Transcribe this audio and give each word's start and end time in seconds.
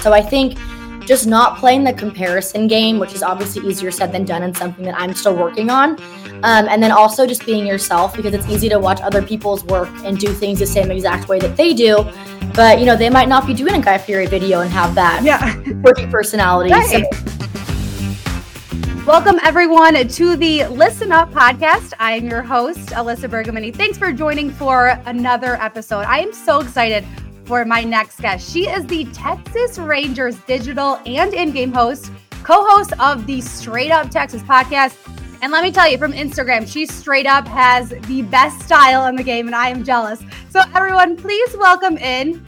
So 0.00 0.12
I 0.12 0.22
think 0.22 0.58
just 1.06 1.26
not 1.26 1.56
playing 1.56 1.84
the 1.84 1.92
comparison 1.92 2.66
game, 2.66 2.98
which 2.98 3.14
is 3.14 3.22
obviously 3.22 3.66
easier 3.66 3.90
said 3.90 4.12
than 4.12 4.24
done 4.24 4.42
and 4.42 4.54
something 4.56 4.84
that 4.84 4.94
I'm 5.00 5.14
still 5.14 5.34
working 5.34 5.70
on. 5.70 5.92
Um, 6.42 6.68
and 6.68 6.82
then 6.82 6.92
also 6.92 7.26
just 7.26 7.46
being 7.46 7.66
yourself 7.66 8.14
because 8.14 8.34
it's 8.34 8.46
easy 8.48 8.68
to 8.68 8.78
watch 8.78 9.00
other 9.00 9.22
people's 9.22 9.64
work 9.64 9.88
and 10.04 10.18
do 10.18 10.32
things 10.32 10.58
the 10.58 10.66
same 10.66 10.90
exact 10.90 11.28
way 11.28 11.38
that 11.40 11.56
they 11.56 11.72
do. 11.72 12.04
But, 12.54 12.78
you 12.78 12.84
know, 12.84 12.94
they 12.94 13.10
might 13.10 13.28
not 13.28 13.46
be 13.46 13.54
doing 13.54 13.74
a 13.74 13.80
Guy 13.80 13.98
Fieri 13.98 14.26
video 14.26 14.60
and 14.60 14.70
have 14.70 14.94
that 14.96 15.22
yeah. 15.24 15.54
quirky 15.82 16.06
personality. 16.06 16.72
Right. 16.72 17.06
So 17.12 17.38
Welcome, 19.06 19.40
everyone, 19.42 20.06
to 20.06 20.36
the 20.36 20.66
Listen 20.66 21.12
Up 21.12 21.32
podcast. 21.32 21.94
I'm 21.98 22.28
your 22.28 22.42
host, 22.42 22.90
Alyssa 22.90 23.30
Bergamini. 23.30 23.74
Thanks 23.74 23.96
for 23.96 24.12
joining 24.12 24.50
for 24.50 25.00
another 25.06 25.54
episode. 25.54 26.00
I 26.00 26.18
am 26.18 26.34
so 26.34 26.60
excited 26.60 27.06
for 27.48 27.64
my 27.64 27.82
next 27.82 28.20
guest. 28.20 28.52
She 28.52 28.68
is 28.68 28.86
the 28.86 29.06
Texas 29.06 29.78
Rangers 29.78 30.36
digital 30.46 31.00
and 31.06 31.32
in 31.32 31.50
game 31.50 31.72
host, 31.72 32.12
co 32.44 32.62
host 32.68 32.92
of 33.00 33.26
the 33.26 33.40
Straight 33.40 33.90
Up 33.90 34.10
Texas 34.10 34.42
podcast. 34.42 34.94
And 35.40 35.50
let 35.50 35.64
me 35.64 35.72
tell 35.72 35.88
you 35.88 35.96
from 35.96 36.12
Instagram, 36.12 36.70
she 36.70 36.84
straight 36.84 37.26
up 37.26 37.48
has 37.48 37.88
the 37.88 38.22
best 38.22 38.60
style 38.60 39.06
in 39.06 39.16
the 39.16 39.22
game, 39.22 39.46
and 39.46 39.56
I 39.56 39.70
am 39.70 39.82
jealous. 39.82 40.22
So, 40.50 40.60
everyone, 40.74 41.16
please 41.16 41.56
welcome 41.56 41.96
in 41.96 42.44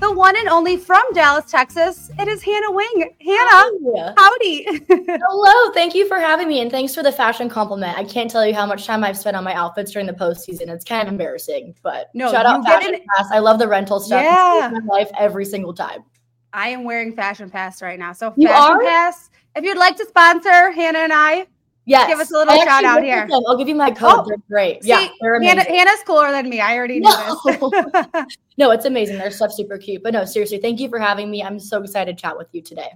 the 0.00 0.12
one 0.12 0.36
and 0.36 0.48
only 0.48 0.76
from 0.76 1.02
Dallas, 1.12 1.50
Texas. 1.50 2.10
It 2.18 2.26
is 2.28 2.42
Hannah 2.42 2.70
Wing. 2.72 3.14
Hannah, 3.20 3.70
Hi. 3.96 4.14
howdy. 4.16 4.64
Hello. 5.28 5.72
Thank 5.72 5.94
you 5.94 6.06
for 6.08 6.18
having 6.18 6.48
me. 6.48 6.60
And 6.60 6.70
thanks 6.70 6.94
for 6.94 7.02
the 7.02 7.12
fashion 7.12 7.48
compliment. 7.48 7.96
I 7.98 8.04
can't 8.04 8.30
tell 8.30 8.46
you 8.46 8.54
how 8.54 8.66
much 8.66 8.86
time 8.86 9.04
I've 9.04 9.18
spent 9.18 9.36
on 9.36 9.44
my 9.44 9.54
outfits 9.54 9.92
during 9.92 10.06
the 10.06 10.12
postseason. 10.12 10.68
It's 10.68 10.84
kind 10.84 11.06
of 11.06 11.12
embarrassing, 11.12 11.74
but 11.82 12.08
no, 12.14 12.30
shout 12.32 12.46
out 12.46 12.64
Fashion 12.64 12.94
an- 12.94 13.00
Pass. 13.16 13.28
I 13.32 13.38
love 13.38 13.58
the 13.58 13.68
rental 13.68 14.00
stuff. 14.00 14.22
Yeah. 14.22 14.70
my 14.72 14.80
life 14.98 15.10
every 15.18 15.44
single 15.44 15.74
time. 15.74 16.04
I 16.52 16.68
am 16.70 16.84
wearing 16.84 17.14
Fashion 17.14 17.48
Pass 17.50 17.80
right 17.82 17.98
now. 17.98 18.12
So, 18.12 18.32
Fashion 18.32 18.80
Pass, 18.84 19.30
if 19.54 19.64
you'd 19.64 19.78
like 19.78 19.96
to 19.98 20.06
sponsor 20.06 20.72
Hannah 20.72 20.98
and 21.00 21.12
I, 21.12 21.46
Yes. 21.86 22.08
Give 22.08 22.20
us 22.20 22.30
a 22.30 22.34
little 22.34 22.54
shout 22.62 22.84
out 22.84 23.02
here. 23.02 23.26
Them. 23.26 23.42
I'll 23.48 23.56
give 23.56 23.68
you 23.68 23.74
my 23.74 23.90
oh, 23.90 23.94
code. 23.94 24.12
Oh, 24.12 24.24
they're 24.26 24.36
great. 24.48 24.82
See, 24.82 24.90
yeah. 24.90 25.08
They're 25.20 25.40
Hannah, 25.40 25.64
Hannah's 25.64 26.02
cooler 26.06 26.30
than 26.30 26.48
me. 26.48 26.60
I 26.60 26.76
already 26.76 27.00
know 27.00 27.38
no. 27.46 27.70
this. 27.70 28.36
no, 28.58 28.70
it's 28.70 28.84
amazing. 28.84 29.18
Their 29.18 29.30
stuff's 29.30 29.56
super 29.56 29.78
cute. 29.78 30.02
But 30.02 30.12
no, 30.12 30.24
seriously, 30.24 30.58
thank 30.58 30.78
you 30.78 30.88
for 30.88 30.98
having 30.98 31.30
me. 31.30 31.42
I'm 31.42 31.58
so 31.58 31.82
excited 31.82 32.16
to 32.16 32.22
chat 32.22 32.36
with 32.36 32.48
you 32.52 32.62
today. 32.62 32.92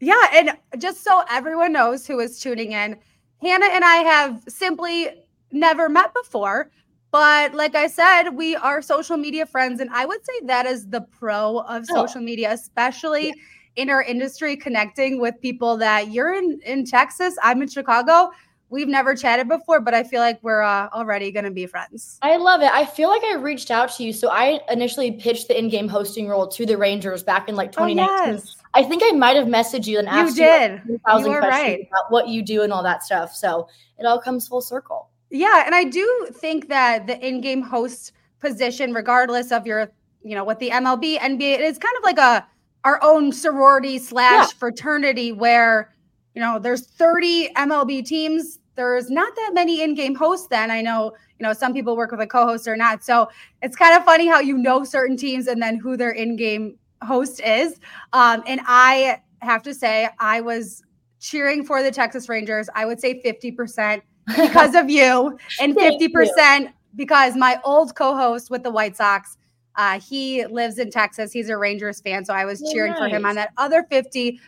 Yeah. 0.00 0.22
And 0.34 0.56
just 0.78 1.02
so 1.02 1.24
everyone 1.30 1.72
knows 1.72 2.06
who 2.06 2.20
is 2.20 2.38
tuning 2.38 2.72
in, 2.72 2.96
Hannah 3.40 3.70
and 3.70 3.84
I 3.84 3.96
have 3.96 4.42
simply 4.48 5.08
never 5.50 5.88
met 5.88 6.12
before. 6.14 6.70
But 7.10 7.54
like 7.54 7.74
I 7.74 7.86
said, 7.86 8.30
we 8.30 8.54
are 8.54 8.82
social 8.82 9.16
media 9.16 9.46
friends. 9.46 9.80
And 9.80 9.88
I 9.90 10.04
would 10.04 10.24
say 10.24 10.32
that 10.44 10.66
is 10.66 10.86
the 10.86 11.00
pro 11.00 11.60
of 11.60 11.86
oh. 11.90 11.94
social 11.94 12.20
media, 12.20 12.52
especially. 12.52 13.28
Yeah 13.28 13.34
in 13.78 13.88
our 13.90 14.02
industry 14.02 14.56
connecting 14.56 15.20
with 15.20 15.40
people 15.40 15.76
that 15.76 16.10
you're 16.10 16.34
in 16.34 16.60
in 16.66 16.84
Texas, 16.84 17.36
I'm 17.42 17.62
in 17.62 17.68
Chicago. 17.68 18.32
We've 18.70 18.88
never 18.88 19.14
chatted 19.14 19.48
before, 19.48 19.80
but 19.80 19.94
I 19.94 20.02
feel 20.02 20.20
like 20.20 20.38
we're 20.42 20.60
uh, 20.60 20.88
already 20.92 21.30
going 21.30 21.44
to 21.44 21.50
be 21.50 21.64
friends. 21.64 22.18
I 22.20 22.36
love 22.36 22.60
it. 22.60 22.70
I 22.70 22.84
feel 22.84 23.08
like 23.08 23.22
I 23.24 23.36
reached 23.36 23.70
out 23.70 23.90
to 23.92 24.04
you. 24.04 24.12
So 24.12 24.28
I 24.28 24.60
initially 24.70 25.12
pitched 25.12 25.48
the 25.48 25.58
in-game 25.58 25.88
hosting 25.88 26.28
role 26.28 26.46
to 26.48 26.66
the 26.66 26.76
Rangers 26.76 27.22
back 27.22 27.48
in 27.48 27.56
like 27.56 27.72
2019. 27.72 28.04
Oh, 28.06 28.32
yes. 28.32 28.56
I 28.74 28.82
think 28.82 29.02
I 29.06 29.12
might 29.12 29.36
have 29.36 29.46
messaged 29.46 29.86
you 29.86 29.98
and 30.00 30.08
asked 30.08 30.36
you, 30.36 30.44
did. 30.44 30.82
you, 30.86 31.00
like, 31.06 31.24
you 31.24 31.30
were 31.30 31.40
right. 31.40 31.88
about 31.88 32.10
what 32.10 32.28
you 32.28 32.42
do 32.42 32.62
and 32.62 32.72
all 32.72 32.82
that 32.82 33.04
stuff. 33.04 33.34
So 33.34 33.68
it 33.98 34.04
all 34.04 34.20
comes 34.20 34.46
full 34.46 34.60
circle. 34.60 35.08
Yeah, 35.30 35.62
and 35.64 35.74
I 35.74 35.84
do 35.84 36.28
think 36.32 36.68
that 36.68 37.06
the 37.06 37.18
in-game 37.26 37.62
host 37.62 38.12
position, 38.40 38.92
regardless 38.92 39.50
of 39.50 39.66
your, 39.66 39.90
you 40.22 40.34
know, 40.34 40.44
what 40.44 40.58
the 40.58 40.70
MLB, 40.70 41.18
NBA, 41.18 41.54
it 41.54 41.60
is 41.60 41.78
kind 41.78 41.96
of 41.96 42.04
like 42.04 42.18
a 42.18 42.46
our 42.84 42.98
own 43.02 43.32
sorority 43.32 43.98
slash 43.98 44.48
yeah. 44.48 44.58
fraternity 44.58 45.32
where 45.32 45.94
you 46.34 46.40
know 46.40 46.58
there's 46.58 46.86
30 46.86 47.52
mlb 47.54 48.06
teams. 48.06 48.58
There's 48.74 49.10
not 49.10 49.34
that 49.34 49.50
many 49.54 49.82
in-game 49.82 50.14
hosts 50.14 50.46
then. 50.46 50.70
I 50.70 50.80
know 50.80 51.12
you 51.38 51.44
know 51.44 51.52
some 51.52 51.72
people 51.72 51.96
work 51.96 52.10
with 52.10 52.20
a 52.20 52.26
co-host 52.26 52.68
or 52.68 52.76
not. 52.76 53.04
So 53.04 53.28
it's 53.62 53.76
kind 53.76 53.96
of 53.96 54.04
funny 54.04 54.26
how 54.26 54.40
you 54.40 54.56
know 54.56 54.84
certain 54.84 55.16
teams 55.16 55.46
and 55.46 55.60
then 55.60 55.76
who 55.76 55.96
their 55.96 56.10
in-game 56.10 56.78
host 57.02 57.40
is. 57.40 57.78
Um, 58.12 58.42
and 58.46 58.60
i 58.66 59.20
have 59.40 59.62
to 59.62 59.72
say 59.72 60.08
i 60.18 60.40
was 60.40 60.82
cheering 61.20 61.64
for 61.64 61.82
the 61.82 61.90
texas 61.90 62.28
rangers. 62.28 62.68
I 62.74 62.84
would 62.84 63.00
say 63.00 63.20
50% 63.22 64.02
because 64.26 64.74
of 64.82 64.90
you 64.90 65.38
and 65.60 65.76
50% 65.76 66.60
you. 66.60 66.68
because 66.96 67.36
my 67.36 67.60
old 67.64 67.94
co-host 67.94 68.50
with 68.50 68.62
the 68.62 68.70
white 68.70 68.96
sox 68.96 69.36
uh, 69.78 70.00
he 70.00 70.44
lives 70.46 70.78
in 70.78 70.90
Texas. 70.90 71.32
He's 71.32 71.48
a 71.48 71.56
Rangers 71.56 72.00
fan. 72.00 72.24
So 72.24 72.34
I 72.34 72.44
was 72.44 72.60
oh, 72.62 72.72
cheering 72.72 72.92
nice. 72.92 72.98
for 72.98 73.08
him 73.08 73.24
on 73.24 73.36
that 73.36 73.52
other 73.56 73.86
50%. 73.90 74.38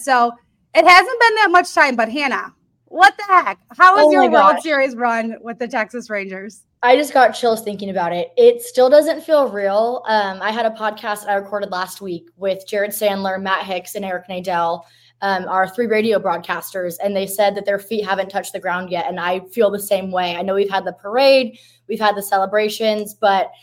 So 0.00 0.32
it 0.74 0.88
hasn't 0.88 1.20
been 1.20 1.34
that 1.36 1.48
much 1.50 1.72
time, 1.74 1.96
but 1.96 2.08
Hannah, 2.08 2.54
what 2.86 3.14
the 3.18 3.24
heck? 3.24 3.60
How 3.76 3.94
was 3.94 4.06
oh 4.06 4.10
your 4.10 4.30
World 4.30 4.60
Series 4.62 4.96
run 4.96 5.36
with 5.42 5.58
the 5.58 5.68
Texas 5.68 6.08
Rangers? 6.08 6.62
I 6.82 6.96
just 6.96 7.12
got 7.12 7.32
chills 7.32 7.62
thinking 7.62 7.90
about 7.90 8.14
it. 8.14 8.32
It 8.38 8.62
still 8.62 8.88
doesn't 8.88 9.20
feel 9.20 9.50
real. 9.50 10.02
Um, 10.08 10.40
I 10.40 10.50
had 10.50 10.64
a 10.64 10.70
podcast 10.70 11.28
I 11.28 11.34
recorded 11.34 11.70
last 11.70 12.00
week 12.00 12.30
with 12.36 12.66
Jared 12.66 12.92
Sandler, 12.92 13.40
Matt 13.40 13.66
Hicks, 13.66 13.96
and 13.96 14.04
Eric 14.04 14.28
Nadel, 14.28 14.84
um, 15.20 15.46
our 15.46 15.68
three 15.68 15.88
radio 15.88 16.18
broadcasters, 16.18 16.94
and 17.04 17.14
they 17.14 17.26
said 17.26 17.54
that 17.54 17.66
their 17.66 17.78
feet 17.78 18.06
haven't 18.06 18.30
touched 18.30 18.54
the 18.54 18.60
ground 18.60 18.88
yet. 18.88 19.06
And 19.06 19.20
I 19.20 19.40
feel 19.40 19.70
the 19.70 19.78
same 19.78 20.10
way. 20.10 20.36
I 20.36 20.42
know 20.42 20.54
we've 20.54 20.70
had 20.70 20.86
the 20.86 20.94
parade, 20.94 21.58
we've 21.86 22.00
had 22.00 22.16
the 22.16 22.22
celebrations, 22.22 23.12
but– 23.12 23.50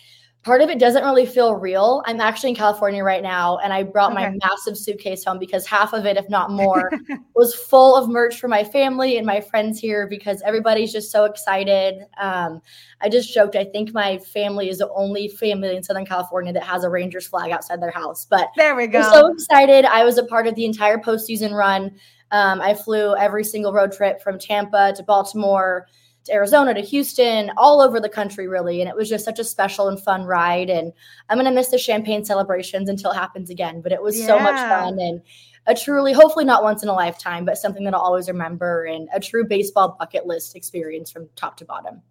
part 0.48 0.62
of 0.62 0.70
it 0.70 0.80
doesn't 0.80 1.04
really 1.04 1.26
feel 1.26 1.56
real. 1.56 2.02
I'm 2.06 2.22
actually 2.22 2.52
in 2.52 2.56
California 2.56 3.04
right 3.04 3.22
now, 3.22 3.58
and 3.58 3.74
I 3.74 3.84
brought 3.84 4.14
okay. 4.14 4.30
my 4.30 4.38
massive 4.42 4.78
suitcase 4.78 5.26
home 5.26 5.40
because 5.40 5.68
half 5.68 5.92
of 5.92 6.06
it, 6.06 6.16
if 6.16 6.30
not 6.30 6.52
more, 6.64 6.90
was 7.36 7.54
full 7.54 7.98
of 7.98 8.08
merch 8.08 8.40
for 8.40 8.48
my 8.48 8.64
family 8.64 9.18
and 9.18 9.28
my 9.28 9.42
friends 9.42 9.78
here 9.78 10.08
because 10.08 10.42
everybody's 10.46 10.94
just 10.94 11.12
so 11.12 11.26
excited. 11.26 12.06
Um, 12.18 12.62
I 13.02 13.10
just 13.10 13.34
joked. 13.34 13.58
I 13.58 13.66
think 13.66 13.94
my 13.94 14.20
family 14.20 14.70
is 14.70 14.78
the 14.78 14.90
only 14.94 15.28
family 15.28 15.76
in 15.76 15.84
Southern 15.84 16.06
California 16.06 16.54
that 16.54 16.64
has 16.64 16.86
a 16.86 16.90
Rangers 16.90 17.28
flag 17.28 17.52
outside 17.52 17.82
their 17.82 17.92
house. 17.92 18.26
But 18.26 18.48
there 18.56 18.74
we 18.74 18.88
go. 18.88 19.02
I'm 19.02 19.12
so 19.12 19.28
excited. 19.28 19.84
I 19.84 20.06
was 20.06 20.18
a 20.18 20.24
part 20.24 20.48
of 20.48 20.56
the 20.56 20.64
entire 20.64 20.98
postseason 20.98 21.52
run. 21.52 21.92
Um, 22.32 22.62
I 22.62 22.74
flew 22.74 23.18
every 23.18 23.44
single 23.44 23.74
road 23.74 23.92
trip 23.92 24.22
from 24.22 24.40
Tampa 24.40 24.94
to 24.96 25.04
Baltimore 25.04 25.88
Arizona 26.30 26.74
to 26.74 26.82
Houston, 26.82 27.52
all 27.58 27.82
over 27.82 28.00
the 28.00 28.10
country, 28.10 28.48
really. 28.48 28.82
And 28.82 28.90
it 28.90 28.96
was 28.96 29.10
just 29.10 29.26
such 29.26 29.40
a 29.40 29.44
special 29.44 29.88
and 29.88 30.00
fun 30.00 30.24
ride. 30.24 30.70
And 30.70 30.94
I'm 31.30 31.38
going 31.38 31.46
to 31.46 31.52
miss 31.52 31.70
the 31.70 31.78
champagne 31.78 32.26
celebrations 32.26 32.90
until 32.90 33.12
it 33.12 33.16
happens 33.16 33.50
again. 33.50 33.82
But 33.82 33.92
it 33.92 34.02
was 34.02 34.20
yeah. 34.20 34.28
so 34.28 34.40
much 34.40 34.56
fun 34.56 35.00
and 35.00 35.22
a 35.68 35.76
truly, 35.76 36.14
hopefully 36.14 36.46
not 36.46 36.64
once 36.64 36.82
in 36.82 36.90
a 36.90 36.94
lifetime, 36.94 37.46
but 37.46 37.58
something 37.58 37.84
that 37.84 37.94
I'll 37.94 38.02
always 38.02 38.28
remember 38.28 38.86
and 38.86 39.10
a 39.14 39.20
true 39.20 39.46
baseball 39.46 39.98
bucket 40.00 40.26
list 40.26 40.56
experience 40.56 41.12
from 41.12 41.30
top 41.36 41.58
to 41.58 41.66
bottom. 41.66 42.02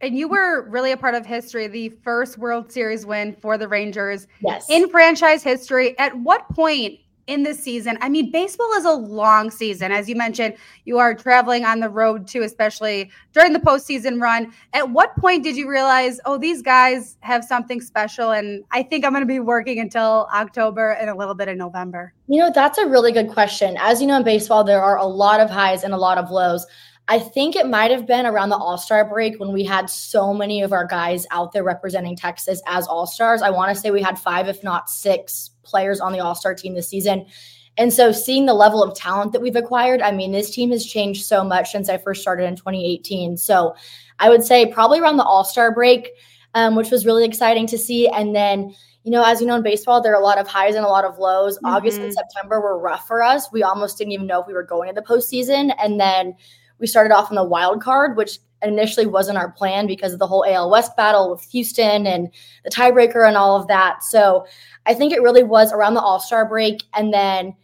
And 0.00 0.16
you 0.16 0.28
were 0.28 0.68
really 0.68 0.92
a 0.92 0.96
part 0.96 1.14
of 1.14 1.24
history, 1.24 1.66
the 1.68 1.88
first 1.88 2.36
World 2.36 2.70
Series 2.70 3.06
win 3.06 3.34
for 3.40 3.56
the 3.56 3.66
Rangers 3.66 4.26
yes. 4.40 4.68
in 4.68 4.88
franchise 4.90 5.42
history. 5.42 5.98
At 5.98 6.18
what 6.18 6.48
point 6.50 7.00
in 7.26 7.42
this 7.42 7.62
season. 7.62 7.98
I 8.00 8.08
mean, 8.08 8.30
baseball 8.30 8.72
is 8.76 8.84
a 8.84 8.92
long 8.92 9.50
season. 9.50 9.92
As 9.92 10.08
you 10.08 10.14
mentioned, 10.14 10.54
you 10.84 10.98
are 10.98 11.14
traveling 11.14 11.64
on 11.64 11.80
the 11.80 11.88
road 11.88 12.26
too, 12.26 12.42
especially 12.42 13.10
during 13.32 13.52
the 13.52 13.58
postseason 13.58 14.20
run. 14.20 14.52
At 14.72 14.90
what 14.90 15.16
point 15.16 15.42
did 15.42 15.56
you 15.56 15.68
realize, 15.68 16.20
oh, 16.24 16.38
these 16.38 16.62
guys 16.62 17.16
have 17.20 17.44
something 17.44 17.80
special? 17.80 18.30
And 18.30 18.64
I 18.70 18.82
think 18.82 19.04
I'm 19.04 19.12
going 19.12 19.22
to 19.22 19.26
be 19.26 19.40
working 19.40 19.80
until 19.80 20.28
October 20.32 20.92
and 20.92 21.10
a 21.10 21.14
little 21.14 21.34
bit 21.34 21.48
of 21.48 21.56
November? 21.56 22.12
You 22.28 22.40
know, 22.40 22.50
that's 22.54 22.78
a 22.78 22.86
really 22.86 23.12
good 23.12 23.28
question. 23.28 23.76
As 23.78 24.00
you 24.00 24.06
know, 24.06 24.16
in 24.16 24.24
baseball, 24.24 24.64
there 24.64 24.82
are 24.82 24.96
a 24.96 25.06
lot 25.06 25.40
of 25.40 25.50
highs 25.50 25.82
and 25.82 25.92
a 25.92 25.98
lot 25.98 26.18
of 26.18 26.30
lows. 26.30 26.66
I 27.08 27.20
think 27.20 27.54
it 27.54 27.68
might 27.68 27.92
have 27.92 28.04
been 28.04 28.26
around 28.26 28.48
the 28.48 28.56
All 28.56 28.76
Star 28.76 29.08
break 29.08 29.38
when 29.38 29.52
we 29.52 29.62
had 29.62 29.88
so 29.88 30.34
many 30.34 30.62
of 30.62 30.72
our 30.72 30.84
guys 30.84 31.24
out 31.30 31.52
there 31.52 31.62
representing 31.62 32.16
Texas 32.16 32.60
as 32.66 32.86
All 32.88 33.06
Stars. 33.06 33.42
I 33.42 33.50
want 33.50 33.72
to 33.72 33.80
say 33.80 33.92
we 33.92 34.02
had 34.02 34.18
five, 34.18 34.48
if 34.48 34.64
not 34.64 34.90
six, 34.90 35.50
players 35.66 36.00
on 36.00 36.12
the 36.12 36.20
All 36.20 36.34
Star 36.34 36.54
team 36.54 36.74
this 36.74 36.88
season. 36.88 37.26
And 37.78 37.92
so 37.92 38.10
seeing 38.10 38.46
the 38.46 38.54
level 38.54 38.82
of 38.82 38.96
talent 38.96 39.32
that 39.32 39.42
we've 39.42 39.56
acquired, 39.56 40.00
I 40.00 40.10
mean, 40.10 40.32
this 40.32 40.50
team 40.50 40.70
has 40.70 40.86
changed 40.86 41.26
so 41.26 41.44
much 41.44 41.72
since 41.72 41.88
I 41.88 41.98
first 41.98 42.22
started 42.22 42.44
in 42.44 42.56
2018. 42.56 43.36
So 43.36 43.74
I 44.18 44.30
would 44.30 44.42
say 44.44 44.72
probably 44.72 44.98
around 44.98 45.18
the 45.18 45.24
All 45.24 45.44
Star 45.44 45.74
break, 45.74 46.10
um, 46.54 46.74
which 46.74 46.90
was 46.90 47.04
really 47.04 47.24
exciting 47.24 47.66
to 47.66 47.76
see. 47.76 48.08
And 48.08 48.34
then, 48.34 48.74
you 49.04 49.10
know, 49.10 49.22
as 49.22 49.40
you 49.40 49.46
know, 49.46 49.56
in 49.56 49.62
baseball, 49.62 50.00
there 50.00 50.12
are 50.12 50.20
a 50.20 50.24
lot 50.24 50.38
of 50.38 50.48
highs 50.48 50.74
and 50.74 50.84
a 50.84 50.88
lot 50.88 51.04
of 51.04 51.18
lows. 51.18 51.56
Mm-hmm. 51.58 51.66
August 51.66 52.00
and 52.00 52.12
September 52.12 52.60
were 52.60 52.78
rough 52.78 53.06
for 53.06 53.22
us. 53.22 53.52
We 53.52 53.62
almost 53.62 53.98
didn't 53.98 54.12
even 54.12 54.26
know 54.26 54.40
if 54.40 54.46
we 54.46 54.54
were 54.54 54.62
going 54.62 54.88
to 54.88 54.94
the 54.94 55.06
postseason. 55.06 55.74
And 55.78 56.00
then 56.00 56.34
we 56.78 56.86
started 56.86 57.14
off 57.14 57.30
in 57.30 57.36
the 57.36 57.44
wild 57.44 57.82
card, 57.82 58.16
which 58.16 58.38
initially 58.62 59.06
wasn't 59.06 59.38
our 59.38 59.50
plan 59.52 59.86
because 59.86 60.12
of 60.12 60.18
the 60.18 60.26
whole 60.26 60.44
AL 60.48 60.70
West 60.70 60.96
battle 60.96 61.30
with 61.30 61.42
Houston 61.50 62.06
and 62.06 62.28
the 62.64 62.70
tiebreaker 62.70 63.26
and 63.26 63.36
all 63.36 63.60
of 63.60 63.68
that. 63.68 64.02
So 64.02 64.46
I 64.86 64.94
think 64.94 65.12
it 65.12 65.22
really 65.22 65.42
was 65.42 65.72
around 65.72 65.94
the 65.94 66.00
All 66.00 66.20
Star 66.20 66.48
break. 66.48 66.82
And 66.94 67.12
then 67.12 67.54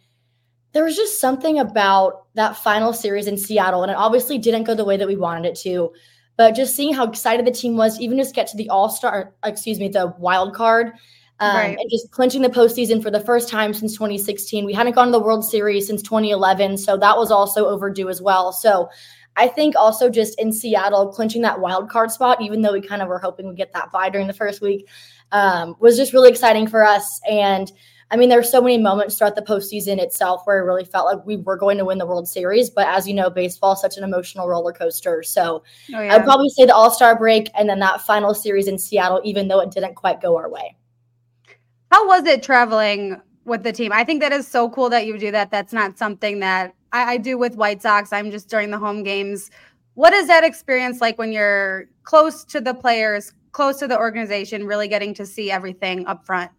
there 0.73 0.83
was 0.83 0.95
just 0.95 1.19
something 1.19 1.59
about 1.59 2.25
that 2.35 2.57
final 2.57 2.93
series 2.93 3.27
in 3.27 3.37
Seattle. 3.37 3.83
And 3.83 3.91
it 3.91 3.97
obviously 3.97 4.37
didn't 4.37 4.63
go 4.63 4.75
the 4.75 4.85
way 4.85 4.97
that 4.97 5.07
we 5.07 5.15
wanted 5.15 5.45
it 5.45 5.55
to. 5.59 5.91
But 6.35 6.51
just 6.55 6.75
seeing 6.75 6.93
how 6.93 7.07
excited 7.07 7.45
the 7.45 7.51
team 7.51 7.77
was, 7.77 7.99
even 7.99 8.17
just 8.17 8.33
get 8.33 8.47
to 8.47 8.57
the 8.57 8.69
All 8.69 8.89
Star, 8.89 9.33
excuse 9.43 9.79
me, 9.79 9.87
the 9.87 10.13
wild 10.17 10.55
card, 10.55 10.93
Um, 11.39 11.55
right. 11.55 11.77
And 11.77 11.89
just 11.91 12.11
clinching 12.11 12.41
the 12.41 12.49
postseason 12.49 13.01
for 13.03 13.11
the 13.11 13.19
first 13.19 13.49
time 13.49 13.73
since 13.73 13.93
2016. 13.93 14.65
We 14.65 14.73
hadn't 14.73 14.93
gone 14.93 15.07
to 15.07 15.11
the 15.11 15.19
World 15.19 15.43
Series 15.43 15.87
since 15.87 16.01
2011. 16.01 16.77
So 16.77 16.97
that 16.97 17.17
was 17.17 17.31
also 17.31 17.65
overdue 17.67 18.09
as 18.09 18.21
well. 18.21 18.51
So 18.51 18.89
I 19.35 19.47
think 19.47 19.75
also 19.75 20.09
just 20.09 20.39
in 20.39 20.51
Seattle, 20.51 21.11
clinching 21.11 21.41
that 21.41 21.59
wild 21.59 21.89
card 21.89 22.11
spot, 22.11 22.41
even 22.41 22.61
though 22.61 22.73
we 22.73 22.81
kind 22.81 23.01
of 23.01 23.07
were 23.07 23.19
hoping 23.19 23.47
we 23.47 23.55
get 23.55 23.73
that 23.73 23.91
bye 23.91 24.09
during 24.09 24.27
the 24.27 24.33
first 24.33 24.61
week, 24.61 24.87
um, 25.31 25.75
was 25.79 25.97
just 25.97 26.13
really 26.13 26.29
exciting 26.29 26.67
for 26.67 26.85
us. 26.85 27.19
And 27.29 27.71
I 28.11 28.15
mean, 28.15 28.29
there 28.29 28.37
were 28.37 28.43
so 28.43 28.61
many 28.61 28.77
moments 28.77 29.17
throughout 29.17 29.35
the 29.35 29.41
postseason 29.41 29.97
itself 29.97 30.41
where 30.45 30.59
it 30.59 30.65
really 30.65 30.85
felt 30.85 31.07
like 31.07 31.25
we 31.25 31.37
were 31.37 31.57
going 31.57 31.79
to 31.79 31.85
win 31.85 31.97
the 31.97 32.05
World 32.05 32.27
Series. 32.27 32.69
But 32.69 32.87
as 32.87 33.07
you 33.07 33.13
know, 33.15 33.31
baseball 33.31 33.73
is 33.73 33.81
such 33.81 33.97
an 33.97 34.03
emotional 34.03 34.47
roller 34.47 34.71
coaster. 34.71 35.23
So 35.23 35.63
oh, 35.95 36.01
yeah. 36.01 36.13
I'd 36.13 36.23
probably 36.23 36.49
say 36.49 36.65
the 36.65 36.75
All 36.75 36.91
Star 36.91 37.17
break 37.17 37.49
and 37.57 37.67
then 37.67 37.79
that 37.79 38.01
final 38.01 38.35
series 38.35 38.67
in 38.67 38.77
Seattle, 38.77 39.19
even 39.23 39.47
though 39.47 39.61
it 39.61 39.71
didn't 39.71 39.95
quite 39.95 40.21
go 40.21 40.37
our 40.37 40.47
way. 40.47 40.75
How 41.91 42.07
was 42.07 42.25
it 42.25 42.43
traveling 42.43 43.19
with 43.45 43.63
the 43.63 43.71
team? 43.71 43.91
I 43.91 44.03
think 44.03 44.21
that 44.21 44.31
is 44.31 44.47
so 44.47 44.69
cool 44.69 44.89
that 44.89 45.07
you 45.07 45.17
do 45.17 45.31
that. 45.31 45.49
That's 45.49 45.73
not 45.73 45.97
something 45.97 46.39
that 46.39 46.75
I, 46.93 47.13
I 47.13 47.17
do 47.17 47.37
with 47.37 47.55
White 47.55 47.81
Sox. 47.81 48.13
I'm 48.13 48.31
just 48.31 48.49
during 48.49 48.71
the 48.71 48.77
home 48.77 49.03
games. 49.03 49.51
What 49.95 50.13
is 50.13 50.27
that 50.27 50.43
experience 50.43 51.01
like 51.01 51.17
when 51.17 51.31
you're 51.33 51.85
close 52.03 52.45
to 52.45 52.61
the 52.61 52.73
players, 52.73 53.33
close 53.51 53.77
to 53.79 53.87
the 53.87 53.97
organization, 53.97 54.65
really 54.65 54.87
getting 54.87 55.13
to 55.15 55.25
see 55.25 55.51
everything 55.51 56.05
up 56.07 56.25
front? 56.25 56.51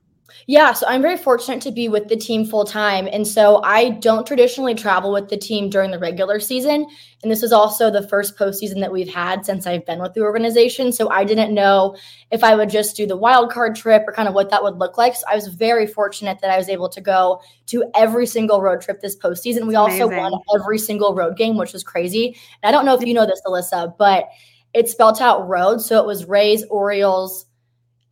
Yeah, 0.46 0.72
so 0.72 0.86
I'm 0.86 1.02
very 1.02 1.16
fortunate 1.16 1.60
to 1.62 1.70
be 1.70 1.88
with 1.88 2.08
the 2.08 2.16
team 2.16 2.44
full 2.44 2.64
time. 2.64 3.08
And 3.10 3.26
so 3.26 3.62
I 3.62 3.90
don't 3.90 4.26
traditionally 4.26 4.74
travel 4.74 5.12
with 5.12 5.28
the 5.28 5.36
team 5.36 5.70
during 5.70 5.90
the 5.90 5.98
regular 5.98 6.40
season. 6.40 6.86
And 7.22 7.30
this 7.30 7.42
is 7.42 7.52
also 7.52 7.90
the 7.90 8.06
first 8.08 8.36
postseason 8.36 8.80
that 8.80 8.92
we've 8.92 9.12
had 9.12 9.46
since 9.46 9.66
I've 9.66 9.86
been 9.86 10.00
with 10.00 10.14
the 10.14 10.20
organization. 10.20 10.92
So 10.92 11.10
I 11.10 11.24
didn't 11.24 11.54
know 11.54 11.96
if 12.30 12.44
I 12.44 12.54
would 12.54 12.68
just 12.68 12.96
do 12.96 13.06
the 13.06 13.16
wild 13.16 13.50
card 13.50 13.74
trip 13.76 14.04
or 14.06 14.12
kind 14.12 14.28
of 14.28 14.34
what 14.34 14.50
that 14.50 14.62
would 14.62 14.76
look 14.76 14.98
like. 14.98 15.14
So 15.14 15.24
I 15.30 15.34
was 15.34 15.48
very 15.48 15.86
fortunate 15.86 16.40
that 16.40 16.50
I 16.50 16.58
was 16.58 16.68
able 16.68 16.88
to 16.90 17.00
go 17.00 17.40
to 17.66 17.84
every 17.94 18.26
single 18.26 18.60
road 18.60 18.80
trip 18.82 19.00
this 19.00 19.16
postseason. 19.16 19.66
We 19.66 19.76
also 19.76 20.08
won 20.08 20.32
every 20.54 20.78
single 20.78 21.14
road 21.14 21.36
game, 21.36 21.56
which 21.56 21.72
was 21.72 21.82
crazy. 21.82 22.36
And 22.62 22.68
I 22.68 22.70
don't 22.70 22.84
know 22.84 22.94
if 22.94 23.06
you 23.06 23.14
know 23.14 23.26
this, 23.26 23.40
Alyssa, 23.46 23.96
but 23.96 24.28
it 24.74 24.88
spelled 24.88 25.20
out 25.20 25.48
road. 25.48 25.80
So 25.80 26.00
it 26.00 26.06
was 26.06 26.26
Rays, 26.26 26.64
Orioles, 26.64 27.46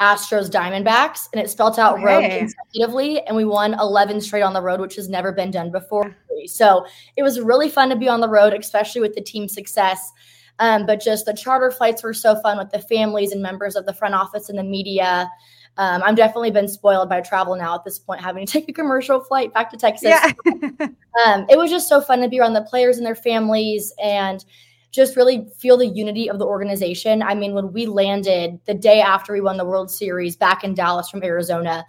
Astros 0.02 0.50
Diamondbacks, 0.50 1.28
and 1.32 1.40
it 1.40 1.49
spelled 1.49 1.78
out 1.78 1.94
okay. 1.94 2.04
road 2.04 2.38
consecutively. 2.40 3.22
And 3.22 3.37
we 3.37 3.44
won 3.44 3.75
11 3.75 4.20
straight 4.20 4.43
on 4.43 4.52
the 4.52 4.60
road, 4.60 4.81
which 4.81 4.96
has 4.96 5.08
never 5.08 5.31
been 5.31 5.52
done 5.52 5.70
before. 5.70 6.16
So 6.46 6.84
it 7.16 7.22
was 7.22 7.40
really 7.40 7.69
fun 7.69 7.88
to 7.90 7.96
be 7.96 8.08
on 8.08 8.20
the 8.20 8.28
road, 8.28 8.52
especially 8.52 9.00
with 9.00 9.14
the 9.14 9.20
team 9.20 9.46
success. 9.49 10.12
Um, 10.58 10.87
but 10.87 11.00
just 11.00 11.25
the 11.25 11.34
charter 11.34 11.70
flights 11.70 12.02
were 12.02 12.12
so 12.12 12.34
fun 12.40 12.58
with 12.58 12.70
the 12.70 12.81
families 12.81 13.31
and 13.31 13.40
members 13.40 13.76
of 13.76 13.87
the 13.87 13.94
front 13.94 14.14
office 14.14 14.49
and 14.49 14.58
the 14.58 14.64
media. 14.64 15.31
Um, 15.76 16.02
I've 16.04 16.16
definitely 16.16 16.50
been 16.50 16.69
spoiled 16.69 17.08
by 17.08 17.20
travel 17.20 17.54
now 17.54 17.76
at 17.76 17.84
this 17.84 17.99
point, 17.99 18.20
having 18.20 18.44
to 18.44 18.52
take 18.60 18.69
a 18.69 18.72
commercial 18.72 19.20
flight 19.20 19.54
back 19.54 19.70
to 19.70 19.76
Texas. 19.76 20.10
Yeah. 20.10 20.32
um, 21.26 21.46
it 21.49 21.56
was 21.56 21.70
just 21.70 21.88
so 21.88 22.00
fun 22.00 22.20
to 22.22 22.28
be 22.28 22.40
around 22.40 22.54
the 22.54 22.62
players 22.62 22.96
and 22.96 23.06
their 23.06 23.14
families 23.14 23.93
and 24.02 24.44
just 24.92 25.16
really 25.16 25.48
feel 25.58 25.76
the 25.76 25.86
unity 25.86 26.30
of 26.30 26.38
the 26.38 26.46
organization. 26.46 27.22
I 27.22 27.34
mean, 27.34 27.54
when 27.54 27.72
we 27.72 27.86
landed 27.86 28.60
the 28.66 28.74
day 28.74 29.00
after 29.00 29.32
we 29.32 29.40
won 29.40 29.56
the 29.56 29.64
World 29.64 29.90
Series 29.90 30.36
back 30.36 30.62
in 30.62 30.74
Dallas 30.74 31.08
from 31.08 31.24
Arizona, 31.24 31.84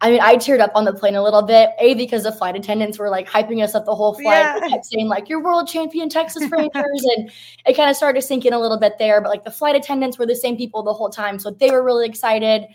I 0.00 0.10
mean, 0.10 0.20
I 0.20 0.36
teared 0.36 0.60
up 0.60 0.72
on 0.74 0.84
the 0.84 0.92
plane 0.92 1.14
a 1.14 1.22
little 1.22 1.42
bit, 1.42 1.70
A, 1.78 1.94
because 1.94 2.24
the 2.24 2.32
flight 2.32 2.56
attendants 2.56 2.98
were 2.98 3.08
like 3.08 3.28
hyping 3.28 3.62
us 3.62 3.74
up 3.74 3.86
the 3.86 3.94
whole 3.94 4.14
flight, 4.14 4.60
yeah. 4.62 4.68
kept 4.68 4.86
saying, 4.86 5.08
like, 5.08 5.28
you're 5.28 5.42
world 5.42 5.66
champion 5.66 6.08
Texas 6.08 6.42
Rangers. 6.50 7.06
and 7.16 7.30
it 7.66 7.74
kind 7.74 7.90
of 7.90 7.96
started 7.96 8.20
to 8.20 8.26
sink 8.26 8.44
in 8.44 8.52
a 8.52 8.60
little 8.60 8.78
bit 8.78 8.98
there. 8.98 9.20
But 9.20 9.30
like 9.30 9.44
the 9.44 9.50
flight 9.50 9.76
attendants 9.76 10.18
were 10.18 10.26
the 10.26 10.36
same 10.36 10.56
people 10.56 10.82
the 10.82 10.92
whole 10.92 11.10
time. 11.10 11.38
So 11.38 11.50
they 11.50 11.70
were 11.70 11.82
really 11.82 12.06
excited. 12.06 12.66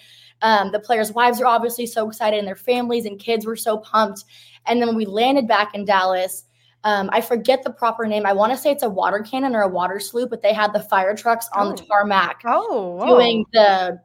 Um, 0.42 0.72
the 0.72 0.80
players' 0.80 1.12
wives 1.12 1.40
are 1.40 1.46
obviously 1.46 1.86
so 1.86 2.08
excited, 2.08 2.38
and 2.40 2.48
their 2.48 2.56
families 2.56 3.06
and 3.06 3.20
kids 3.20 3.46
were 3.46 3.58
so 3.58 3.78
pumped. 3.78 4.24
And 4.66 4.82
then 4.82 4.88
when 4.88 4.98
we 4.98 5.06
landed 5.06 5.48
back 5.48 5.76
in 5.76 5.86
Dallas, 5.86 6.46
um, 6.84 7.10
I 7.12 7.22
forget 7.22 7.64
the 7.64 7.72
proper 7.72 8.06
name. 8.06 8.26
I 8.26 8.34
want 8.34 8.52
to 8.54 8.58
say 8.58 8.72
it's 8.72 8.84
a 8.84 8.90
water 8.90 9.20
cannon 9.20 9.56
or 9.56 9.62
a 9.62 9.68
water 9.68 10.00
salute, 10.00 10.30
but 10.30 10.42
they 10.42 10.54
had 10.54 10.72
the 10.74 10.80
fire 10.80 11.16
trucks 11.16 11.50
on 11.54 11.68
oh. 11.68 11.76
the 11.76 11.84
tarmac 11.84 12.42
oh, 12.46 13.06
doing 13.06 13.46
the. 13.54 14.00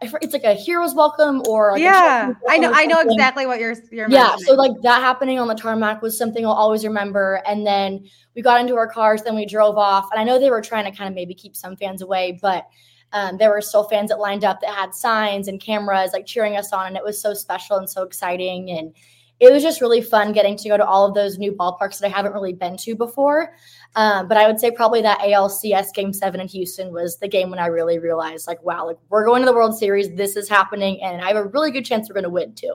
It's 0.00 0.32
like 0.32 0.44
a 0.44 0.54
hero's 0.54 0.94
welcome 0.94 1.42
or 1.48 1.72
like 1.72 1.82
yeah, 1.82 2.32
I 2.48 2.58
know, 2.58 2.70
I 2.72 2.86
know 2.86 3.00
exactly 3.00 3.46
what 3.46 3.58
you're. 3.58 3.74
you're 3.90 4.08
yeah, 4.08 4.36
so 4.38 4.54
like 4.54 4.70
that 4.82 5.00
happening 5.00 5.40
on 5.40 5.48
the 5.48 5.56
tarmac 5.56 6.02
was 6.02 6.16
something 6.16 6.46
I'll 6.46 6.52
always 6.52 6.84
remember. 6.84 7.42
And 7.44 7.66
then 7.66 8.06
we 8.36 8.42
got 8.42 8.60
into 8.60 8.76
our 8.76 8.86
cars, 8.86 9.22
then 9.22 9.34
we 9.34 9.44
drove 9.44 9.76
off, 9.76 10.08
and 10.12 10.20
I 10.20 10.24
know 10.24 10.38
they 10.38 10.50
were 10.50 10.60
trying 10.60 10.84
to 10.84 10.96
kind 10.96 11.08
of 11.08 11.16
maybe 11.16 11.34
keep 11.34 11.56
some 11.56 11.76
fans 11.76 12.00
away, 12.00 12.38
but 12.40 12.68
um, 13.12 13.38
there 13.38 13.50
were 13.50 13.60
still 13.60 13.88
fans 13.88 14.10
that 14.10 14.20
lined 14.20 14.44
up 14.44 14.60
that 14.60 14.70
had 14.70 14.94
signs 14.94 15.48
and 15.48 15.60
cameras 15.60 16.12
like 16.12 16.26
cheering 16.26 16.56
us 16.56 16.72
on, 16.72 16.86
and 16.88 16.96
it 16.96 17.02
was 17.02 17.20
so 17.20 17.34
special 17.34 17.78
and 17.78 17.90
so 17.90 18.04
exciting. 18.04 18.70
And 18.70 18.94
it 19.40 19.52
was 19.52 19.62
just 19.62 19.80
really 19.80 20.00
fun 20.00 20.32
getting 20.32 20.56
to 20.56 20.68
go 20.68 20.76
to 20.76 20.84
all 20.84 21.06
of 21.06 21.14
those 21.14 21.38
new 21.38 21.52
ballparks 21.52 21.98
that 21.98 22.06
I 22.06 22.16
haven't 22.16 22.32
really 22.32 22.52
been 22.52 22.76
to 22.78 22.96
before. 22.96 23.54
Um, 23.94 24.26
but 24.26 24.36
I 24.36 24.46
would 24.46 24.58
say 24.58 24.70
probably 24.70 25.00
that 25.02 25.20
ALCS 25.20 25.94
game 25.94 26.12
seven 26.12 26.40
in 26.40 26.48
Houston 26.48 26.92
was 26.92 27.18
the 27.18 27.28
game 27.28 27.50
when 27.50 27.60
I 27.60 27.66
really 27.66 27.98
realized, 27.98 28.46
like, 28.48 28.62
wow, 28.64 28.86
like 28.86 28.98
we're 29.08 29.24
going 29.24 29.42
to 29.42 29.46
the 29.46 29.52
World 29.52 29.78
Series. 29.78 30.12
This 30.14 30.36
is 30.36 30.48
happening. 30.48 31.00
And 31.02 31.22
I 31.22 31.28
have 31.28 31.36
a 31.36 31.44
really 31.44 31.70
good 31.70 31.84
chance 31.84 32.08
we're 32.08 32.14
going 32.14 32.24
to 32.24 32.30
win 32.30 32.54
too. 32.54 32.74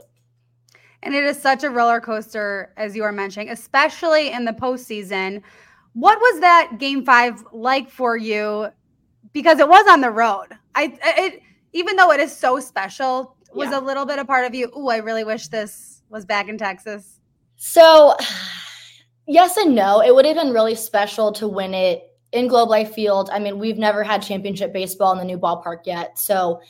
And 1.02 1.14
it 1.14 1.26
is 1.26 1.42
such 1.42 1.64
a 1.64 1.70
roller 1.70 2.00
coaster, 2.00 2.74
as 2.78 2.96
you 2.96 3.04
are 3.04 3.12
mentioning, 3.12 3.50
especially 3.50 4.32
in 4.32 4.46
the 4.46 4.54
postseason. 4.54 5.42
What 5.92 6.18
was 6.18 6.40
that 6.40 6.78
game 6.80 7.06
five 7.06 7.44
like 7.52 7.90
for 7.90 8.16
you? 8.16 8.70
Because 9.34 9.60
it 9.60 9.68
was 9.68 9.86
on 9.90 10.00
the 10.00 10.12
road. 10.12 10.48
I, 10.76 10.98
it, 11.04 11.42
even 11.74 11.98
though 11.98 12.12
it 12.12 12.22
is 12.22 12.36
so 12.36 12.60
special, 12.62 13.36
was 13.54 13.70
yeah. 13.70 13.80
a 13.80 13.82
little 13.82 14.06
bit 14.06 14.18
a 14.18 14.26
part 14.26 14.46
of 14.46 14.56
you. 14.56 14.72
Oh, 14.74 14.88
I 14.88 14.98
really 14.98 15.24
wish 15.24 15.50
this 15.50 15.93
was 16.14 16.26
back 16.26 16.48
in 16.48 16.58
Texas? 16.58 17.20
So, 17.58 18.16
yes 19.28 19.58
and 19.58 19.76
no. 19.76 20.02
It 20.02 20.16
would 20.16 20.26
have 20.26 20.36
been 20.36 20.54
really 20.54 20.76
special 20.76 21.34
to 21.34 21.48
win 21.48 21.74
it 21.74 22.04
in 22.32 22.48
Globe 22.48 22.70
Life 22.70 22.94
Field. 22.94 23.30
I 23.34 23.40
mean, 23.40 23.60
we've 23.60 23.78
never 23.78 24.04
had 24.04 24.22
championship 24.22 24.72
baseball 24.72 25.12
in 25.12 25.18
the 25.18 25.26
new 25.26 25.38
ballpark 25.38 25.80
yet. 25.86 26.18
So, 26.18 26.62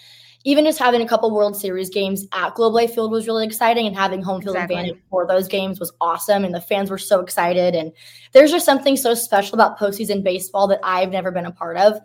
even 0.45 0.66
just 0.66 0.78
having 0.78 1.01
a 1.01 1.07
couple 1.07 1.31
World 1.31 1.56
Series 1.56 1.90
games 1.90 2.25
at 2.34 2.54
Globe 2.56 2.74
Life 2.74 2.95
Field 2.95 3.12
was 3.12 3.28
really 3.28 3.45
exciting, 3.45 3.88
and 3.88 3.95
having 3.95 4.22
home 4.22 4.42
field 4.42 4.57
exactly. 4.57 4.75
advantage 4.75 5.01
for 5.10 5.25
those 5.25 5.48
games 5.48 5.80
was 5.80 5.94
awesome. 6.01 6.44
And 6.44 6.54
the 6.54 6.60
fans 6.60 6.90
were 6.90 6.98
so 6.98 7.22
excited. 7.22 7.75
And 7.75 7.94
there's 8.34 8.51
just 8.51 8.66
something 8.66 8.98
so 8.98 9.13
special 9.13 9.56
about 9.56 9.80
postseason 9.80 10.22
baseball 10.22 10.68
that 10.68 10.81
I've 10.84 11.12
never 11.12 11.31
been 11.31 11.45
a 11.45 11.51
part 11.51 11.78
of. 11.78 11.98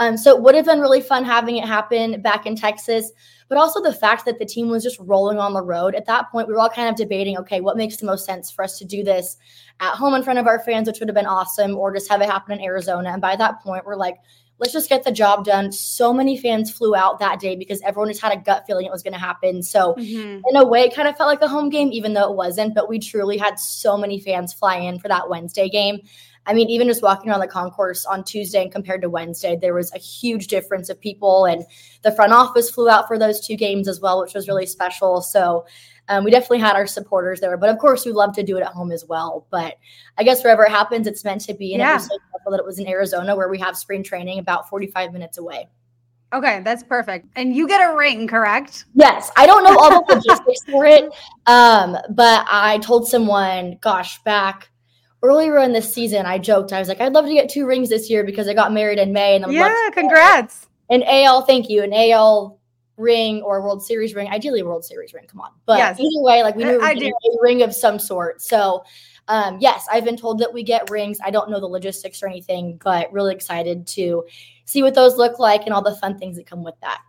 Um, 0.00 0.16
so 0.16 0.36
it 0.36 0.42
would 0.42 0.56
have 0.56 0.64
been 0.64 0.80
really 0.80 1.00
fun 1.00 1.24
having 1.24 1.58
it 1.58 1.64
happen 1.64 2.20
back 2.20 2.46
in 2.46 2.56
Texas 2.56 3.12
but 3.50 3.58
also 3.58 3.82
the 3.82 3.92
fact 3.92 4.24
that 4.24 4.38
the 4.38 4.46
team 4.46 4.68
was 4.68 4.82
just 4.82 4.96
rolling 5.00 5.38
on 5.38 5.52
the 5.52 5.60
road. 5.60 5.96
At 5.96 6.06
that 6.06 6.30
point, 6.30 6.46
we 6.46 6.54
were 6.54 6.60
all 6.60 6.70
kind 6.70 6.88
of 6.88 6.94
debating 6.94 7.36
okay, 7.38 7.60
what 7.60 7.76
makes 7.76 7.96
the 7.96 8.06
most 8.06 8.24
sense 8.24 8.48
for 8.48 8.62
us 8.64 8.78
to 8.78 8.84
do 8.84 9.02
this 9.02 9.36
at 9.80 9.96
home 9.96 10.14
in 10.14 10.22
front 10.22 10.38
of 10.38 10.46
our 10.46 10.60
fans, 10.60 10.86
which 10.86 11.00
would 11.00 11.08
have 11.08 11.16
been 11.16 11.26
awesome, 11.26 11.76
or 11.76 11.92
just 11.92 12.08
have 12.08 12.22
it 12.22 12.30
happen 12.30 12.52
in 12.52 12.64
Arizona. 12.64 13.10
And 13.10 13.20
by 13.20 13.34
that 13.34 13.60
point, 13.60 13.84
we're 13.84 13.96
like, 13.96 14.18
let's 14.60 14.72
just 14.72 14.88
get 14.88 15.02
the 15.02 15.10
job 15.10 15.44
done. 15.44 15.72
So 15.72 16.12
many 16.12 16.38
fans 16.38 16.70
flew 16.70 16.94
out 16.94 17.18
that 17.18 17.40
day 17.40 17.56
because 17.56 17.80
everyone 17.82 18.10
just 18.10 18.22
had 18.22 18.32
a 18.32 18.40
gut 18.40 18.66
feeling 18.68 18.86
it 18.86 18.92
was 18.92 19.02
going 19.02 19.14
to 19.14 19.18
happen. 19.18 19.64
So, 19.64 19.94
mm-hmm. 19.94 20.42
in 20.48 20.56
a 20.56 20.64
way, 20.64 20.82
it 20.82 20.94
kind 20.94 21.08
of 21.08 21.16
felt 21.16 21.28
like 21.28 21.42
a 21.42 21.48
home 21.48 21.70
game, 21.70 21.90
even 21.90 22.12
though 22.12 22.30
it 22.30 22.36
wasn't. 22.36 22.76
But 22.76 22.88
we 22.88 23.00
truly 23.00 23.36
had 23.36 23.58
so 23.58 23.96
many 23.96 24.20
fans 24.20 24.52
fly 24.52 24.76
in 24.76 25.00
for 25.00 25.08
that 25.08 25.28
Wednesday 25.28 25.68
game. 25.68 26.02
I 26.46 26.54
mean, 26.54 26.68
even 26.70 26.88
just 26.88 27.02
walking 27.02 27.30
around 27.30 27.40
the 27.40 27.46
concourse 27.46 28.06
on 28.06 28.24
Tuesday 28.24 28.62
and 28.62 28.72
compared 28.72 29.02
to 29.02 29.10
Wednesday, 29.10 29.56
there 29.56 29.74
was 29.74 29.92
a 29.92 29.98
huge 29.98 30.46
difference 30.46 30.88
of 30.88 31.00
people. 31.00 31.44
And 31.44 31.64
the 32.02 32.12
front 32.12 32.32
office 32.32 32.70
flew 32.70 32.88
out 32.88 33.06
for 33.06 33.18
those 33.18 33.40
two 33.40 33.56
games 33.56 33.86
as 33.86 34.00
well, 34.00 34.20
which 34.20 34.34
was 34.34 34.48
really 34.48 34.66
special. 34.66 35.20
So 35.20 35.66
um, 36.08 36.24
we 36.24 36.30
definitely 36.30 36.60
had 36.60 36.76
our 36.76 36.86
supporters 36.86 37.40
there. 37.40 37.56
But 37.56 37.68
of 37.68 37.78
course, 37.78 38.06
we 38.06 38.12
love 38.12 38.34
to 38.34 38.42
do 38.42 38.56
it 38.56 38.62
at 38.62 38.72
home 38.72 38.90
as 38.90 39.04
well. 39.06 39.46
But 39.50 39.76
I 40.18 40.24
guess 40.24 40.42
wherever 40.42 40.64
it 40.64 40.70
happens, 40.70 41.06
it's 41.06 41.24
meant 41.24 41.42
to 41.42 41.54
be. 41.54 41.74
And 41.74 41.80
yeah. 41.80 41.92
it 41.92 41.94
was 41.94 42.08
so 42.44 42.50
that 42.50 42.58
it 42.58 42.66
was 42.66 42.78
in 42.78 42.88
Arizona 42.88 43.36
where 43.36 43.48
we 43.48 43.58
have 43.58 43.76
spring 43.76 44.02
training 44.02 44.38
about 44.38 44.68
45 44.68 45.12
minutes 45.12 45.38
away. 45.38 45.68
Okay, 46.32 46.62
that's 46.64 46.82
perfect. 46.84 47.26
And 47.36 47.54
you 47.54 47.66
get 47.66 47.80
a 47.80 47.96
ring, 47.96 48.28
correct? 48.28 48.84
Yes. 48.94 49.30
I 49.36 49.46
don't 49.46 49.64
know 49.64 49.76
all 49.78 49.90
the 49.90 50.14
logistics 50.14 50.60
for 50.70 50.86
it. 50.86 51.12
Um, 51.46 51.96
but 52.10 52.46
I 52.48 52.78
told 52.78 53.08
someone, 53.08 53.78
gosh, 53.80 54.22
back 54.22 54.70
earlier 55.22 55.58
in 55.58 55.72
this 55.72 55.92
season, 55.92 56.26
I 56.26 56.38
joked, 56.38 56.72
I 56.72 56.78
was 56.78 56.88
like, 56.88 57.00
I'd 57.00 57.12
love 57.12 57.26
to 57.26 57.34
get 57.34 57.48
two 57.48 57.66
rings 57.66 57.88
this 57.88 58.08
year 58.08 58.24
because 58.24 58.48
I 58.48 58.54
got 58.54 58.72
married 58.72 58.98
in 58.98 59.12
May. 59.12 59.36
And 59.36 59.44
I'm 59.44 59.52
yeah, 59.52 59.90
congrats. 59.92 60.66
An 60.88 61.02
AL, 61.06 61.42
thank 61.42 61.68
you. 61.68 61.82
An 61.82 61.92
AL 61.92 62.58
ring 62.96 63.42
or 63.42 63.62
World 63.62 63.82
Series 63.82 64.14
ring, 64.14 64.28
ideally 64.28 64.62
World 64.62 64.84
Series 64.84 65.12
ring. 65.14 65.26
Come 65.26 65.40
on, 65.40 65.50
but 65.66 65.78
yes. 65.78 65.98
either 65.98 66.22
way, 66.22 66.42
like 66.42 66.56
we 66.56 66.64
knew 66.64 66.80
a 66.80 67.42
ring 67.42 67.62
of 67.62 67.74
some 67.74 67.98
sort. 67.98 68.42
So, 68.42 68.84
um, 69.28 69.58
yes, 69.60 69.86
I've 69.90 70.04
been 70.04 70.16
told 70.16 70.38
that 70.40 70.52
we 70.52 70.62
get 70.62 70.90
rings. 70.90 71.18
I 71.24 71.30
don't 71.30 71.50
know 71.50 71.60
the 71.60 71.66
logistics 71.66 72.22
or 72.22 72.28
anything, 72.28 72.78
but 72.82 73.12
really 73.12 73.34
excited 73.34 73.86
to 73.88 74.24
see 74.64 74.82
what 74.82 74.94
those 74.94 75.16
look 75.16 75.38
like 75.38 75.62
and 75.64 75.72
all 75.72 75.82
the 75.82 75.96
fun 75.96 76.18
things 76.18 76.36
that 76.36 76.46
come 76.46 76.62
with 76.62 76.78
that. 76.80 77.00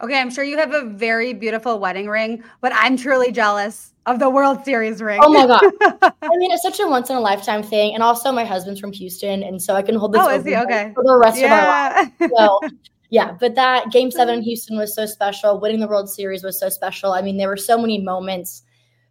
Okay, 0.00 0.18
I'm 0.18 0.30
sure 0.30 0.44
you 0.44 0.56
have 0.58 0.72
a 0.72 0.84
very 0.84 1.32
beautiful 1.32 1.80
wedding 1.80 2.08
ring, 2.08 2.44
but 2.60 2.72
I'm 2.74 2.96
truly 2.96 3.32
jealous 3.32 3.94
of 4.06 4.20
the 4.20 4.30
World 4.30 4.64
Series 4.64 5.02
ring. 5.02 5.18
Oh 5.20 5.32
my 5.32 5.46
god! 5.46 5.60
I 6.22 6.36
mean, 6.36 6.52
it's 6.52 6.62
such 6.62 6.78
a 6.78 6.86
once 6.86 7.10
in 7.10 7.16
a 7.16 7.20
lifetime 7.20 7.64
thing, 7.64 7.94
and 7.94 8.02
also 8.02 8.30
my 8.30 8.44
husband's 8.44 8.78
from 8.78 8.92
Houston, 8.92 9.42
and 9.42 9.60
so 9.60 9.74
I 9.74 9.82
can 9.82 9.96
hold 9.96 10.12
this 10.12 10.22
oh? 10.22 10.28
Okay. 10.28 10.92
for 10.94 11.02
the 11.02 11.16
rest 11.16 11.40
yeah. 11.40 11.46
of 11.48 12.30
our 12.30 12.30
life. 12.30 12.30
So 12.36 12.60
yeah, 13.10 13.32
but 13.40 13.56
that 13.56 13.90
game 13.90 14.12
seven 14.12 14.36
in 14.36 14.42
Houston 14.42 14.78
was 14.78 14.94
so 14.94 15.04
special. 15.04 15.58
Winning 15.58 15.80
the 15.80 15.88
World 15.88 16.08
Series 16.08 16.44
was 16.44 16.60
so 16.60 16.68
special. 16.68 17.12
I 17.12 17.20
mean, 17.20 17.36
there 17.36 17.48
were 17.48 17.56
so 17.56 17.76
many 17.76 18.00
moments 18.00 18.62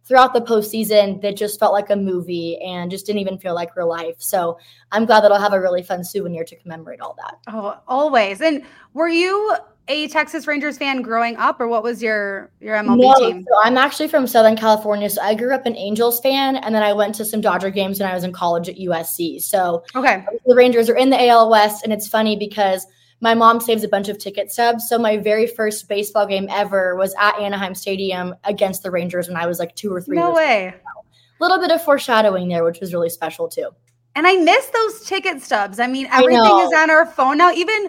throughout 0.04 0.32
the 0.32 0.40
postseason 0.40 1.20
that 1.20 1.36
just 1.36 1.60
felt 1.60 1.74
like 1.74 1.90
a 1.90 1.96
movie 1.96 2.58
and 2.64 2.90
just 2.90 3.04
didn't 3.04 3.20
even 3.20 3.36
feel 3.36 3.54
like 3.54 3.76
real 3.76 3.90
life. 3.90 4.16
So 4.18 4.58
I'm 4.90 5.04
glad 5.04 5.20
that 5.20 5.30
I'll 5.30 5.40
have 5.40 5.52
a 5.52 5.60
really 5.60 5.82
fun 5.82 6.02
souvenir 6.02 6.44
to 6.44 6.56
commemorate 6.56 7.02
all 7.02 7.14
that. 7.18 7.34
Oh, 7.46 7.76
always. 7.86 8.40
And 8.40 8.62
were 8.94 9.08
you 9.08 9.54
a 9.88 10.06
Texas 10.08 10.46
Rangers 10.46 10.78
fan 10.78 11.02
growing 11.02 11.36
up, 11.36 11.60
or 11.60 11.66
what 11.66 11.82
was 11.82 12.02
your 12.02 12.50
your 12.60 12.76
MLB 12.76 13.00
no, 13.00 13.14
team? 13.14 13.46
So 13.48 13.60
I'm 13.62 13.76
actually 13.76 14.08
from 14.08 14.26
Southern 14.26 14.56
California, 14.56 15.08
so 15.10 15.22
I 15.22 15.34
grew 15.34 15.54
up 15.54 15.66
an 15.66 15.76
Angels 15.76 16.20
fan, 16.20 16.56
and 16.56 16.74
then 16.74 16.82
I 16.82 16.92
went 16.92 17.14
to 17.16 17.24
some 17.24 17.40
Dodger 17.40 17.70
games 17.70 17.98
when 17.98 18.08
I 18.08 18.14
was 18.14 18.24
in 18.24 18.32
college 18.32 18.68
at 18.68 18.76
USC. 18.76 19.42
So 19.42 19.84
okay, 19.96 20.24
the 20.46 20.54
Rangers 20.54 20.88
are 20.88 20.96
in 20.96 21.10
the 21.10 21.28
AL 21.28 21.50
West, 21.50 21.82
and 21.84 21.92
it's 21.92 22.06
funny 22.06 22.36
because 22.36 22.86
my 23.20 23.34
mom 23.34 23.60
saves 23.60 23.82
a 23.82 23.88
bunch 23.88 24.08
of 24.08 24.18
ticket 24.18 24.52
stubs. 24.52 24.88
So 24.88 24.98
my 24.98 25.16
very 25.16 25.46
first 25.46 25.88
baseball 25.88 26.26
game 26.26 26.46
ever 26.50 26.94
was 26.94 27.14
at 27.18 27.38
Anaheim 27.38 27.74
Stadium 27.74 28.34
against 28.44 28.82
the 28.82 28.90
Rangers 28.90 29.28
when 29.28 29.36
I 29.36 29.46
was 29.46 29.58
like 29.58 29.74
two 29.74 29.92
or 29.92 30.00
three. 30.00 30.16
No 30.16 30.32
way. 30.32 30.68
A 30.68 31.42
little 31.42 31.58
bit 31.58 31.70
of 31.70 31.82
foreshadowing 31.82 32.48
there, 32.48 32.64
which 32.64 32.80
was 32.80 32.92
really 32.92 33.10
special 33.10 33.48
too. 33.48 33.70
And 34.14 34.26
I 34.26 34.36
miss 34.36 34.66
those 34.66 35.04
ticket 35.04 35.40
stubs. 35.42 35.78
I 35.78 35.86
mean, 35.86 36.06
everything 36.06 36.40
I 36.42 36.66
is 36.66 36.72
on 36.74 36.90
our 36.90 37.06
phone 37.06 37.38
now. 37.38 37.52
Even 37.52 37.88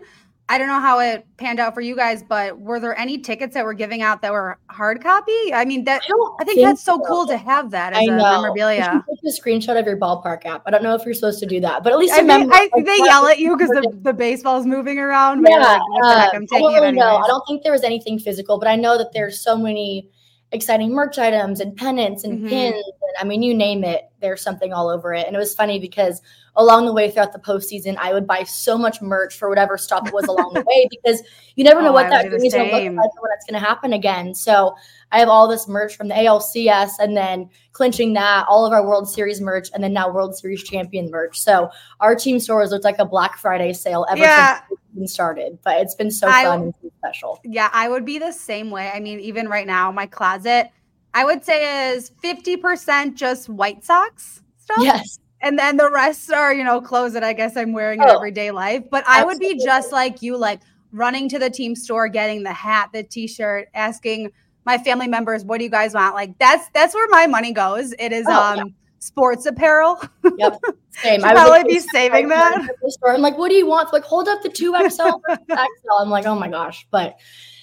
I 0.52 0.58
don't 0.58 0.68
know 0.68 0.80
how 0.80 0.98
it 0.98 1.28
panned 1.38 1.60
out 1.60 1.76
for 1.76 1.82
you 1.82 1.96
guys, 1.96 2.24
but 2.24 2.60
were 2.60 2.80
there 2.80 2.98
any 2.98 3.20
tickets 3.20 3.54
that 3.54 3.64
were 3.64 3.76
giving 3.76 4.02
out 4.02 4.24
that 4.24 4.32
were 4.32 4.58
hard 4.72 5.00
copy? 5.00 5.54
I 5.54 5.64
mean, 5.64 5.84
that 5.84 6.02
I, 6.02 6.14
I 6.40 6.44
think, 6.44 6.56
think, 6.56 6.68
that's 6.68 6.84
so, 6.84 6.98
so, 6.98 7.04
cool 7.08 7.28
to 7.28 7.38
have 7.38 7.70
that 7.70 7.94
as 7.94 8.00
I 8.00 8.02
a 8.12 8.18
know. 8.18 8.24
memorabilia. 8.24 9.04
Take 9.08 9.32
a 9.32 9.42
screenshot 9.42 9.80
of 9.80 9.86
your 9.86 9.98
ballpark 9.98 10.48
app. 10.48 10.64
I 10.66 10.72
don't 10.72 10.82
know 10.82 10.96
if 10.96 11.06
you're 11.06 11.14
supposed 11.14 11.40
to 11.42 11.46
do 11.46 11.60
that, 11.60 11.84
but 11.84 11.94
at 11.94 12.00
least 12.00 12.16
I 12.16 12.24
mean, 12.24 12.50
I, 12.52 12.68
they 12.76 12.98
yell 12.98 13.28
at 13.28 13.38
you 13.38 13.56
because 13.56 13.70
the, 13.70 13.96
the 14.02 14.14
baseball's 14.14 14.66
moving 14.66 14.98
around. 14.98 15.46
Yeah, 15.48 15.60
like, 15.60 15.82
uh, 16.04 16.30
I'm 16.34 16.48
taking 16.48 16.68
I 16.68 16.80
don't 16.80 16.96
know. 16.96 17.18
I 17.18 17.28
don't 17.28 17.46
think 17.46 17.62
there 17.62 17.72
was 17.72 17.84
anything 17.84 18.18
physical, 18.18 18.58
but 18.58 18.68
I 18.68 18.76
know 18.76 18.98
that 18.98 19.14
there's 19.14 19.40
so 19.40 19.56
many 19.56 20.10
exciting 20.52 20.92
merch 20.92 21.20
items 21.20 21.60
and 21.60 21.76
pennants 21.78 22.24
and 22.24 22.40
mm-hmm. 22.40 22.48
pins. 22.48 22.84
I 23.20 23.24
mean, 23.24 23.42
you 23.42 23.54
name 23.54 23.84
it, 23.84 24.10
there's 24.20 24.42
something 24.42 24.74
all 24.74 24.90
over 24.90 25.14
it. 25.14 25.26
And 25.26 25.36
it 25.36 25.40
was 25.40 25.54
funny 25.54 25.80
because 25.80 26.22
along 26.56 26.86
the 26.86 26.94
way 26.94 27.10
throughout 27.10 27.32
the 27.32 27.40
postseason, 27.40 27.96
I 27.98 28.14
would 28.14 28.28
buy 28.28 28.44
so 28.44 28.78
much 28.78 29.02
merch 29.02 29.38
for 29.38 29.48
whatever 29.48 29.78
stop 29.78 30.08
it 30.08 30.14
was 30.14 30.26
along 30.26 30.54
the 30.54 30.62
way 30.68 30.88
because 30.90 31.22
you 31.56 31.64
never 31.64 31.82
know 31.82 31.90
oh, 31.90 31.94
what 31.94 32.10
that 32.10 32.26
is 32.26 32.30
going 32.30 32.52
to 32.52 32.58
look 32.58 32.72
like 32.72 32.82
or 32.84 33.22
when 33.22 33.32
it's 33.36 33.46
going 33.50 33.60
to 33.60 33.66
happen 33.66 33.94
again. 33.94 34.34
So 34.36 34.76
I 35.12 35.20
have 35.20 35.30
all 35.30 35.48
this 35.48 35.68
merch 35.68 35.96
from 35.96 36.10
the 36.10 36.16
ALCS 36.16 36.92
and 37.00 37.16
then 37.16 37.50
clinching 37.72 38.14
that, 38.14 38.46
all 38.48 38.66
of 38.66 38.74
our 38.74 38.86
World 38.86 39.10
Series 39.10 39.40
merch, 39.40 39.70
and 39.74 39.84
then 39.84 39.94
now 39.94 40.12
World 40.12 40.36
Series 40.36 40.64
champion 40.64 41.10
merch. 41.10 41.40
So 41.40 41.70
our 42.00 42.16
team 42.16 42.40
stores 42.40 42.72
looked 42.72 42.84
like 42.84 43.00
a 43.00 43.06
Black 43.06 43.38
Friday 43.38 43.74
sale 43.74 44.06
ever 44.10 44.20
yeah. 44.20 44.62
since 44.96 45.14
started, 45.14 45.60
but 45.64 45.80
it's 45.82 45.96
been 45.96 46.12
so 46.12 46.28
I, 46.28 46.44
fun 46.44 46.62
and 46.62 46.74
so 46.82 46.92
special. 46.98 47.40
Yeah, 47.44 47.70
I 47.72 47.88
would 47.88 48.06
be 48.06 48.20
the 48.20 48.32
same 48.32 48.70
way. 48.70 48.92
I 48.94 49.00
mean, 49.00 49.20
even 49.20 49.48
right 49.48 49.66
now, 49.66 49.92
my 49.92 50.06
closet, 50.06 50.72
I 51.14 51.26
would 51.26 51.44
say 51.44 51.94
is 51.94 52.12
50% 52.24 53.16
just 53.16 53.50
White 53.50 53.84
Sox 53.84 54.42
stuff. 54.58 54.78
Yes. 54.80 55.20
And 55.42 55.58
then 55.58 55.78
the 55.78 55.90
rest 55.90 56.32
are, 56.32 56.54
you 56.54 56.64
know, 56.64 56.82
clothes 56.82 57.14
that 57.14 57.24
I 57.24 57.34
guess 57.34 57.56
I'm 57.56 57.72
wearing 57.72 58.02
in 58.02 58.10
oh, 58.10 58.16
everyday 58.16 58.52
life. 58.52 58.84
But 58.90 59.06
I 59.08 59.24
would 59.24 59.40
be 59.40 59.58
just 59.64 59.92
like 59.92 60.22
you, 60.22 60.38
like 60.38 60.60
running 60.92 61.30
to 61.30 61.40
the 61.40 61.50
team 61.50 61.76
store, 61.76 62.08
getting 62.10 62.44
the 62.44 62.54
hat, 62.54 62.90
the 62.94 63.04
t-shirt, 63.04 63.70
asking 63.74 64.32
my 64.66 64.78
family 64.78 65.08
members, 65.08 65.44
what 65.44 65.58
do 65.58 65.64
you 65.64 65.70
guys 65.70 65.94
want? 65.94 66.14
Like 66.14 66.38
that's 66.38 66.70
that's 66.74 66.94
where 66.94 67.08
my 67.10 67.26
money 67.28 67.54
goes. 67.54 67.94
It 67.98 68.12
is 68.12 68.26
oh, 68.28 68.54
um 68.54 68.58
yeah. 68.58 68.64
sports 69.00 69.46
apparel. 69.46 70.02
Yep. 70.38 70.62
Same. 70.92 71.24
I 71.24 71.34
would 71.34 71.40
probably 71.40 71.74
be 71.74 71.80
saving 71.80 72.28
that. 72.30 72.70
I'm 73.08 73.22
like, 73.22 73.38
what 73.38 73.50
do 73.50 73.56
you 73.56 73.66
want? 73.66 73.92
Like, 73.94 74.04
hold 74.04 74.28
up 74.28 74.44
the 74.44 74.50
two 74.50 74.74
XL, 74.74 75.10
XL. 75.50 75.94
I'm 76.00 76.10
like, 76.10 76.26
oh 76.26 76.36
my 76.36 76.50
gosh. 76.50 76.86
But 76.92 77.18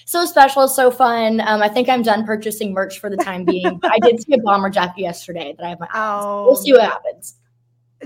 so 0.06 0.25
special, 0.25 0.68
so 0.68 0.90
fun. 0.90 1.40
Um, 1.40 1.60
I 1.60 1.68
think 1.68 1.88
I'm 1.88 2.02
done 2.02 2.25
purchasing 2.25 2.72
merch 2.72 3.00
for 3.00 3.10
the 3.10 3.16
time 3.16 3.44
being. 3.44 3.80
I 3.84 3.98
did 3.98 4.22
see 4.22 4.34
a 4.34 4.38
bomber 4.38 4.70
jacket 4.70 5.00
yesterday 5.00 5.52
that 5.58 5.66
I 5.66 5.68
have 5.70 5.80
my 5.80 5.88
oh. 5.92 6.44
We'll 6.46 6.56
see 6.56 6.72
what 6.72 6.82
happens. 6.82 7.34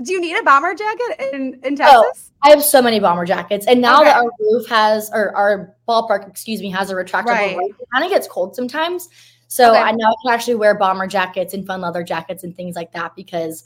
Do 0.01 0.11
you 0.11 0.19
need 0.19 0.35
a 0.35 0.41
bomber 0.41 0.73
jacket 0.73 1.31
in, 1.31 1.59
in 1.63 1.75
Texas? 1.75 2.31
Oh, 2.31 2.47
I 2.47 2.49
have 2.49 2.63
so 2.63 2.81
many 2.81 2.99
bomber 2.99 3.23
jackets. 3.23 3.67
And 3.67 3.81
now 3.81 4.01
okay. 4.01 4.05
that 4.05 4.17
our 4.17 4.31
roof 4.39 4.67
has 4.67 5.11
or 5.13 5.35
our 5.35 5.75
ballpark, 5.87 6.27
excuse 6.27 6.59
me, 6.59 6.71
has 6.71 6.89
a 6.89 6.95
retractable 6.95 7.25
right. 7.25 7.55
roof, 7.55 7.75
it 7.79 7.87
kind 7.93 8.03
of 8.03 8.09
gets 8.09 8.27
cold 8.27 8.55
sometimes. 8.55 9.07
So 9.47 9.71
okay. 9.71 9.81
I 9.81 9.91
now 9.91 10.15
can 10.23 10.33
actually 10.33 10.55
wear 10.55 10.73
bomber 10.73 11.05
jackets 11.05 11.53
and 11.53 11.67
fun 11.67 11.81
leather 11.81 12.03
jackets 12.03 12.43
and 12.43 12.55
things 12.55 12.75
like 12.75 12.93
that 12.93 13.15
because 13.15 13.63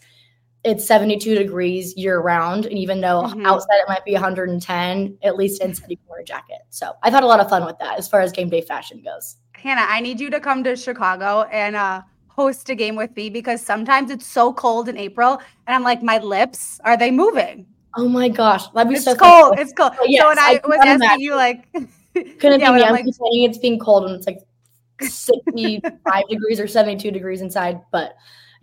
it's 0.65 0.85
72 0.85 1.35
degrees 1.35 1.95
year 1.95 2.19
round. 2.19 2.65
And 2.65 2.77
even 2.77 2.99
though 2.99 3.23
mm-hmm. 3.23 3.45
outside 3.45 3.75
it 3.75 3.87
might 3.87 4.03
be 4.03 4.13
110, 4.13 5.17
at 5.23 5.37
least 5.37 5.61
inside 5.61 5.85
you 5.89 5.97
can 5.97 6.05
wear 6.09 6.19
a 6.21 6.25
jacket. 6.25 6.57
So 6.71 6.93
I've 7.03 7.13
had 7.13 7.23
a 7.23 7.27
lot 7.27 7.39
of 7.39 7.47
fun 7.47 7.65
with 7.65 7.77
that 7.79 7.99
as 7.99 8.07
far 8.07 8.19
as 8.19 8.31
game 8.31 8.49
day 8.49 8.61
fashion 8.61 9.01
goes. 9.03 9.37
Hannah, 9.53 9.85
I 9.87 10.01
need 10.01 10.19
you 10.19 10.29
to 10.31 10.39
come 10.39 10.63
to 10.63 10.75
Chicago 10.75 11.43
and 11.43 11.75
uh, 11.75 12.01
host 12.27 12.67
a 12.69 12.75
game 12.75 12.95
with 12.95 13.15
me 13.15 13.29
because 13.29 13.61
sometimes 13.61 14.09
it's 14.09 14.25
so 14.25 14.51
cold 14.51 14.89
in 14.89 14.97
April 14.97 15.39
and 15.67 15.75
I'm 15.75 15.83
like, 15.83 16.01
my 16.01 16.17
lips, 16.17 16.79
are 16.83 16.97
they 16.97 17.11
moving? 17.11 17.67
Oh 17.95 18.09
my 18.09 18.27
gosh. 18.27 18.67
That'd 18.69 18.89
be 18.89 18.95
it's 18.95 19.05
so 19.05 19.15
cold. 19.15 19.59
It's 19.59 19.71
cold. 19.71 19.93
yes, 20.05 20.21
so 20.21 20.29
when 20.29 20.39
I, 20.39 20.59
I 20.63 20.67
was 20.67 20.77
asking 20.79 20.95
imagine. 20.95 21.19
you 21.19 21.35
like 21.35 21.71
couldn't 22.39 22.59
yeah, 22.59 22.71
be 22.71 22.77
me. 22.77 22.83
I'm 22.83 22.91
like, 22.91 23.05
it's 23.07 23.57
being 23.59 23.77
cold 23.79 24.05
and 24.05 24.15
it's 24.15 24.25
like 24.25 24.39
65 25.01 26.23
degrees 26.27 26.59
or 26.59 26.67
72 26.67 27.11
degrees 27.11 27.41
inside. 27.41 27.81
But 27.91 28.15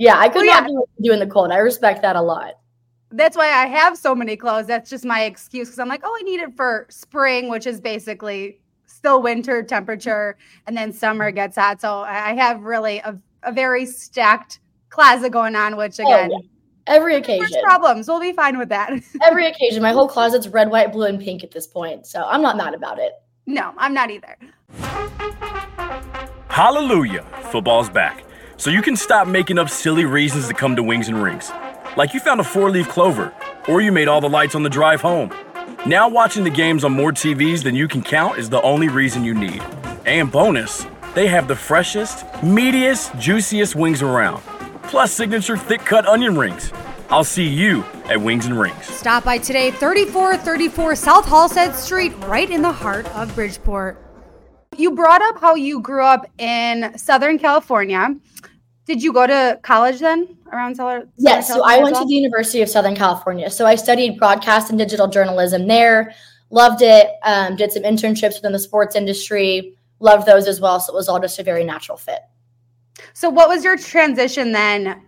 yeah, 0.02 0.18
I 0.18 0.28
could 0.28 0.44
well, 0.44 0.62
not 0.62 0.62
yeah. 0.64 0.68
do, 0.68 0.84
do 1.00 1.12
in 1.12 1.20
the 1.20 1.28
cold. 1.28 1.52
I 1.52 1.58
respect 1.58 2.02
that 2.02 2.16
a 2.16 2.20
lot. 2.20 2.54
That's 3.12 3.36
why 3.36 3.46
I 3.46 3.66
have 3.66 3.96
so 3.96 4.16
many 4.16 4.36
clothes. 4.36 4.66
That's 4.66 4.90
just 4.90 5.04
my 5.04 5.22
excuse 5.22 5.68
because 5.68 5.78
I'm 5.78 5.86
like, 5.86 6.00
oh, 6.02 6.18
I 6.18 6.22
need 6.24 6.40
it 6.40 6.56
for 6.56 6.88
spring, 6.90 7.48
which 7.48 7.68
is 7.68 7.80
basically 7.80 8.58
still 8.84 9.22
winter 9.22 9.62
temperature, 9.62 10.36
and 10.66 10.76
then 10.76 10.92
summer 10.92 11.30
gets 11.30 11.56
hot. 11.56 11.80
So 11.80 12.00
I 12.00 12.34
have 12.34 12.62
really 12.62 12.98
a, 12.98 13.16
a 13.44 13.52
very 13.52 13.86
stacked 13.86 14.58
closet 14.88 15.30
going 15.30 15.54
on, 15.54 15.76
which 15.76 16.00
oh, 16.00 16.04
again, 16.04 16.30
oh, 16.32 16.40
yeah. 16.42 16.48
every 16.92 17.14
occasion 17.14 17.62
problems. 17.62 18.08
We'll 18.08 18.18
be 18.18 18.32
fine 18.32 18.58
with 18.58 18.70
that. 18.70 18.90
every 19.22 19.46
occasion, 19.46 19.82
my 19.82 19.92
whole 19.92 20.08
closet's 20.08 20.48
red, 20.48 20.68
white, 20.68 20.90
blue, 20.90 21.06
and 21.06 21.20
pink 21.20 21.44
at 21.44 21.52
this 21.52 21.68
point, 21.68 22.08
so 22.08 22.24
I'm 22.24 22.42
not 22.42 22.56
mad 22.56 22.74
about 22.74 22.98
it. 22.98 23.12
No, 23.46 23.72
I'm 23.78 23.94
not 23.94 24.10
either. 24.10 24.36
Hallelujah! 26.48 27.24
Football's 27.52 27.88
back 27.88 28.24
so 28.62 28.70
you 28.70 28.80
can 28.80 28.94
stop 28.94 29.26
making 29.26 29.58
up 29.58 29.68
silly 29.68 30.04
reasons 30.04 30.46
to 30.46 30.54
come 30.54 30.76
to 30.76 30.84
Wings 30.84 31.08
and 31.08 31.20
Rings. 31.20 31.50
Like 31.96 32.14
you 32.14 32.20
found 32.20 32.38
a 32.38 32.44
four 32.44 32.70
leaf 32.70 32.88
clover, 32.88 33.34
or 33.66 33.80
you 33.80 33.90
made 33.90 34.06
all 34.06 34.20
the 34.20 34.28
lights 34.28 34.54
on 34.54 34.62
the 34.62 34.70
drive 34.70 35.00
home. 35.00 35.34
Now, 35.84 36.08
watching 36.08 36.44
the 36.44 36.50
games 36.50 36.84
on 36.84 36.92
more 36.92 37.10
TVs 37.10 37.64
than 37.64 37.74
you 37.74 37.88
can 37.88 38.02
count 38.02 38.38
is 38.38 38.48
the 38.48 38.62
only 38.62 38.86
reason 38.86 39.24
you 39.24 39.34
need. 39.34 39.60
And 40.06 40.30
bonus, 40.30 40.86
they 41.12 41.26
have 41.26 41.48
the 41.48 41.56
freshest, 41.56 42.24
meatiest, 42.36 43.18
juiciest 43.18 43.74
wings 43.74 44.00
around, 44.00 44.40
plus 44.84 45.10
signature 45.10 45.56
thick 45.56 45.80
cut 45.80 46.06
onion 46.06 46.38
rings. 46.38 46.72
I'll 47.10 47.24
see 47.24 47.48
you 47.48 47.82
at 48.04 48.20
Wings 48.20 48.46
and 48.46 48.56
Rings. 48.56 48.84
Stop 48.84 49.24
by 49.24 49.38
today, 49.38 49.72
3434 49.72 50.94
South 50.94 51.24
Halsted 51.24 51.74
Street, 51.74 52.12
right 52.26 52.48
in 52.48 52.62
the 52.62 52.70
heart 52.70 53.06
of 53.16 53.34
Bridgeport. 53.34 53.98
You 54.76 54.92
brought 54.92 55.20
up 55.20 55.40
how 55.40 55.56
you 55.56 55.80
grew 55.80 56.04
up 56.04 56.30
in 56.38 56.96
Southern 56.96 57.40
California. 57.40 58.14
Did 58.84 59.02
you 59.02 59.12
go 59.12 59.26
to 59.26 59.60
college 59.62 60.00
then 60.00 60.36
around 60.52 60.74
Southern? 60.74 61.10
Yes, 61.16 61.48
so 61.48 61.62
I 61.64 61.78
went 61.78 61.92
well? 61.92 62.02
to 62.02 62.08
the 62.08 62.14
University 62.14 62.62
of 62.62 62.68
Southern 62.68 62.96
California. 62.96 63.48
So 63.48 63.64
I 63.64 63.76
studied 63.76 64.18
broadcast 64.18 64.70
and 64.70 64.78
digital 64.78 65.06
journalism 65.06 65.68
there. 65.68 66.14
Loved 66.50 66.82
it. 66.82 67.10
Um, 67.22 67.56
did 67.56 67.72
some 67.72 67.84
internships 67.84 68.34
within 68.34 68.52
the 68.52 68.58
sports 68.58 68.96
industry. 68.96 69.76
Loved 70.00 70.26
those 70.26 70.48
as 70.48 70.60
well. 70.60 70.80
So 70.80 70.92
it 70.92 70.96
was 70.96 71.08
all 71.08 71.20
just 71.20 71.38
a 71.38 71.44
very 71.44 71.64
natural 71.64 71.96
fit. 71.96 72.20
So 73.14 73.30
what 73.30 73.48
was 73.48 73.62
your 73.64 73.76
transition 73.76 74.52
then 74.52 75.00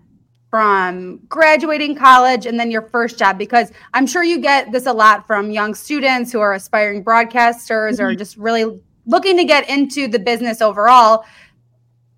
from 0.50 1.20
graduating 1.28 1.96
college 1.96 2.46
and 2.46 2.58
then 2.58 2.70
your 2.70 2.82
first 2.82 3.18
job? 3.18 3.38
Because 3.38 3.72
I'm 3.92 4.06
sure 4.06 4.22
you 4.22 4.38
get 4.38 4.70
this 4.70 4.86
a 4.86 4.92
lot 4.92 5.26
from 5.26 5.50
young 5.50 5.74
students 5.74 6.30
who 6.30 6.38
are 6.38 6.52
aspiring 6.52 7.04
broadcasters 7.04 7.94
mm-hmm. 7.94 8.02
or 8.02 8.14
just 8.14 8.36
really 8.36 8.80
looking 9.04 9.36
to 9.36 9.44
get 9.44 9.68
into 9.68 10.06
the 10.06 10.18
business 10.18 10.62
overall 10.62 11.24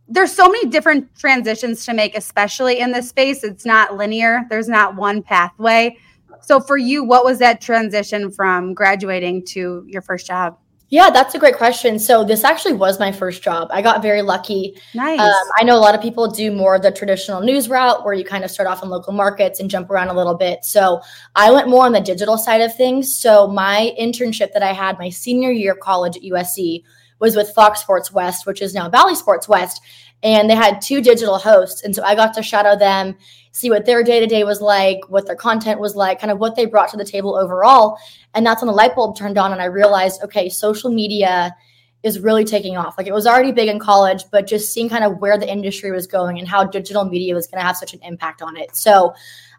there's 0.08 0.32
so 0.32 0.48
many 0.48 0.68
different 0.68 1.14
transitions 1.18 1.84
to 1.86 1.94
make, 1.94 2.16
especially 2.16 2.80
in 2.80 2.92
this 2.92 3.08
space. 3.08 3.42
It's 3.42 3.64
not 3.64 3.96
linear, 3.96 4.42
there's 4.48 4.68
not 4.68 4.96
one 4.96 5.22
pathway. 5.22 5.96
So, 6.42 6.60
for 6.60 6.76
you, 6.76 7.02
what 7.02 7.24
was 7.24 7.38
that 7.40 7.60
transition 7.60 8.30
from 8.30 8.72
graduating 8.74 9.46
to 9.46 9.84
your 9.88 10.02
first 10.02 10.26
job? 10.26 10.56
Yeah, 10.88 11.10
that's 11.10 11.34
a 11.34 11.38
great 11.40 11.56
question. 11.56 11.98
So, 11.98 12.22
this 12.22 12.44
actually 12.44 12.74
was 12.74 13.00
my 13.00 13.10
first 13.10 13.42
job. 13.42 13.66
I 13.72 13.82
got 13.82 14.00
very 14.00 14.22
lucky. 14.22 14.80
Nice. 14.94 15.18
Um, 15.18 15.50
I 15.58 15.64
know 15.64 15.76
a 15.76 15.80
lot 15.80 15.96
of 15.96 16.00
people 16.00 16.30
do 16.30 16.52
more 16.52 16.76
of 16.76 16.82
the 16.82 16.92
traditional 16.92 17.40
news 17.40 17.68
route 17.68 18.04
where 18.04 18.14
you 18.14 18.24
kind 18.24 18.44
of 18.44 18.50
start 18.52 18.68
off 18.68 18.84
in 18.84 18.90
local 18.90 19.12
markets 19.12 19.58
and 19.58 19.68
jump 19.68 19.90
around 19.90 20.08
a 20.08 20.14
little 20.14 20.36
bit. 20.36 20.64
So, 20.64 21.00
I 21.34 21.50
went 21.50 21.68
more 21.68 21.84
on 21.84 21.92
the 21.92 22.00
digital 22.00 22.38
side 22.38 22.60
of 22.60 22.76
things. 22.76 23.12
So, 23.12 23.48
my 23.48 23.92
internship 23.98 24.52
that 24.52 24.62
I 24.62 24.72
had 24.72 25.00
my 25.00 25.08
senior 25.08 25.50
year 25.50 25.72
of 25.72 25.80
college 25.80 26.16
at 26.16 26.22
USC 26.22 26.84
was 27.18 27.36
with 27.36 27.54
Fox 27.54 27.80
Sports 27.80 28.12
West, 28.12 28.46
which 28.46 28.60
is 28.60 28.74
now 28.74 28.88
Bally 28.88 29.14
Sports 29.14 29.48
West. 29.48 29.80
and 30.22 30.48
they 30.48 30.54
had 30.54 30.80
two 30.80 31.00
digital 31.00 31.38
hosts. 31.38 31.82
And 31.82 31.94
so 31.94 32.02
I 32.02 32.14
got 32.14 32.34
to 32.34 32.42
shadow 32.42 32.76
them, 32.76 33.16
see 33.52 33.70
what 33.70 33.84
their 33.86 34.02
day 34.02 34.20
to 34.20 34.26
day 34.26 34.44
was 34.44 34.60
like, 34.60 35.00
what 35.08 35.26
their 35.26 35.36
content 35.36 35.80
was 35.80 35.94
like, 35.94 36.20
kind 36.20 36.30
of 36.30 36.38
what 36.38 36.56
they 36.56 36.66
brought 36.66 36.88
to 36.90 36.96
the 36.96 37.04
table 37.04 37.36
overall. 37.36 37.98
And 38.34 38.44
that's 38.44 38.62
when 38.62 38.68
the 38.68 38.74
light 38.74 38.94
bulb 38.94 39.16
turned 39.16 39.38
on, 39.38 39.52
and 39.52 39.60
I 39.60 39.66
realized, 39.66 40.22
okay, 40.24 40.48
social 40.48 40.90
media 40.90 41.54
is 42.02 42.20
really 42.20 42.44
taking 42.44 42.76
off. 42.76 42.96
Like 42.96 43.06
it 43.06 43.12
was 43.12 43.26
already 43.26 43.52
big 43.52 43.68
in 43.68 43.78
college, 43.78 44.24
but 44.30 44.46
just 44.46 44.72
seeing 44.72 44.88
kind 44.88 45.04
of 45.04 45.18
where 45.18 45.38
the 45.38 45.50
industry 45.50 45.90
was 45.90 46.06
going 46.06 46.38
and 46.38 46.46
how 46.46 46.64
digital 46.64 47.04
media 47.04 47.34
was 47.34 47.46
going 47.46 47.60
to 47.60 47.66
have 47.66 47.76
such 47.76 47.94
an 47.94 48.00
impact 48.02 48.42
on 48.42 48.56
it. 48.56 48.76
So 48.76 49.14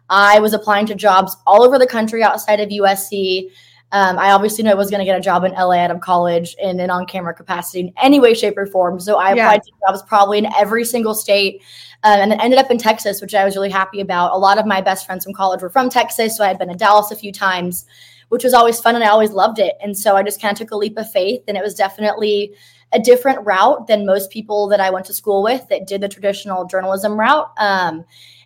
I 0.08 0.40
was 0.40 0.54
applying 0.54 0.86
to 0.86 0.94
jobs 0.94 1.36
all 1.46 1.62
over 1.62 1.78
the 1.78 1.86
country 1.86 2.22
outside 2.22 2.60
of 2.60 2.70
USC. 2.70 3.50
Um, 3.90 4.18
I 4.18 4.32
obviously 4.32 4.64
knew 4.64 4.70
I 4.70 4.74
was 4.74 4.90
going 4.90 4.98
to 4.98 5.04
get 5.04 5.16
a 5.16 5.20
job 5.20 5.44
in 5.44 5.52
LA 5.52 5.76
out 5.76 5.90
of 5.90 6.00
college 6.00 6.54
in 6.60 6.78
an 6.78 6.90
on 6.90 7.06
camera 7.06 7.32
capacity 7.32 7.80
in 7.80 7.92
any 8.02 8.20
way, 8.20 8.34
shape, 8.34 8.58
or 8.58 8.66
form. 8.66 9.00
So 9.00 9.16
I 9.16 9.30
applied 9.30 9.62
to 9.62 9.72
jobs 9.86 10.02
probably 10.02 10.38
in 10.38 10.46
every 10.54 10.84
single 10.84 11.14
state 11.14 11.62
um, 12.04 12.20
and 12.20 12.30
then 12.30 12.40
ended 12.40 12.58
up 12.58 12.70
in 12.70 12.76
Texas, 12.76 13.22
which 13.22 13.34
I 13.34 13.44
was 13.44 13.56
really 13.56 13.70
happy 13.70 14.00
about. 14.00 14.32
A 14.32 14.38
lot 14.38 14.58
of 14.58 14.66
my 14.66 14.82
best 14.82 15.06
friends 15.06 15.24
from 15.24 15.32
college 15.32 15.62
were 15.62 15.70
from 15.70 15.88
Texas. 15.88 16.36
So 16.36 16.44
I 16.44 16.48
had 16.48 16.58
been 16.58 16.68
to 16.68 16.74
Dallas 16.74 17.10
a 17.10 17.16
few 17.16 17.32
times, 17.32 17.86
which 18.28 18.44
was 18.44 18.52
always 18.52 18.78
fun 18.78 18.94
and 18.94 19.02
I 19.02 19.08
always 19.08 19.30
loved 19.30 19.58
it. 19.58 19.74
And 19.82 19.96
so 19.96 20.16
I 20.16 20.22
just 20.22 20.40
kind 20.40 20.52
of 20.52 20.58
took 20.58 20.70
a 20.70 20.76
leap 20.76 20.98
of 20.98 21.10
faith 21.10 21.42
and 21.48 21.56
it 21.56 21.62
was 21.62 21.74
definitely 21.74 22.54
a 22.92 22.98
different 22.98 23.44
route 23.44 23.86
than 23.86 24.04
most 24.04 24.30
people 24.30 24.68
that 24.68 24.80
I 24.80 24.90
went 24.90 25.06
to 25.06 25.14
school 25.14 25.42
with 25.42 25.66
that 25.68 25.86
did 25.86 26.02
the 26.02 26.08
traditional 26.08 26.66
journalism 26.66 27.18
route. 27.18 27.50
Um, 27.58 28.04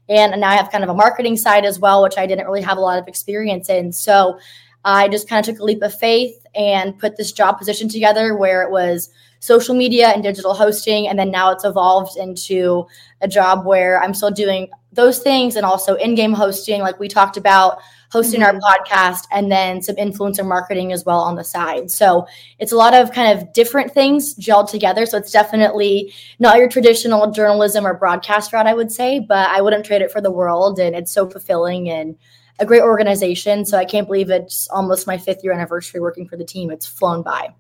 and 0.09 0.41
now 0.41 0.51
I 0.51 0.57
have 0.57 0.71
kind 0.71 0.83
of 0.83 0.91
a 0.91 0.95
marketing 0.95 1.37
side 1.37 1.65
as 1.65 1.79
well, 1.79 2.03
which 2.03 2.19
I 2.19 2.27
didn't 2.27 2.47
really 2.47 2.63
have 2.63 2.77
a 2.77 2.81
lot 2.81 2.99
of 2.99 3.09
experience 3.09 3.69
in. 3.69 3.93
So 3.93 4.39
I 4.85 5.09
just 5.09 5.29
kind 5.29 5.47
of 5.47 5.55
took 5.55 5.61
a 5.61 5.65
leap 5.65 5.83
of 5.83 5.97
faith 5.99 6.45
and 6.55 6.99
put 6.99 7.17
this 7.17 7.33
job 7.33 7.59
position 7.59 7.89
together 7.89 8.37
where 8.37 8.63
it 8.63 8.71
was 8.71 9.11
social 9.41 9.75
media 9.75 10.09
and 10.09 10.23
digital 10.23 10.55
hosting. 10.55 11.09
And 11.09 11.19
then 11.19 11.31
now 11.31 11.51
it's 11.51 11.65
evolved 11.65 12.17
into 12.17 12.87
a 13.21 13.29
job 13.29 13.67
where 13.67 14.01
I'm 14.01 14.15
still 14.15 14.31
doing 14.31 14.69
those 14.93 15.19
things 15.19 15.57
and 15.57 15.67
also 15.67 15.95
in 15.95 16.15
game 16.15 16.33
hosting, 16.33 16.81
like 16.81 17.01
we 17.01 17.09
talked 17.09 17.37
about, 17.37 17.79
hosting 18.13 18.41
mm-hmm. 18.43 18.57
our 18.57 18.77
podcast, 18.79 19.27
and 19.33 19.51
then 19.51 19.83
some 19.83 19.97
influencer 19.97 20.47
marketing 20.47 20.93
as 20.93 21.05
well 21.05 21.19
on 21.21 21.35
the 21.35 21.43
side. 21.43 21.91
So 21.91 22.27
it's 22.59 22.71
a 22.71 22.77
lot 22.77 22.93
of 22.95 23.11
kind 23.11 23.37
of 23.37 23.53
different 23.53 23.93
things 23.93 24.35
gelled 24.37 24.71
together. 24.71 25.07
So 25.07 25.17
it's 25.17 25.33
definitely 25.33 26.13
not 26.39 26.59
your 26.59 26.69
traditional 26.69 27.31
journalism 27.31 27.87
or 27.87 27.95
broadcast 27.95 28.53
route, 28.53 28.67
I 28.67 28.75
would 28.75 28.93
say, 28.93 29.19
but 29.19 29.49
I 29.49 29.63
wouldn't 29.63 29.87
trade 29.87 30.03
it 30.03 30.13
for 30.13 30.21
the 30.21 30.31
world. 30.31 30.79
And 30.79 30.95
it's 30.95 31.11
so 31.11 31.29
fulfilling 31.29 31.89
and 31.89 32.17
a 32.59 32.67
great 32.67 32.83
organization. 32.83 33.65
So 33.65 33.79
I 33.79 33.85
can't 33.85 34.07
believe 34.07 34.31
it's 34.31 34.69
almost 34.69 35.07
my 35.07 35.19
fifth 35.19 35.43
year 35.43 35.53
anniversary 35.53 36.01
working 36.01 36.29
for 36.29 36.37
the 36.37 36.45
team. 36.45 36.71
It's 36.71 36.87
flown 36.87 37.23
by. 37.23 37.55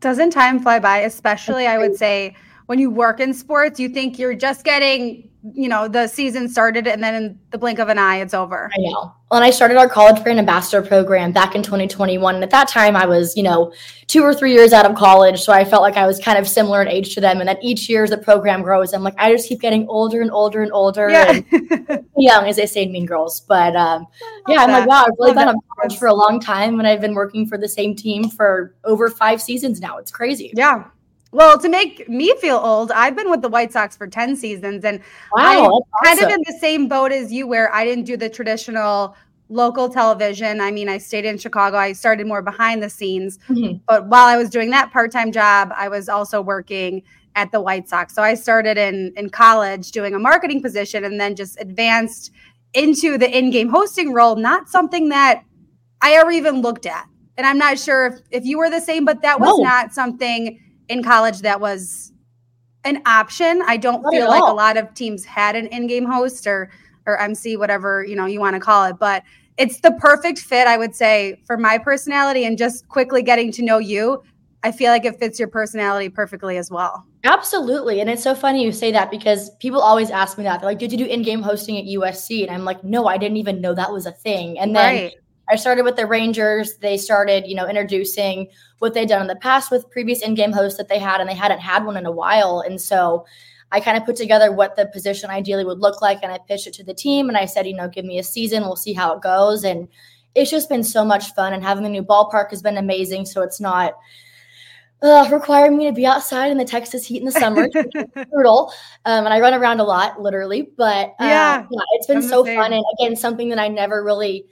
Doesn't 0.00 0.30
time 0.30 0.60
fly 0.60 0.78
by, 0.78 0.98
especially 0.98 1.66
I 1.66 1.78
would 1.78 1.96
say 1.96 2.36
when 2.68 2.78
you 2.78 2.90
work 2.90 3.18
in 3.18 3.32
sports, 3.32 3.80
you 3.80 3.88
think 3.88 4.18
you're 4.18 4.34
just 4.34 4.62
getting 4.62 5.24
you 5.54 5.68
know 5.68 5.86
the 5.86 6.06
season 6.08 6.48
started 6.48 6.88
and 6.88 7.02
then 7.02 7.14
in 7.14 7.38
the 7.50 7.58
blink 7.58 7.78
of 7.78 7.88
an 7.88 7.96
eye 7.96 8.16
it's 8.16 8.34
over. 8.34 8.68
I 8.74 8.80
know. 8.80 9.14
Well, 9.30 9.40
and 9.40 9.44
i 9.44 9.50
started 9.50 9.76
our 9.78 9.88
college 9.88 10.22
brand 10.22 10.38
ambassador 10.38 10.82
program 10.82 11.30
back 11.30 11.54
in 11.54 11.62
2021 11.62 12.34
and 12.34 12.42
at 12.42 12.50
that 12.50 12.66
time 12.66 12.96
i 12.96 13.06
was 13.06 13.36
you 13.36 13.44
know 13.44 13.72
two 14.08 14.22
or 14.22 14.34
three 14.34 14.52
years 14.52 14.72
out 14.72 14.84
of 14.84 14.96
college 14.96 15.40
so 15.40 15.52
i 15.52 15.64
felt 15.64 15.82
like 15.82 15.96
i 15.96 16.06
was 16.08 16.18
kind 16.18 16.38
of 16.38 16.48
similar 16.48 16.82
in 16.82 16.88
age 16.88 17.14
to 17.14 17.20
them. 17.20 17.38
And 17.38 17.48
then 17.48 17.56
each 17.62 17.88
year 17.88 18.02
as 18.02 18.10
the 18.10 18.18
program 18.18 18.62
grows 18.62 18.92
i'm 18.92 19.04
like 19.04 19.14
i 19.16 19.32
just 19.32 19.48
keep 19.48 19.60
getting 19.60 19.88
older 19.88 20.20
and 20.20 20.30
older 20.32 20.60
and 20.60 20.72
older 20.72 21.08
yeah. 21.08 21.30
and 21.30 22.04
young 22.16 22.46
as 22.48 22.56
they 22.56 22.66
say 22.66 22.82
in 22.82 22.92
mean 22.92 23.06
girls. 23.06 23.40
But 23.40 23.76
um, 23.76 24.06
yeah 24.48 24.58
i'm 24.58 24.70
that. 24.70 24.80
like 24.80 24.88
wow 24.88 25.04
i've 25.04 25.18
really 25.20 25.34
been 25.34 25.48
on 25.48 25.56
college 25.76 25.98
for 25.98 26.08
a 26.08 26.14
long 26.14 26.40
time 26.40 26.80
and 26.80 26.88
i've 26.88 27.00
been 27.00 27.14
working 27.14 27.46
for 27.46 27.56
the 27.56 27.68
same 27.68 27.94
team 27.94 28.28
for 28.28 28.74
over 28.84 29.08
five 29.08 29.40
seasons 29.40 29.80
now. 29.80 29.98
It's 29.98 30.10
crazy. 30.10 30.52
Yeah 30.54 30.84
well, 31.30 31.58
to 31.58 31.68
make 31.68 32.08
me 32.08 32.34
feel 32.38 32.56
old, 32.56 32.90
I've 32.92 33.14
been 33.14 33.30
with 33.30 33.42
the 33.42 33.48
White 33.48 33.72
Sox 33.72 33.96
for 33.96 34.06
10 34.06 34.36
seasons 34.36 34.84
and 34.84 35.00
wow, 35.32 35.42
I'm 35.42 35.60
kind 36.04 36.18
awesome. 36.18 36.24
of 36.24 36.30
in 36.30 36.42
the 36.46 36.58
same 36.58 36.88
boat 36.88 37.12
as 37.12 37.32
you 37.32 37.46
where 37.46 37.72
I 37.74 37.84
didn't 37.84 38.04
do 38.04 38.16
the 38.16 38.30
traditional 38.30 39.14
local 39.50 39.88
television. 39.88 40.60
I 40.60 40.70
mean, 40.70 40.88
I 40.88 40.98
stayed 40.98 41.24
in 41.24 41.38
Chicago. 41.38 41.76
I 41.76 41.92
started 41.92 42.26
more 42.26 42.42
behind 42.42 42.82
the 42.82 42.90
scenes. 42.90 43.38
Mm-hmm. 43.48 43.78
But 43.86 44.06
while 44.08 44.26
I 44.26 44.36
was 44.36 44.50
doing 44.50 44.70
that 44.70 44.92
part-time 44.92 45.32
job, 45.32 45.72
I 45.74 45.88
was 45.88 46.08
also 46.08 46.40
working 46.40 47.02
at 47.34 47.52
the 47.52 47.60
White 47.60 47.88
Sox. 47.88 48.14
So 48.14 48.22
I 48.22 48.34
started 48.34 48.76
in 48.76 49.12
in 49.16 49.30
college 49.30 49.92
doing 49.92 50.14
a 50.14 50.18
marketing 50.18 50.62
position 50.62 51.04
and 51.04 51.20
then 51.20 51.36
just 51.36 51.58
advanced 51.60 52.32
into 52.74 53.16
the 53.16 53.36
in-game 53.36 53.68
hosting 53.68 54.12
role, 54.12 54.36
not 54.36 54.68
something 54.68 55.08
that 55.08 55.44
I 56.02 56.12
ever 56.12 56.30
even 56.30 56.60
looked 56.60 56.86
at. 56.86 57.06
And 57.36 57.46
I'm 57.46 57.56
not 57.56 57.78
sure 57.78 58.06
if, 58.06 58.20
if 58.30 58.44
you 58.44 58.58
were 58.58 58.68
the 58.68 58.80
same, 58.80 59.04
but 59.04 59.22
that 59.22 59.40
was 59.40 59.56
no. 59.58 59.64
not 59.64 59.94
something 59.94 60.60
in 60.88 61.02
college 61.02 61.40
that 61.40 61.60
was 61.60 62.12
an 62.84 63.02
option. 63.06 63.62
I 63.66 63.76
don't 63.76 64.02
Not 64.02 64.12
feel 64.12 64.28
like 64.28 64.42
all. 64.42 64.52
a 64.52 64.54
lot 64.54 64.76
of 64.76 64.92
teams 64.94 65.24
had 65.24 65.56
an 65.56 65.66
in-game 65.68 66.04
host 66.04 66.46
or 66.46 66.70
or 67.06 67.18
MC, 67.20 67.56
whatever 67.56 68.04
you 68.04 68.14
know 68.14 68.26
you 68.26 68.40
want 68.40 68.54
to 68.54 68.60
call 68.60 68.84
it, 68.84 68.98
but 68.98 69.22
it's 69.58 69.80
the 69.80 69.90
perfect 69.92 70.38
fit, 70.38 70.66
I 70.68 70.78
would 70.78 70.94
say, 70.94 71.40
for 71.44 71.56
my 71.56 71.78
personality 71.78 72.44
and 72.44 72.56
just 72.56 72.88
quickly 72.88 73.22
getting 73.22 73.50
to 73.52 73.62
know 73.62 73.78
you. 73.78 74.22
I 74.62 74.72
feel 74.72 74.90
like 74.90 75.04
it 75.04 75.18
fits 75.18 75.38
your 75.38 75.48
personality 75.48 76.08
perfectly 76.08 76.56
as 76.56 76.70
well. 76.70 77.04
Absolutely. 77.24 78.00
And 78.00 78.08
it's 78.08 78.22
so 78.22 78.34
funny 78.34 78.64
you 78.64 78.72
say 78.72 78.90
that 78.92 79.10
because 79.10 79.50
people 79.56 79.80
always 79.80 80.10
ask 80.10 80.38
me 80.38 80.44
that. 80.44 80.60
They're 80.60 80.70
like, 80.70 80.78
did 80.78 80.92
you 80.92 80.98
do 80.98 81.04
in 81.06 81.22
game 81.22 81.42
hosting 81.42 81.76
at 81.76 81.84
USC? 81.84 82.42
And 82.42 82.50
I'm 82.50 82.64
like, 82.64 82.82
no, 82.82 83.06
I 83.06 83.18
didn't 83.18 83.36
even 83.36 83.60
know 83.60 83.74
that 83.74 83.92
was 83.92 84.06
a 84.06 84.12
thing. 84.12 84.58
And 84.58 84.74
then 84.74 84.94
right. 84.94 85.14
I 85.50 85.56
started 85.56 85.84
with 85.84 85.96
the 85.96 86.06
Rangers. 86.06 86.76
They 86.76 86.96
started, 86.96 87.46
you 87.46 87.54
know, 87.54 87.66
introducing 87.66 88.48
what 88.78 88.94
they'd 88.94 89.08
done 89.08 89.22
in 89.22 89.28
the 89.28 89.36
past 89.36 89.70
with 89.70 89.90
previous 89.90 90.22
in-game 90.22 90.52
hosts 90.52 90.78
that 90.78 90.88
they 90.88 90.98
had, 90.98 91.20
and 91.20 91.28
they 91.28 91.34
hadn't 91.34 91.60
had 91.60 91.84
one 91.84 91.96
in 91.96 92.06
a 92.06 92.12
while. 92.12 92.60
And 92.60 92.80
so 92.80 93.26
I 93.72 93.80
kind 93.80 93.96
of 93.96 94.04
put 94.04 94.16
together 94.16 94.52
what 94.52 94.76
the 94.76 94.86
position 94.86 95.30
ideally 95.30 95.64
would 95.64 95.80
look 95.80 96.00
like, 96.00 96.20
and 96.22 96.32
I 96.32 96.38
pitched 96.38 96.66
it 96.66 96.74
to 96.74 96.84
the 96.84 96.94
team. 96.94 97.28
And 97.28 97.36
I 97.36 97.44
said, 97.44 97.66
you 97.66 97.74
know, 97.74 97.88
give 97.88 98.04
me 98.04 98.18
a 98.18 98.22
season, 98.22 98.62
we'll 98.62 98.76
see 98.76 98.92
how 98.92 99.14
it 99.16 99.22
goes. 99.22 99.64
And 99.64 99.88
it's 100.34 100.50
just 100.50 100.68
been 100.68 100.84
so 100.84 101.04
much 101.04 101.34
fun, 101.34 101.52
and 101.52 101.62
having 101.62 101.82
the 101.82 101.90
new 101.90 102.02
ballpark 102.02 102.50
has 102.50 102.62
been 102.62 102.76
amazing. 102.76 103.26
So 103.26 103.42
it's 103.42 103.60
not 103.60 103.94
uh, 105.02 105.28
requiring 105.32 105.76
me 105.76 105.86
to 105.86 105.92
be 105.92 106.06
outside 106.06 106.50
in 106.50 106.58
the 106.58 106.64
Texas 106.64 107.06
heat 107.06 107.18
in 107.18 107.24
the 107.24 107.32
summer. 107.32 107.68
brutal. 108.32 108.72
Um, 109.04 109.24
and 109.24 109.34
I 109.34 109.40
run 109.40 109.54
around 109.54 109.80
a 109.80 109.84
lot, 109.84 110.20
literally. 110.20 110.70
But 110.76 111.08
uh, 111.20 111.24
yeah, 111.24 111.66
yeah, 111.70 111.80
it's 111.92 112.06
been 112.06 112.18
I'm 112.18 112.22
so 112.22 112.44
fun. 112.44 112.72
And 112.72 112.84
again, 112.98 113.16
something 113.16 113.48
that 113.50 113.58
I 113.58 113.68
never 113.68 114.04
really 114.04 114.46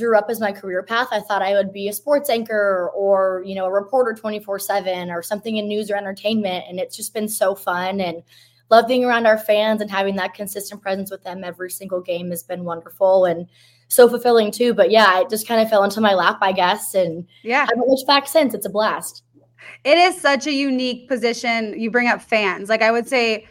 drew 0.00 0.16
up 0.16 0.26
as 0.28 0.40
my 0.40 0.50
career 0.50 0.82
path. 0.82 1.08
I 1.12 1.20
thought 1.20 1.42
I 1.42 1.52
would 1.52 1.72
be 1.72 1.88
a 1.88 1.92
sports 1.92 2.28
anchor 2.28 2.90
or, 2.94 3.44
you 3.46 3.54
know, 3.54 3.66
a 3.66 3.70
reporter 3.70 4.12
24 4.12 4.58
7 4.58 5.10
or 5.10 5.22
something 5.22 5.56
in 5.56 5.68
news 5.68 5.90
or 5.90 5.96
entertainment. 5.96 6.64
And 6.68 6.80
it's 6.80 6.96
just 6.96 7.14
been 7.14 7.28
so 7.28 7.54
fun 7.54 8.00
and 8.00 8.22
love 8.70 8.88
being 8.88 9.04
around 9.04 9.26
our 9.26 9.38
fans 9.38 9.80
and 9.80 9.90
having 9.90 10.16
that 10.16 10.34
consistent 10.34 10.82
presence 10.82 11.10
with 11.10 11.22
them 11.22 11.44
every 11.44 11.70
single 11.70 12.00
game 12.00 12.30
has 12.30 12.42
been 12.42 12.64
wonderful 12.64 13.26
and 13.26 13.46
so 13.88 14.08
fulfilling 14.08 14.50
too. 14.50 14.74
But 14.74 14.90
yeah, 14.90 15.20
it 15.20 15.30
just 15.30 15.46
kind 15.46 15.60
of 15.60 15.68
fell 15.68 15.84
into 15.84 16.00
my 16.00 16.14
lap, 16.14 16.38
I 16.40 16.52
guess. 16.52 16.94
And 16.94 17.26
yeah, 17.42 17.66
I 17.68 17.74
haven't 17.74 17.88
looked 17.88 18.06
back 18.06 18.26
since. 18.26 18.54
It's 18.54 18.66
a 18.66 18.70
blast. 18.70 19.22
It 19.84 19.98
is 19.98 20.20
such 20.20 20.46
a 20.46 20.52
unique 20.52 21.08
position. 21.08 21.78
You 21.78 21.90
bring 21.90 22.08
up 22.08 22.22
fans. 22.22 22.68
Like 22.68 22.82
I 22.82 22.90
would 22.90 23.06
say, 23.06 23.46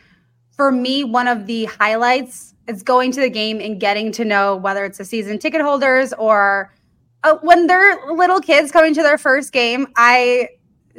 for 0.56 0.72
me, 0.72 1.04
one 1.04 1.28
of 1.28 1.46
the 1.46 1.66
highlights 1.66 2.54
is 2.70 2.84
going 2.84 3.12
to 3.14 3.22
the 3.22 3.30
game 3.30 3.60
and 3.60 3.80
getting 3.80 4.12
to 4.14 4.26
know 4.26 4.56
whether 4.56 4.86
it's 4.86 4.98
the 4.98 5.06
season 5.06 5.40
ticket 5.40 5.62
holders 5.62 6.14
or 6.14 6.74
uh, 7.24 7.38
when 7.42 7.68
they're 7.68 7.98
little 8.14 8.40
kids 8.40 8.72
coming 8.72 8.94
to 8.94 9.02
their 9.02 9.18
first 9.18 9.52
game. 9.52 9.88
I 9.96 10.50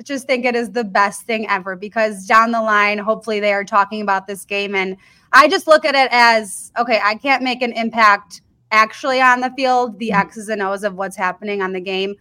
just 0.05 0.27
think 0.27 0.45
it 0.45 0.55
is 0.55 0.71
the 0.71 0.85
best 0.85 1.23
thing 1.23 1.49
ever 1.49 1.77
because 1.77 2.27
down 2.27 2.53
the 2.53 2.63
line, 2.63 2.99
hopefully, 2.99 3.41
they 3.41 3.53
are 3.53 3.65
talking 3.65 4.03
about 4.03 4.27
this 4.27 4.45
game. 4.45 4.75
And 4.75 4.97
I 5.33 5.49
just 5.49 5.67
look 5.67 5.85
at 5.85 5.95
it 5.95 6.09
as 6.13 6.73
okay, 6.79 7.01
I 7.03 7.15
can't 7.15 7.43
make 7.43 7.63
an 7.63 7.73
impact 7.73 8.43
actually 8.71 9.21
on 9.21 9.41
the 9.41 9.51
field, 9.57 9.99
the 9.99 10.11
mm-hmm. 10.11 10.21
X's 10.21 10.49
and 10.49 10.63
O's 10.63 10.85
of 10.85 10.95
what's 10.95 11.17
happening 11.17 11.63
on 11.63 11.73
the 11.73 11.81
game. 11.81 12.15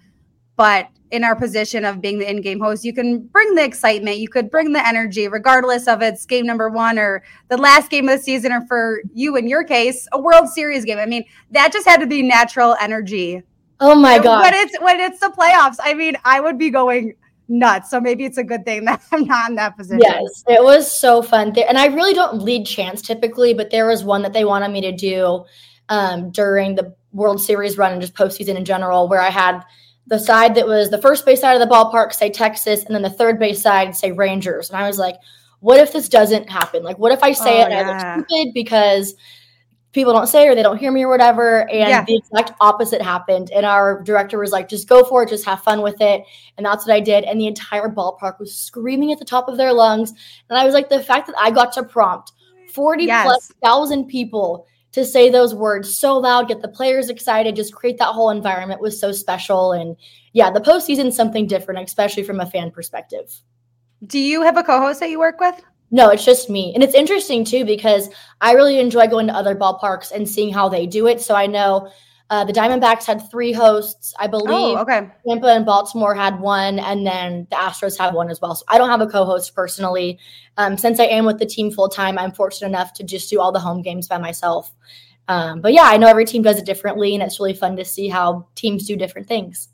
But 0.60 0.90
in 1.10 1.24
our 1.24 1.38
position 1.38 1.86
of 1.86 2.02
being 2.02 2.20
the 2.20 2.30
in-game 2.30 2.60
host, 2.60 2.84
you 2.84 2.94
can 2.94 3.20
bring 3.20 3.56
the 3.56 3.64
excitement, 3.64 4.18
you 4.18 4.28
could 4.28 4.52
bring 4.52 4.74
the 4.74 4.86
energy, 4.86 5.30
regardless 5.30 5.88
of 5.88 6.02
it's 6.02 6.26
game 6.26 6.46
number 6.46 6.70
one 6.70 7.00
or 7.00 7.24
the 7.48 7.56
last 7.56 7.90
game 7.90 8.10
of 8.10 8.18
the 8.18 8.22
season, 8.22 8.52
or 8.52 8.68
for 8.68 9.02
you 9.14 9.38
in 9.38 9.48
your 9.48 9.64
case, 9.64 10.06
a 10.12 10.20
World 10.20 10.50
Series 10.50 10.84
game. 10.84 10.98
I 10.98 11.06
mean, 11.06 11.24
that 11.52 11.72
just 11.72 11.88
had 11.88 12.02
to 12.02 12.08
be 12.08 12.22
natural 12.22 12.76
energy. 12.82 13.42
Oh 13.80 13.96
my 13.96 14.20
god! 14.20 14.42
When 14.42 14.54
it's 14.54 14.82
when 14.82 15.00
it's 15.00 15.22
the 15.22 15.30
playoffs, 15.30 15.78
I 15.82 15.94
mean, 15.94 16.18
I 16.26 16.42
would 16.42 16.58
be 16.58 16.70
going 16.70 17.14
nuts. 17.48 17.90
So 17.90 18.02
maybe 18.02 18.26
it's 18.26 18.38
a 18.38 18.44
good 18.44 18.66
thing 18.66 18.84
that 18.86 19.02
I'm 19.14 19.24
not 19.24 19.50
in 19.50 19.56
that 19.56 19.78
position. 19.78 20.02
Yes, 20.02 20.44
it 20.46 20.62
was 20.62 20.92
so 20.92 21.22
fun. 21.22 21.58
And 21.58 21.78
I 21.78 21.86
really 21.86 22.14
don't 22.14 22.42
lead 22.42 22.66
chants 22.66 23.02
typically, 23.02 23.54
but 23.54 23.72
there 23.72 23.88
was 23.88 24.04
one 24.04 24.24
that 24.24 24.34
they 24.34 24.44
wanted 24.44 24.72
me 24.72 24.82
to 24.82 24.92
do 24.92 25.46
um, 25.88 26.32
during 26.32 26.76
the 26.76 26.94
World 27.14 27.40
Series 27.40 27.78
run 27.78 27.94
and 27.94 28.02
just 28.02 28.14
postseason 28.14 28.58
in 28.58 28.66
general, 28.66 29.08
where 29.08 29.22
I 29.22 29.30
had 29.30 29.64
the 30.10 30.20
side 30.20 30.56
that 30.56 30.68
was 30.68 30.90
the 30.90 31.02
first 31.02 31.26
base 31.26 31.42
side 31.42 31.54
of 31.54 31.68
the 31.68 31.74
ballpark 31.74 32.14
say 32.14 32.30
Texas, 32.30 32.84
and 32.84 32.96
then 32.96 33.02
the 33.02 33.10
third 33.10 33.40
base 33.40 33.62
side 33.62 33.96
say 33.96 34.12
Rangers. 34.12 34.70
And 34.70 34.78
I 34.78 34.88
was 34.88 34.98
like, 34.98 35.16
what 35.60 35.80
if 35.80 35.94
this 35.94 36.10
doesn't 36.10 36.50
happen? 36.50 36.84
Like, 36.84 36.98
what 36.98 37.12
if 37.12 37.22
I 37.22 37.32
say 37.32 37.60
oh, 37.60 37.62
it 37.62 37.72
and 37.72 37.74
yeah. 37.74 38.14
I 38.14 38.18
look 38.18 38.28
stupid 38.28 38.54
because 38.54 39.16
people 39.92 40.14
don't 40.14 40.28
say 40.28 40.48
or 40.48 40.56
they 40.56 40.64
don't 40.64 40.78
hear 40.78 40.92
me 40.92 41.04
or 41.04 41.10
whatever. 41.10 41.62
And 41.70 41.90
yeah. 41.90 42.06
the 42.06 42.16
exact 42.18 42.52
opposite 42.62 43.02
happened. 43.02 43.52
And 43.52 43.66
our 43.66 44.02
director 44.04 44.40
was 44.40 44.52
like, 44.52 44.70
just 44.70 44.88
go 44.88 45.04
for 45.04 45.24
it, 45.24 45.30
just 45.30 45.46
have 45.46 45.64
fun 45.64 45.82
with 45.82 46.00
it. 46.00 46.24
And 46.58 46.66
that's 46.66 46.86
what 46.86 46.94
I 46.94 47.00
did. 47.00 47.24
And 47.24 47.40
the 47.40 47.48
entire 47.48 47.90
ballpark 47.90 48.40
was 48.40 48.56
screaming 48.56 49.12
at 49.12 49.20
the 49.20 49.26
top 49.26 49.48
of 49.48 49.58
their 49.58 49.74
lungs. 49.74 50.14
And 50.50 50.58
I 50.58 50.66
was 50.66 50.74
like, 50.74 50.90
the 50.90 51.04
fact 51.04 51.28
that 51.28 51.36
I 51.40 51.52
got 51.52 51.74
to 51.74 51.84
prompt 51.84 52.34
40 52.74 53.06
yes. 53.06 53.26
plus 53.26 53.52
thousand 53.64 54.06
people 54.06 54.68
to 54.92 55.06
say 55.06 55.30
those 55.30 55.54
words 55.54 55.96
so 55.96 56.18
loud, 56.18 56.48
get 56.48 56.62
the 56.62 56.68
players 56.68 57.10
excited, 57.10 57.56
just 57.56 57.76
create 57.76 57.98
that 58.00 58.14
whole 58.14 58.30
environment 58.30 58.82
was 58.82 59.00
so 59.00 59.12
special. 59.12 59.72
And 59.72 59.96
yeah, 60.34 60.50
the 60.50 60.62
postseason 60.62 61.14
something 61.14 61.48
different, 61.48 61.80
especially 61.88 62.24
from 62.24 62.40
a 62.40 62.46
fan 62.46 62.72
perspective. 62.72 63.32
Do 64.06 64.20
you 64.20 64.42
have 64.42 64.58
a 64.58 64.64
co-host 64.64 65.00
that 65.02 65.10
you 65.10 65.20
work 65.20 65.40
with? 65.40 65.62
No, 65.92 66.10
it's 66.10 66.26
just 66.26 66.50
me. 66.50 66.72
And 66.74 66.84
it's 66.84 66.94
interesting 66.94 67.44
too 67.44 67.66
because 67.66 68.10
I 68.42 68.54
really 68.54 68.80
enjoy 68.80 69.08
going 69.08 69.28
to 69.28 69.34
other 69.34 69.56
ballparks 69.56 70.12
and 70.12 70.30
seeing 70.30 70.54
how 70.54 70.70
they 70.70 70.86
do 70.86 71.08
it. 71.08 71.20
So 71.20 71.36
I 71.36 71.48
know 71.48 71.92
uh, 72.30 72.44
the 72.44 72.54
Diamondbacks 72.54 73.06
had 73.06 73.30
three 73.32 73.52
hosts. 73.52 74.14
I 74.20 74.28
believe 74.28 74.50
oh, 74.50 74.78
okay. 74.78 75.10
Tampa 75.28 75.48
and 75.48 75.66
Baltimore 75.66 76.14
had 76.14 76.40
one, 76.40 76.78
and 76.78 77.06
then 77.06 77.48
the 77.50 77.56
Astros 77.56 77.98
have 77.98 78.14
one 78.14 78.30
as 78.30 78.40
well. 78.40 78.54
So 78.54 78.64
I 78.68 78.78
don't 78.78 78.90
have 78.90 79.02
a 79.02 79.08
co 79.08 79.26
host 79.26 79.56
personally. 79.56 80.20
Um, 80.58 80.78
since 80.78 81.00
I 81.00 81.06
am 81.06 81.26
with 81.26 81.40
the 81.40 81.46
team 81.46 81.72
full 81.72 81.90
time, 81.90 82.20
I'm 82.20 82.32
fortunate 82.32 82.68
enough 82.68 82.94
to 82.94 83.04
just 83.04 83.30
do 83.30 83.40
all 83.40 83.52
the 83.52 83.60
home 83.60 83.82
games 83.82 84.08
by 84.08 84.20
myself. 84.20 84.72
Um, 85.28 85.62
but 85.62 85.74
yeah, 85.74 85.84
I 85.84 85.98
know 85.98 86.08
every 86.08 86.26
team 86.26 86.44
does 86.44 86.60
it 86.60 86.66
differently, 86.66 87.16
and 87.16 87.24
it's 87.24 87.40
really 87.40 87.54
fun 87.54 87.76
to 87.78 87.86
see 87.86 88.10
how 88.10 88.48
teams 88.56 88.86
do 88.86 88.96
different 88.96 89.28
things. 89.28 89.70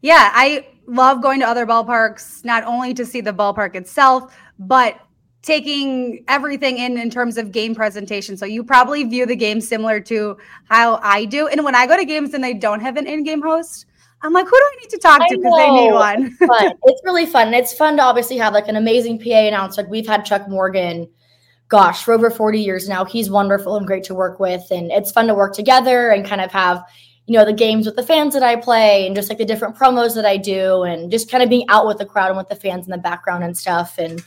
Yeah, 0.00 0.30
I 0.32 0.66
love 0.86 1.22
going 1.22 1.40
to 1.40 1.46
other 1.46 1.66
ballparks, 1.66 2.44
not 2.44 2.64
only 2.64 2.94
to 2.94 3.04
see 3.04 3.20
the 3.20 3.32
ballpark 3.32 3.74
itself, 3.74 4.34
but 4.58 4.98
taking 5.42 6.24
everything 6.28 6.78
in 6.78 6.98
in 6.98 7.10
terms 7.10 7.36
of 7.36 7.52
game 7.52 7.74
presentation. 7.74 8.36
So 8.36 8.44
you 8.44 8.64
probably 8.64 9.04
view 9.04 9.26
the 9.26 9.36
game 9.36 9.60
similar 9.60 10.00
to 10.00 10.36
how 10.68 11.00
I 11.02 11.24
do. 11.24 11.48
And 11.48 11.64
when 11.64 11.74
I 11.74 11.86
go 11.86 11.96
to 11.96 12.04
games 12.04 12.34
and 12.34 12.42
they 12.42 12.54
don't 12.54 12.80
have 12.80 12.96
an 12.96 13.06
in-game 13.06 13.42
host, 13.42 13.86
I'm 14.22 14.32
like, 14.32 14.46
who 14.46 14.50
do 14.50 14.56
I 14.56 14.76
need 14.80 14.90
to 14.90 14.98
talk 14.98 15.20
to 15.28 15.36
because 15.36 15.56
they 15.56 15.70
need 15.70 15.92
one? 15.92 16.36
But 16.40 16.76
it's 16.84 17.00
really 17.04 17.24
fun. 17.24 17.54
It's 17.54 17.72
fun 17.72 17.96
to 17.98 18.02
obviously 18.02 18.36
have 18.38 18.52
like 18.52 18.66
an 18.66 18.76
amazing 18.76 19.20
PA 19.20 19.46
announcer. 19.46 19.82
Like 19.82 19.90
we've 19.90 20.06
had 20.06 20.24
Chuck 20.24 20.48
Morgan, 20.48 21.08
gosh, 21.68 22.02
for 22.02 22.14
over 22.14 22.28
40 22.30 22.60
years 22.60 22.88
now. 22.88 23.04
He's 23.04 23.30
wonderful 23.30 23.76
and 23.76 23.86
great 23.86 24.04
to 24.04 24.14
work 24.14 24.40
with. 24.40 24.64
And 24.72 24.90
it's 24.90 25.12
fun 25.12 25.28
to 25.28 25.34
work 25.34 25.54
together 25.54 26.10
and 26.10 26.26
kind 26.26 26.40
of 26.40 26.50
have, 26.50 26.82
you 27.26 27.38
know, 27.38 27.44
the 27.44 27.52
games 27.52 27.86
with 27.86 27.94
the 27.94 28.02
fans 28.02 28.34
that 28.34 28.42
I 28.42 28.56
play 28.56 29.06
and 29.06 29.14
just 29.14 29.28
like 29.28 29.38
the 29.38 29.44
different 29.44 29.76
promos 29.76 30.16
that 30.16 30.26
I 30.26 30.36
do 30.36 30.82
and 30.82 31.12
just 31.12 31.30
kind 31.30 31.44
of 31.44 31.48
being 31.48 31.66
out 31.68 31.86
with 31.86 31.98
the 31.98 32.06
crowd 32.06 32.28
and 32.28 32.36
with 32.36 32.48
the 32.48 32.56
fans 32.56 32.86
in 32.86 32.90
the 32.90 32.98
background 32.98 33.44
and 33.44 33.56
stuff. 33.56 33.98
And 33.98 34.20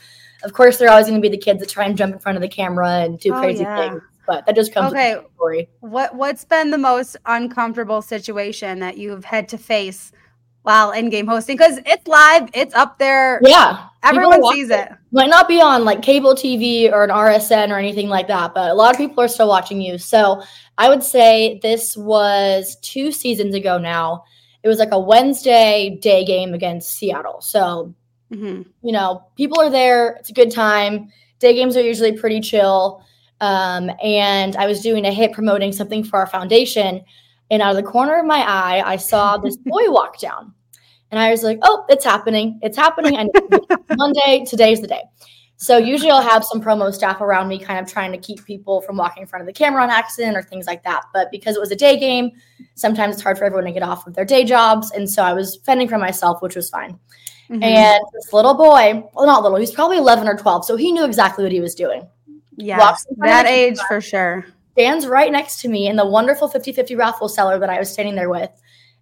of 0.44 0.52
course, 0.52 0.78
they're 0.78 0.90
always 0.90 1.06
going 1.06 1.20
to 1.20 1.28
be 1.28 1.34
the 1.34 1.42
kids 1.42 1.60
that 1.60 1.68
try 1.68 1.84
and 1.86 1.96
jump 1.96 2.12
in 2.12 2.18
front 2.18 2.36
of 2.36 2.42
the 2.42 2.48
camera 2.48 3.00
and 3.00 3.18
do 3.18 3.34
oh, 3.34 3.40
crazy 3.40 3.62
yeah. 3.62 3.76
things. 3.76 4.02
But 4.26 4.46
that 4.46 4.54
just 4.54 4.72
comes 4.72 4.92
okay. 4.92 5.16
story. 5.34 5.68
What 5.80 6.14
What's 6.14 6.44
been 6.44 6.70
the 6.70 6.78
most 6.78 7.16
uncomfortable 7.26 8.02
situation 8.02 8.78
that 8.80 8.96
you've 8.96 9.24
had 9.24 9.48
to 9.48 9.58
face 9.58 10.12
while 10.62 10.92
in 10.92 11.10
game 11.10 11.26
hosting? 11.26 11.56
Because 11.56 11.80
it's 11.84 12.06
live, 12.06 12.48
it's 12.54 12.74
up 12.74 12.98
there. 12.98 13.40
Yeah, 13.42 13.88
everyone 14.02 14.42
sees 14.52 14.70
it. 14.70 14.78
it. 14.78 14.92
Might 15.10 15.28
not 15.28 15.48
be 15.48 15.60
on 15.60 15.84
like 15.84 16.02
cable 16.02 16.34
TV 16.34 16.92
or 16.92 17.02
an 17.02 17.10
RSN 17.10 17.70
or 17.70 17.78
anything 17.78 18.08
like 18.08 18.28
that, 18.28 18.54
but 18.54 18.70
a 18.70 18.74
lot 18.74 18.92
of 18.92 18.98
people 18.98 19.22
are 19.22 19.28
still 19.28 19.48
watching 19.48 19.80
you. 19.80 19.98
So 19.98 20.42
I 20.78 20.88
would 20.88 21.02
say 21.02 21.58
this 21.62 21.96
was 21.96 22.76
two 22.80 23.10
seasons 23.10 23.54
ago 23.54 23.76
now. 23.76 24.24
It 24.62 24.68
was 24.68 24.78
like 24.78 24.92
a 24.92 25.00
Wednesday 25.00 25.98
day 26.00 26.24
game 26.24 26.54
against 26.54 26.92
Seattle. 26.92 27.40
So 27.40 27.92
Mm-hmm. 28.32 28.62
You 28.82 28.92
know, 28.92 29.26
people 29.36 29.60
are 29.60 29.70
there. 29.70 30.16
It's 30.20 30.30
a 30.30 30.32
good 30.32 30.50
time. 30.50 31.10
Day 31.38 31.54
games 31.54 31.76
are 31.76 31.82
usually 31.82 32.12
pretty 32.12 32.40
chill. 32.40 33.04
Um, 33.40 33.90
and 34.02 34.56
I 34.56 34.66
was 34.66 34.80
doing 34.80 35.04
a 35.04 35.12
hit 35.12 35.32
promoting 35.32 35.72
something 35.72 36.04
for 36.04 36.18
our 36.18 36.26
foundation. 36.26 37.02
And 37.50 37.60
out 37.60 37.76
of 37.76 37.76
the 37.76 37.90
corner 37.90 38.18
of 38.18 38.24
my 38.24 38.38
eye, 38.38 38.82
I 38.84 38.96
saw 38.96 39.36
this 39.36 39.56
boy 39.64 39.90
walk 39.90 40.18
down. 40.18 40.54
And 41.10 41.20
I 41.20 41.30
was 41.30 41.42
like, 41.42 41.58
oh, 41.62 41.84
it's 41.90 42.04
happening. 42.04 42.58
It's 42.62 42.76
happening. 42.76 43.16
And 43.18 43.30
Monday, 43.96 44.46
today's 44.48 44.80
the 44.80 44.86
day. 44.86 45.02
So 45.58 45.76
usually 45.76 46.10
I'll 46.10 46.22
have 46.22 46.44
some 46.44 46.60
promo 46.60 46.92
staff 46.92 47.20
around 47.20 47.46
me, 47.48 47.58
kind 47.58 47.78
of 47.78 47.92
trying 47.92 48.10
to 48.12 48.18
keep 48.18 48.44
people 48.44 48.80
from 48.80 48.96
walking 48.96 49.20
in 49.20 49.28
front 49.28 49.42
of 49.42 49.46
the 49.46 49.52
camera 49.52 49.82
on 49.82 49.90
accident 49.90 50.36
or 50.36 50.42
things 50.42 50.66
like 50.66 50.82
that. 50.84 51.04
But 51.12 51.30
because 51.30 51.54
it 51.54 51.60
was 51.60 51.70
a 51.70 51.76
day 51.76 52.00
game, 52.00 52.32
sometimes 52.74 53.14
it's 53.14 53.22
hard 53.22 53.38
for 53.38 53.44
everyone 53.44 53.66
to 53.66 53.72
get 53.72 53.84
off 53.84 54.06
of 54.06 54.14
their 54.14 54.24
day 54.24 54.42
jobs. 54.42 54.90
And 54.90 55.08
so 55.08 55.22
I 55.22 55.34
was 55.34 55.58
fending 55.64 55.86
for 55.86 55.98
myself, 55.98 56.42
which 56.42 56.56
was 56.56 56.68
fine. 56.70 56.98
Mm-hmm. 57.50 57.62
And 57.62 58.04
this 58.12 58.32
little 58.32 58.54
boy, 58.54 59.04
well, 59.12 59.26
not 59.26 59.42
little, 59.42 59.58
he's 59.58 59.70
probably 59.70 59.98
11 59.98 60.26
or 60.26 60.36
12. 60.36 60.64
So 60.64 60.76
he 60.76 60.92
knew 60.92 61.04
exactly 61.04 61.44
what 61.44 61.52
he 61.52 61.60
was 61.60 61.74
doing. 61.74 62.08
Yeah, 62.56 62.94
that 63.18 63.46
age 63.46 63.78
for 63.88 64.00
sure. 64.00 64.46
Stands 64.72 65.06
right 65.06 65.32
next 65.32 65.60
to 65.62 65.68
me 65.68 65.88
in 65.88 65.96
the 65.96 66.06
wonderful 66.06 66.48
50 66.48 66.72
50 66.72 66.94
raffle 66.96 67.28
seller 67.28 67.58
that 67.58 67.70
I 67.70 67.78
was 67.78 67.90
standing 67.92 68.14
there 68.14 68.30
with 68.30 68.50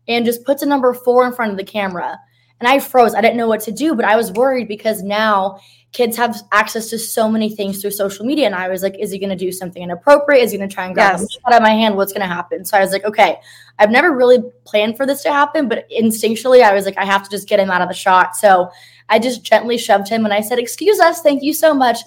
and 0.09 0.24
just 0.24 0.44
puts 0.44 0.62
a 0.62 0.66
number 0.66 0.92
four 0.94 1.26
in 1.26 1.33
front 1.33 1.53
of 1.53 1.59
the 1.59 1.64
camera. 1.64 2.18
And 2.61 2.68
I 2.68 2.79
froze. 2.79 3.14
I 3.14 3.20
didn't 3.20 3.37
know 3.37 3.48
what 3.48 3.62
to 3.62 3.72
do, 3.72 3.94
but 3.94 4.05
I 4.05 4.16
was 4.16 4.33
worried 4.33 4.68
because 4.68 5.03
now 5.03 5.61
kids 5.92 6.16
have 6.16 6.40
access 6.53 6.88
to 6.90 6.98
so 6.98 7.29
many 7.29 7.50
things 7.50 7.81
through 7.81 7.90
social 7.90 8.24
media. 8.24 8.46
And 8.46 8.55
I 8.55 8.68
was 8.68 8.83
like, 8.83 8.96
is 8.98 9.11
he 9.11 9.18
going 9.18 9.31
to 9.31 9.37
do 9.37 9.50
something 9.50 9.83
inappropriate? 9.83 10.44
Is 10.44 10.53
he 10.53 10.59
going 10.59 10.68
to 10.68 10.74
try 10.74 10.85
and 10.85 10.94
grab 10.94 11.18
yes. 11.18 11.37
out 11.46 11.55
of 11.55 11.62
my 11.62 11.70
hand? 11.70 11.96
What's 11.96 12.12
going 12.12 12.26
to 12.26 12.33
happen? 12.33 12.64
So 12.64 12.76
I 12.76 12.81
was 12.81 12.92
like, 12.92 13.05
okay, 13.05 13.40
I've 13.79 13.90
never 13.90 14.16
really 14.16 14.38
planned 14.64 14.96
for 14.96 15.05
this 15.05 15.22
to 15.22 15.33
happen, 15.33 15.68
but 15.68 15.88
instinctually, 15.90 16.62
I 16.62 16.74
was 16.74 16.85
like, 16.85 16.96
I 16.96 17.05
have 17.05 17.24
to 17.24 17.31
just 17.31 17.48
get 17.48 17.59
him 17.59 17.70
out 17.70 17.83
of 17.83 17.88
the 17.88 17.94
shot. 17.94 18.37
So 18.37 18.70
I 19.09 19.18
just 19.18 19.42
gently 19.42 19.79
shoved 19.79 20.09
him 20.09 20.24
and 20.24 20.33
I 20.33 20.42
said, 20.42 20.61
excuse 20.61 21.00
us. 21.00 21.22
Thank 21.22 21.42
you 21.42 21.53
so 21.53 21.74
much. 21.74 21.98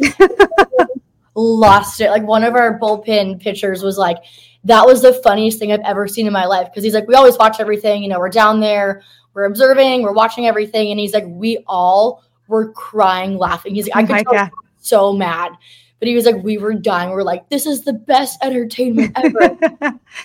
Lost 1.36 2.00
it. 2.00 2.10
Like 2.10 2.24
one 2.24 2.43
of 2.43 2.56
our 2.56 2.80
bullpen 2.80 3.41
pitchers 3.41 3.84
was 3.84 3.98
like, 3.98 4.17
that 4.63 4.86
was 4.86 5.02
the 5.02 5.13
funniest 5.13 5.60
thing 5.60 5.74
I've 5.74 5.82
ever 5.82 6.08
seen 6.08 6.26
in 6.26 6.32
my 6.32 6.46
life. 6.46 6.69
Cause 6.74 6.84
he's 6.84 6.93
like, 6.93 7.08
we 7.08 7.15
always 7.15 7.38
watch 7.38 7.60
everything. 7.60 8.02
You 8.02 8.08
know, 8.08 8.19
we're 8.19 8.30
down 8.30 8.62
there, 8.62 9.02
we're 9.34 9.43
observing, 9.43 10.04
we're 10.04 10.13
watching 10.13 10.46
everything. 10.46 10.91
And 10.91 11.00
he's 11.00 11.13
like, 11.13 11.26
we 11.28 11.58
all 11.67 12.24
were 12.47 12.71
crying, 12.73 13.38
laughing. 13.38 13.75
He's 13.75 13.88
like, 13.89 14.10
I 14.10 14.19
oh 14.21 14.23
could 14.23 14.38
oh 14.38 14.49
so 14.79 15.13
mad. 15.13 15.51
But 15.99 16.10
he 16.10 16.15
was 16.15 16.25
like, 16.25 16.43
we 16.43 16.58
were 16.58 16.73
dying. 16.73 17.10
We 17.12 17.15
are 17.15 17.23
like, 17.23 17.47
this 17.47 17.65
is 17.65 17.84
the 17.84 17.93
best 17.93 18.43
entertainment 18.43 19.13
ever. 19.23 19.58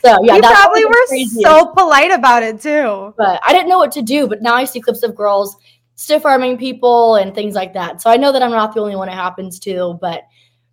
so 0.02 0.18
yeah, 0.24 0.34
you 0.34 0.40
probably 0.40 0.84
were 0.84 1.26
so 1.40 1.66
polite 1.66 2.10
about 2.10 2.42
it 2.42 2.60
too. 2.60 3.14
But 3.16 3.40
I 3.46 3.52
didn't 3.52 3.68
know 3.68 3.78
what 3.78 3.92
to 3.92 4.02
do. 4.02 4.26
But 4.26 4.42
now 4.42 4.54
I 4.54 4.64
see 4.64 4.80
clips 4.80 5.04
of 5.04 5.14
girls 5.14 5.56
stiff 5.94 6.24
arming 6.24 6.58
people 6.58 7.16
and 7.16 7.34
things 7.34 7.54
like 7.54 7.74
that. 7.74 8.02
So 8.02 8.10
I 8.10 8.16
know 8.16 8.32
that 8.32 8.42
I'm 8.42 8.50
not 8.50 8.74
the 8.74 8.80
only 8.80 8.96
one 8.96 9.08
it 9.08 9.12
happens 9.12 9.58
to, 9.60 9.98
but 10.00 10.22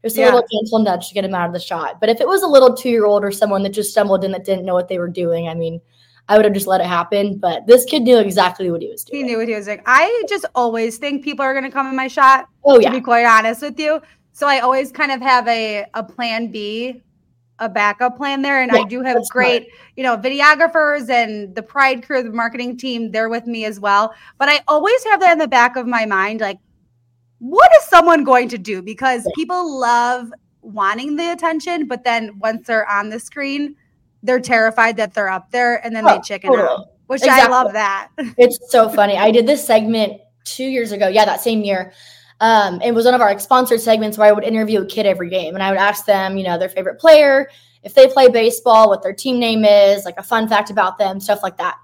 there's 0.02 0.18
a 0.18 0.22
yeah. 0.22 0.26
little 0.26 0.46
gentle 0.52 0.80
nudge 0.80 1.08
to 1.08 1.14
get 1.16 1.26
him 1.26 1.34
out 1.34 1.48
of 1.48 1.54
the 1.54 1.60
shot. 1.60 2.00
But 2.00 2.10
if 2.10 2.22
it 2.22 2.28
was 2.28 2.44
a 2.44 2.48
little 2.48 2.76
two 2.76 2.90
year 2.90 3.06
old 3.06 3.24
or 3.24 3.32
someone 3.32 3.64
that 3.64 3.70
just 3.70 3.92
stumbled 3.92 4.24
in 4.24 4.32
that 4.34 4.44
didn't 4.44 4.66
know 4.66 4.76
what 4.76 4.88
they 4.88 5.00
were 5.00 5.08
doing, 5.08 5.48
I 5.48 5.56
mean, 5.56 5.82
I 6.28 6.38
would 6.38 6.46
have 6.46 6.54
just 6.54 6.68
let 6.68 6.82
it 6.82 6.88
happen. 6.88 7.38
But 7.38 7.68
this 7.68 7.86
kid 7.86 8.04
knew 8.04 8.18
exactly 8.18 8.72
what 8.72 8.82
he 8.82 8.90
was 8.90 9.04
doing. 9.04 9.24
He 9.24 9.32
knew 9.32 9.38
what 9.38 9.48
he 9.48 9.56
was 9.56 9.66
doing. 9.66 9.82
I 9.86 10.24
just 10.28 10.46
always 10.56 10.98
think 10.98 11.24
people 11.24 11.44
are 11.44 11.54
going 11.54 11.66
to 11.66 11.72
come 11.72 11.88
in 11.88 11.96
my 11.96 12.08
shot. 12.08 12.48
Oh, 12.64 12.80
yeah. 12.80 12.90
To 12.90 12.96
be 12.96 13.02
quite 13.02 13.26
honest 13.26 13.62
with 13.62 13.80
you. 13.80 14.02
So 14.34 14.48
I 14.48 14.60
always 14.60 14.92
kind 14.92 15.12
of 15.12 15.22
have 15.22 15.48
a, 15.48 15.86
a 15.94 16.04
plan 16.04 16.52
B, 16.52 17.04
a 17.60 17.70
backup 17.70 18.18
plan 18.18 18.42
there. 18.42 18.62
And 18.62 18.72
yeah, 18.74 18.82
I 18.82 18.84
do 18.86 19.02
have 19.02 19.18
great, 19.30 19.64
smart. 19.64 19.80
you 19.96 20.04
know, 20.04 20.18
videographers 20.18 21.10
and 21.10 21.56
the 21.56 21.64
Pride 21.64 22.06
crew, 22.06 22.24
the 22.24 22.32
marketing 22.32 22.78
team, 22.78 23.12
they're 23.12 23.30
with 23.30 23.46
me 23.46 23.66
as 23.66 23.80
well. 23.80 24.14
But 24.38 24.50
I 24.50 24.62
always 24.68 25.04
have 25.06 25.20
that 25.22 25.34
in 25.34 25.38
the 25.38 25.48
back 25.48 25.76
of 25.78 25.88
my 25.88 26.06
mind. 26.06 26.42
Like, 26.42 26.60
what 27.40 27.70
is 27.80 27.86
someone 27.86 28.24
going 28.24 28.50
to 28.50 28.58
do? 28.58 28.82
Because 28.82 29.28
people 29.36 29.80
love 29.80 30.32
wanting 30.62 31.16
the 31.16 31.32
attention, 31.32 31.88
but 31.88 32.04
then 32.04 32.40
once 32.40 32.68
they're 32.68 32.90
on 32.90 33.10
the 33.10 33.20
screen, 33.20 33.76
they're 34.26 34.40
terrified 34.40 34.98
that 34.98 35.14
they're 35.14 35.30
up 35.30 35.52
there 35.52 35.86
and 35.86 35.96
then 35.96 36.06
oh, 36.06 36.16
they 36.16 36.22
chicken 36.22 36.52
totally. 36.52 36.68
out, 36.68 36.88
which 37.08 37.22
exactly. 37.22 37.54
I 37.54 37.64
love 37.64 37.74
that. 37.74 38.10
it's 38.38 38.60
so 38.72 38.90
funny. 38.90 39.18
I 39.18 39.32
did 39.32 39.48
this 39.48 39.66
segment 39.66 40.22
two 40.44 40.66
years 40.66 40.92
ago. 40.92 41.08
Yeah, 41.08 41.26
that 41.26 41.42
same 41.42 41.64
year. 41.64 41.94
Um, 42.42 42.82
it 42.82 42.94
was 42.94 43.06
one 43.06 43.14
of 43.14 43.22
our 43.22 43.38
sponsored 43.40 43.80
segments 43.80 44.18
where 44.18 44.28
I 44.28 44.32
would 44.32 44.44
interview 44.44 44.82
a 44.82 44.86
kid 44.86 45.06
every 45.06 45.30
game 45.30 45.54
and 45.54 45.64
I 45.64 45.70
would 45.70 45.80
ask 45.80 46.06
them, 46.06 46.38
you 46.38 46.44
know, 46.44 46.58
their 46.58 46.70
favorite 46.70 47.00
player, 47.00 47.50
if 47.84 47.94
they 47.94 48.08
play 48.08 48.30
baseball, 48.30 48.90
what 48.90 49.04
their 49.04 49.14
team 49.14 49.40
name 49.40 49.64
is, 49.64 50.06
like 50.06 50.18
a 50.18 50.24
fun 50.24 50.50
fact 50.50 50.70
about 50.70 50.98
them, 50.98 51.20
stuff 51.20 51.42
like 51.44 51.58
that. 51.58 51.78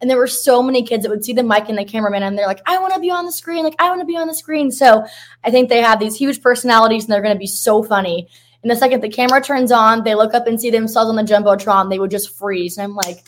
And 0.00 0.10
there 0.10 0.18
were 0.18 0.26
so 0.26 0.62
many 0.62 0.82
kids 0.82 1.02
that 1.02 1.10
would 1.10 1.24
see 1.24 1.32
the 1.32 1.42
mic 1.42 1.68
and 1.68 1.78
the 1.78 1.84
cameraman 1.84 2.22
and 2.22 2.38
they're 2.38 2.46
like, 2.46 2.60
I 2.66 2.78
want 2.78 2.92
to 2.94 3.00
be 3.00 3.10
on 3.10 3.24
the 3.24 3.32
screen. 3.32 3.64
Like, 3.64 3.76
I 3.78 3.88
want 3.88 4.00
to 4.00 4.06
be 4.06 4.16
on 4.16 4.26
the 4.28 4.34
screen. 4.34 4.70
So 4.70 5.06
I 5.42 5.50
think 5.50 5.70
they 5.70 5.80
have 5.80 5.98
these 5.98 6.14
huge 6.14 6.42
personalities 6.42 7.04
and 7.04 7.12
they're 7.12 7.22
going 7.22 7.34
to 7.34 7.38
be 7.38 7.46
so 7.46 7.82
funny. 7.82 8.28
And 8.66 8.70
the 8.72 8.76
second 8.76 9.00
the 9.00 9.08
camera 9.08 9.40
turns 9.40 9.70
on, 9.70 10.02
they 10.02 10.16
look 10.16 10.34
up 10.34 10.48
and 10.48 10.60
see 10.60 10.70
themselves 10.70 11.08
on 11.08 11.14
the 11.14 11.22
Jumbotron, 11.22 11.88
they 11.88 12.00
would 12.00 12.10
just 12.10 12.36
freeze. 12.36 12.76
And 12.76 12.82
I'm 12.82 12.96
like, 12.96 13.22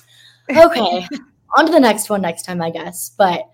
okay, 0.50 1.06
on 1.56 1.64
to 1.64 1.70
the 1.70 1.78
next 1.78 2.10
one 2.10 2.22
next 2.22 2.42
time, 2.42 2.60
I 2.60 2.70
guess. 2.70 3.12
But 3.16 3.48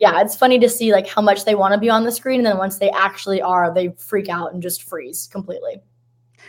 yeah, 0.00 0.20
it's 0.20 0.34
funny 0.34 0.58
to 0.58 0.68
see 0.68 0.90
like 0.90 1.06
how 1.06 1.22
much 1.22 1.44
they 1.44 1.54
want 1.54 1.74
to 1.74 1.78
be 1.78 1.88
on 1.88 2.02
the 2.02 2.10
screen. 2.10 2.40
And 2.40 2.46
then 2.46 2.58
once 2.58 2.78
they 2.78 2.90
actually 2.90 3.40
are, 3.40 3.72
they 3.72 3.90
freak 3.98 4.28
out 4.28 4.52
and 4.52 4.60
just 4.60 4.82
freeze 4.82 5.28
completely. 5.30 5.80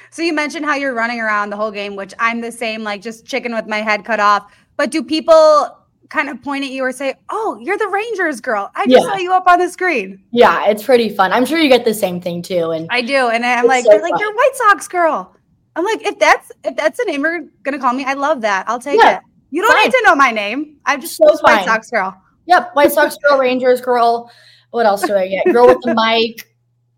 So 0.09 0.23
you 0.23 0.33
mentioned 0.33 0.65
how 0.65 0.73
you're 0.73 0.95
running 0.95 1.19
around 1.19 1.51
the 1.51 1.55
whole 1.55 1.69
game, 1.69 1.95
which 1.95 2.15
I'm 2.17 2.41
the 2.41 2.51
same, 2.51 2.81
like 2.81 3.03
just 3.03 3.27
chicken 3.27 3.53
with 3.53 3.67
my 3.67 3.83
head 3.83 4.03
cut 4.05 4.19
off. 4.19 4.51
But 4.75 4.89
do 4.89 5.03
people 5.03 5.78
kind 6.09 6.29
of 6.29 6.41
point 6.41 6.65
at 6.65 6.71
you 6.71 6.83
or 6.83 6.91
say, 6.91 7.15
"Oh, 7.29 7.57
you're 7.61 7.77
the 7.77 7.87
Rangers 7.87 8.41
girl. 8.41 8.69
I 8.75 8.85
just 8.85 9.05
yeah. 9.05 9.11
saw 9.11 9.17
you 9.17 9.33
up 9.33 9.47
on 9.47 9.59
the 9.59 9.69
screen." 9.69 10.23
Yeah, 10.31 10.67
it's 10.67 10.83
pretty 10.83 11.09
fun. 11.09 11.31
I'm 11.31 11.45
sure 11.45 11.59
you 11.59 11.69
get 11.69 11.85
the 11.85 11.93
same 11.93 12.19
thing 12.19 12.41
too. 12.41 12.71
And 12.71 12.87
I 12.89 13.01
do, 13.01 13.29
and 13.29 13.45
I'm 13.45 13.67
like, 13.67 13.85
so 13.85 13.95
like, 13.95 14.13
"You're 14.19 14.35
White 14.35 14.55
Sox 14.55 14.87
girl." 14.87 15.35
I'm 15.75 15.85
like, 15.85 16.05
if 16.05 16.19
that's 16.19 16.51
if 16.63 16.75
that's 16.75 16.97
the 16.97 17.05
name 17.05 17.21
you're 17.21 17.45
gonna 17.63 17.79
call 17.79 17.93
me, 17.93 18.03
I 18.03 18.13
love 18.13 18.41
that. 18.41 18.67
I'll 18.67 18.79
take 18.79 18.99
yeah, 18.99 19.17
it. 19.17 19.23
You 19.51 19.61
don't 19.61 19.71
fine. 19.71 19.85
need 19.85 19.91
to 19.91 20.01
know 20.05 20.15
my 20.15 20.31
name. 20.31 20.77
I'm 20.85 20.99
just 21.01 21.15
so 21.15 21.37
White 21.41 21.65
Sox 21.65 21.89
girl. 21.89 22.19
Yep, 22.47 22.71
White 22.75 22.91
Sox 22.91 23.15
girl, 23.17 23.39
Rangers 23.39 23.79
girl. 23.79 24.31
What 24.71 24.85
else 24.85 25.03
do 25.03 25.15
I 25.15 25.27
get? 25.27 25.45
Girl 25.45 25.67
with 25.67 25.81
the 25.81 25.95
mic. 25.95 26.45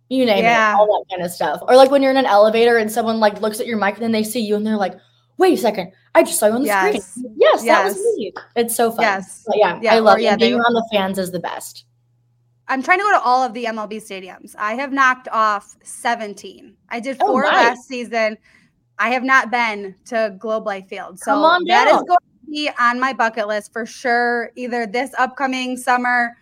You 0.09 0.25
name 0.25 0.43
yeah. 0.43 0.73
it, 0.73 0.75
all 0.75 0.87
that 0.87 1.15
kind 1.15 1.25
of 1.25 1.31
stuff. 1.31 1.61
Or 1.61 1.75
like 1.77 1.89
when 1.89 2.01
you're 2.01 2.11
in 2.11 2.17
an 2.17 2.25
elevator 2.25 2.77
and 2.77 2.91
someone 2.91 3.21
like 3.21 3.39
looks 3.39 3.61
at 3.61 3.67
your 3.67 3.77
mic 3.77 3.93
and 3.93 4.03
then 4.03 4.11
they 4.11 4.23
see 4.23 4.41
you 4.41 4.57
and 4.57 4.67
they're 4.67 4.75
like, 4.75 4.95
"Wait 5.37 5.57
a 5.57 5.61
second, 5.61 5.91
I 6.15 6.23
just 6.23 6.39
saw 6.39 6.47
you 6.47 6.53
on 6.53 6.61
the 6.61 6.67
yes. 6.67 7.11
screen." 7.11 7.35
Yes, 7.37 7.63
yes, 7.63 7.65
that 7.65 7.85
was 7.85 8.17
me. 8.17 8.33
It's 8.55 8.75
so 8.75 8.91
fun. 8.91 9.01
Yes, 9.01 9.43
but 9.47 9.57
yeah, 9.57 9.79
yeah, 9.81 9.95
I 9.95 9.99
love 9.99 10.17
or, 10.17 10.19
yeah, 10.19 10.33
it. 10.33 10.39
Being 10.39 10.53
around 10.55 10.73
the 10.73 10.87
fans 10.91 11.17
is 11.17 11.31
the 11.31 11.39
best. 11.39 11.85
I'm 12.67 12.81
trying 12.81 12.99
to 12.99 13.03
go 13.03 13.11
to 13.11 13.21
all 13.21 13.43
of 13.43 13.53
the 13.53 13.65
MLB 13.65 13.95
stadiums. 13.97 14.55
I 14.57 14.75
have 14.75 14.93
knocked 14.93 15.27
off 15.29 15.75
17. 15.83 16.73
I 16.87 16.99
did 17.01 17.17
oh, 17.19 17.27
four 17.27 17.45
oh, 17.45 17.49
nice. 17.49 17.67
last 17.67 17.87
season. 17.87 18.37
I 18.97 19.09
have 19.09 19.23
not 19.23 19.51
been 19.51 19.95
to 20.05 20.35
Globe 20.39 20.65
Life 20.65 20.87
Field. 20.87 21.19
So 21.19 21.59
that 21.65 21.87
is 21.87 21.95
going 21.95 22.07
to 22.07 22.49
be 22.49 22.69
on 22.79 22.99
my 22.99 23.11
bucket 23.11 23.47
list 23.47 23.73
for 23.73 23.85
sure, 23.85 24.51
either 24.55 24.85
this 24.85 25.11
upcoming 25.17 25.75
summer 25.75 26.37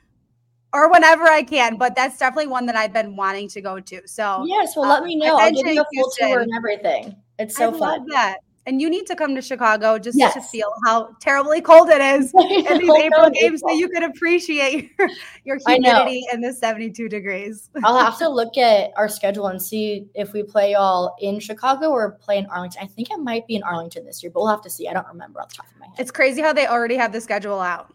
or 0.71 0.91
whenever 0.91 1.23
I 1.23 1.41
can. 1.41 1.77
But 1.77 1.95
that's 1.95 2.19
definitely 2.19 2.47
one 2.47 2.67
that 2.67 2.75
I've 2.75 2.93
been 2.93 3.15
wanting 3.15 3.47
to 3.49 3.61
go 3.61 3.79
to. 3.79 4.01
So 4.05 4.43
yes, 4.45 4.75
well, 4.75 4.85
uh, 4.85 4.95
let 4.95 5.03
me 5.03 5.15
know. 5.15 5.37
I'll 5.37 5.51
give 5.51 5.65
you 5.65 5.81
a 5.81 5.85
full 5.85 5.87
Houston. 5.93 6.29
tour 6.29 6.39
and 6.41 6.51
everything. 6.55 7.15
It's 7.39 7.55
so 7.55 7.69
I 7.69 7.71
fun. 7.71 7.79
Love 7.79 8.07
that. 8.09 8.37
And 8.69 8.79
you 8.79 8.87
need 8.87 9.07
to 9.07 9.15
come 9.15 9.33
to 9.33 9.41
Chicago 9.41 9.97
just 9.97 10.15
yes. 10.15 10.35
to 10.35 10.41
feel 10.41 10.71
how 10.85 11.15
terribly 11.19 11.59
cold 11.59 11.89
it 11.89 11.99
is 11.99 12.31
in 12.39 12.77
these 12.77 12.89
April 12.91 13.31
games 13.31 13.61
so 13.61 13.71
you 13.71 13.89
can 13.89 14.03
appreciate 14.03 14.91
your, 14.99 15.09
your 15.43 15.57
humidity 15.65 16.23
in 16.31 16.39
the 16.39 16.53
72 16.53 17.09
degrees. 17.09 17.71
I'll 17.83 17.97
have 17.97 18.19
to 18.19 18.29
look 18.29 18.59
at 18.59 18.91
our 18.95 19.09
schedule 19.09 19.47
and 19.47 19.59
see 19.59 20.05
if 20.13 20.33
we 20.33 20.43
play 20.43 20.75
all 20.75 21.15
in 21.19 21.39
Chicago 21.39 21.89
or 21.89 22.11
play 22.11 22.37
in 22.37 22.45
Arlington. 22.45 22.83
I 22.83 22.85
think 22.85 23.09
it 23.09 23.17
might 23.17 23.47
be 23.47 23.55
in 23.55 23.63
Arlington 23.63 24.05
this 24.05 24.21
year, 24.21 24.31
but 24.31 24.41
we'll 24.41 24.49
have 24.49 24.61
to 24.61 24.69
see. 24.69 24.87
I 24.87 24.93
don't 24.93 25.07
remember 25.07 25.41
off 25.41 25.49
the 25.49 25.55
top 25.55 25.65
of 25.65 25.79
my 25.79 25.87
head. 25.87 25.95
It's 25.97 26.11
crazy 26.11 26.43
how 26.43 26.53
they 26.53 26.67
already 26.67 26.95
have 26.95 27.11
the 27.11 27.21
schedule 27.21 27.59
out. 27.59 27.91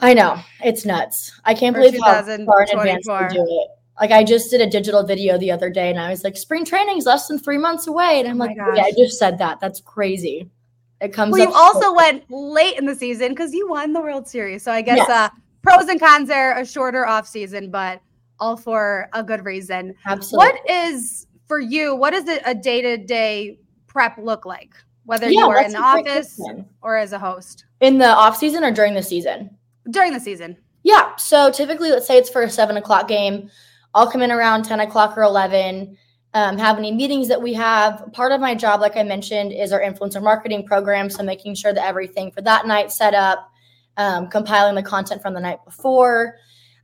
I 0.00 0.14
know. 0.14 0.40
It's 0.64 0.86
nuts. 0.86 1.38
I 1.44 1.52
can't 1.52 1.76
believe 1.76 2.00
how 2.02 2.22
far 2.22 2.30
in 2.30 2.48
advance 2.78 3.06
they 3.06 3.28
do 3.28 3.44
it. 3.46 3.79
Like 4.00 4.10
I 4.10 4.24
just 4.24 4.50
did 4.50 4.60
a 4.60 4.66
digital 4.66 5.04
video 5.04 5.36
the 5.36 5.50
other 5.50 5.68
day 5.68 5.90
and 5.90 6.00
I 6.00 6.08
was 6.08 6.24
like, 6.24 6.36
spring 6.36 6.64
training's 6.64 7.04
less 7.04 7.28
than 7.28 7.38
three 7.38 7.58
months 7.58 7.86
away. 7.86 8.20
And 8.20 8.28
I'm 8.28 8.40
oh 8.40 8.46
like, 8.46 8.56
yeah, 8.56 8.82
I 8.82 8.92
just 8.96 9.18
said 9.18 9.38
that. 9.38 9.60
That's 9.60 9.80
crazy. 9.80 10.48
It 11.00 11.12
comes 11.12 11.32
Well, 11.32 11.40
you 11.40 11.54
also 11.54 11.94
went 11.94 12.24
late 12.30 12.78
in 12.78 12.86
the 12.86 12.94
season 12.94 13.28
because 13.28 13.52
you 13.52 13.68
won 13.68 13.92
the 13.92 14.00
World 14.00 14.26
Series. 14.26 14.62
So 14.62 14.72
I 14.72 14.82
guess 14.82 14.98
yes. 14.98 15.08
uh, 15.08 15.28
pros 15.62 15.88
and 15.88 16.00
cons 16.00 16.30
are 16.30 16.58
a 16.58 16.64
shorter 16.64 17.06
off 17.06 17.26
season, 17.26 17.70
but 17.70 18.00
all 18.38 18.56
for 18.56 19.08
a 19.12 19.22
good 19.22 19.44
reason. 19.44 19.94
Absolutely. 20.06 20.46
What 20.46 20.70
is 20.70 21.26
for 21.46 21.58
you, 21.58 21.94
what 21.94 22.12
does 22.12 22.28
a 22.44 22.54
day-to-day 22.54 23.58
prep 23.86 24.16
look 24.18 24.46
like? 24.46 24.74
Whether 25.04 25.28
yeah, 25.28 25.40
you 25.40 25.50
are 25.50 25.62
in 25.62 25.72
the 25.72 25.78
office 25.78 26.40
or 26.82 26.96
as 26.96 27.12
a 27.12 27.18
host? 27.18 27.64
In 27.80 27.98
the 27.98 28.08
off 28.08 28.36
season 28.36 28.62
or 28.62 28.70
during 28.70 28.94
the 28.94 29.02
season? 29.02 29.56
During 29.90 30.12
the 30.12 30.20
season. 30.20 30.56
Yeah. 30.84 31.16
So 31.16 31.50
typically, 31.50 31.90
let's 31.90 32.06
say 32.06 32.16
it's 32.16 32.30
for 32.30 32.42
a 32.42 32.50
seven 32.50 32.76
o'clock 32.76 33.08
game. 33.08 33.50
I'll 33.94 34.10
come 34.10 34.22
in 34.22 34.30
around 34.30 34.64
10 34.64 34.80
o'clock 34.80 35.16
or 35.16 35.22
11, 35.22 35.96
um, 36.32 36.58
have 36.58 36.78
any 36.78 36.92
meetings 36.92 37.28
that 37.28 37.42
we 37.42 37.54
have. 37.54 38.12
Part 38.12 38.32
of 38.32 38.40
my 38.40 38.54
job, 38.54 38.80
like 38.80 38.96
I 38.96 39.02
mentioned, 39.02 39.52
is 39.52 39.72
our 39.72 39.80
influencer 39.80 40.22
marketing 40.22 40.64
program. 40.64 41.10
So 41.10 41.22
making 41.22 41.56
sure 41.56 41.72
that 41.72 41.84
everything 41.84 42.30
for 42.30 42.40
that 42.42 42.66
night 42.66 42.92
set 42.92 43.14
up, 43.14 43.50
um, 43.96 44.28
compiling 44.28 44.76
the 44.76 44.82
content 44.82 45.22
from 45.22 45.34
the 45.34 45.40
night 45.40 45.64
before. 45.64 46.36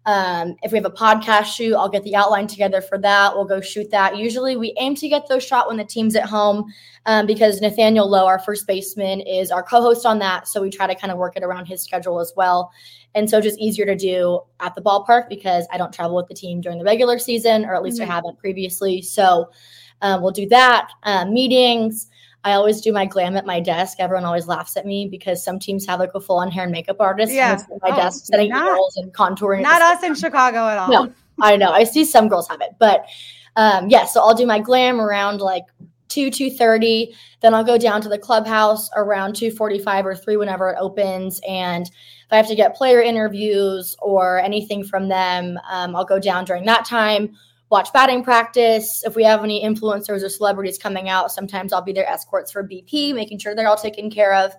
Um, 0.07 0.55
if 0.63 0.71
we 0.71 0.79
have 0.79 0.85
a 0.85 0.91
podcast 0.91 1.47
shoot, 1.47 1.75
I'll 1.75 1.89
get 1.89 2.05
the 2.05 2.15
outline 2.15 2.47
together 2.47 2.81
for 2.81 2.97
that. 2.99 3.35
We'll 3.35 3.45
go 3.45 3.61
shoot 3.61 3.91
that. 3.91 4.17
Usually, 4.17 4.57
we 4.57 4.73
aim 4.79 4.95
to 4.97 5.09
get 5.09 5.29
those 5.29 5.45
shot 5.45 5.67
when 5.67 5.79
the 5.79 5.85
team's 5.85 6.15
at 6.15 6.27
home 6.27 6.73
um, 7.07 7.27
because 7.27 7.61
Nathaniel 7.61 8.09
Lowe, 8.09 8.27
our 8.27 8.39
first 8.39 8.69
baseman, 8.69 9.21
is 9.21 9.51
our 9.51 9.65
co 9.65 9.83
host 9.83 10.07
on 10.07 10.21
that. 10.21 10.47
So 10.47 10.63
we 10.63 10.71
try 10.71 10.87
to 10.87 10.95
kind 10.95 11.11
of 11.11 11.19
work 11.19 11.37
it 11.37 11.43
around 11.43 11.67
his 11.67 11.83
schedule 11.83 12.21
as 12.21 12.33
well. 12.37 12.71
And 13.17 13.29
so 13.29 13.41
just 13.41 13.59
easier 13.59 13.87
to 13.87 13.97
do 13.97 14.41
at 14.61 14.75
the 14.75 14.83
ballpark 14.83 15.29
because 15.29 15.67
I 15.73 15.79
don't 15.79 15.93
travel 15.93 16.15
with 16.15 16.29
the 16.29 16.35
team 16.35 16.61
during 16.61 16.79
the 16.79 16.85
regular 16.85 17.19
season, 17.19 17.65
or 17.65 17.75
at 17.75 17.83
least 17.83 17.99
mm-hmm. 17.99 18.11
I 18.11 18.15
haven't 18.15 18.39
previously. 18.39 19.03
So 19.03 19.51
um, 20.03 20.23
we'll 20.23 20.33
do 20.33 20.47
that. 20.51 20.91
Uh, 21.03 21.25
meetings. 21.25 22.09
I 22.45 22.53
always 22.53 22.81
do 22.81 22.93
my 22.93 23.07
glam 23.07 23.37
at 23.37 23.47
my 23.47 23.59
desk. 23.59 23.97
Everyone 23.99 24.25
always 24.25 24.47
laughs 24.47 24.77
at 24.77 24.87
me 24.87 25.09
because 25.09 25.43
some 25.43 25.59
teams 25.59 25.85
have 25.87 25.99
like 25.99 26.13
a 26.15 26.21
full 26.21 26.37
on 26.37 26.51
hair 26.51 26.63
and 26.63 26.71
makeup 26.71 26.99
artist. 27.01 27.33
Yeah. 27.33 27.53
at 27.53 27.67
my 27.83 27.91
oh, 27.91 27.97
desk 27.97 28.27
setting 28.27 28.51
not, 28.51 28.79
and 28.97 29.13
contouring. 29.13 29.63
Not 29.63 29.83
us 29.83 30.05
in 30.05 30.15
Chicago 30.15 30.69
at 30.69 30.79
all. 30.79 30.89
No, 30.89 31.13
I 31.41 31.57
know. 31.57 31.71
I 31.71 31.85
see 31.85 32.05
some 32.05 32.29
girls 32.29 32.47
have 32.49 32.61
it, 32.61 32.77
but 32.79 33.07
um, 33.57 33.89
yeah. 33.89 34.05
So 34.05 34.21
I'll 34.21 34.35
do 34.35 34.47
my 34.47 34.61
glam 34.61 35.01
around 35.01 35.41
like 35.41 35.65
two 36.09 36.31
two 36.31 36.51
thirty. 36.51 37.17
Then 37.41 37.55
I'll 37.55 37.65
go 37.65 37.79
down 37.79 38.01
to 38.03 38.09
the 38.09 38.19
clubhouse 38.19 38.91
around 38.95 39.35
two 39.35 39.51
forty 39.51 39.81
five 39.81 40.07
or 40.07 40.15
three 40.15 40.37
whenever 40.37 40.71
it 40.71 40.77
opens, 40.79 41.41
and 41.49 41.91
if 42.27 42.33
I 42.33 42.37
have 42.39 42.49
to 42.49 42.57
get 42.57 42.75
player 42.75 43.01
interviews 43.01 43.97
or 44.01 44.41
anything 44.41 44.83
from 44.83 45.09
them, 45.09 45.61
um, 45.71 45.95
I'll 45.95 46.05
go 46.05 46.19
down 46.19 46.45
during 46.45 46.65
that 46.65 46.85
time, 46.85 47.37
watch 47.71 47.93
batting 47.93 48.25
practice. 48.25 49.05
If 49.05 49.15
we 49.15 49.23
have 49.23 49.45
any 49.45 49.65
influencers 49.65 50.25
or 50.25 50.29
celebrities 50.29 50.77
coming 50.77 51.09
out, 51.09 51.31
sometimes 51.31 51.73
I'll 51.73 51.83
be 51.83 51.93
their 51.93 52.09
escorts 52.09 52.51
for 52.51 52.67
BP, 52.67 53.15
making 53.15 53.39
sure 53.39 53.55
they're 53.55 53.69
all 53.69 53.77
taken 53.77 54.11
care 54.11 54.35
of. 54.35 54.53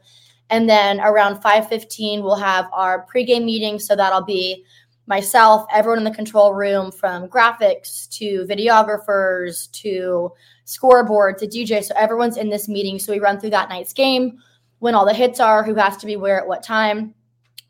And 0.49 0.69
then 0.69 1.01
around 1.01 1.41
5:15, 1.41 2.23
we'll 2.23 2.35
have 2.37 2.69
our 2.71 3.05
pregame 3.13 3.43
meeting. 3.43 3.79
So 3.79 3.97
that'll 3.97 4.23
be 4.23 4.63
myself, 5.05 5.65
everyone 5.73 5.97
in 5.97 6.03
the 6.05 6.11
control 6.11 6.53
room, 6.53 6.89
from 6.89 7.27
graphics 7.27 8.07
to 8.11 8.45
videographers 8.45 9.69
to 9.71 10.31
scoreboard 10.63 11.37
to 11.39 11.47
DJ. 11.47 11.83
So 11.83 11.93
everyone's 11.97 12.37
in 12.37 12.49
this 12.49 12.69
meeting. 12.69 12.97
So 12.97 13.11
we 13.11 13.19
run 13.19 13.41
through 13.41 13.49
that 13.49 13.67
night's 13.67 13.91
game, 13.91 14.37
when 14.79 14.95
all 14.95 15.05
the 15.05 15.13
hits 15.13 15.41
are, 15.41 15.63
who 15.63 15.75
has 15.75 15.97
to 15.97 16.05
be 16.05 16.15
where 16.15 16.39
at 16.39 16.47
what 16.47 16.63
time 16.63 17.13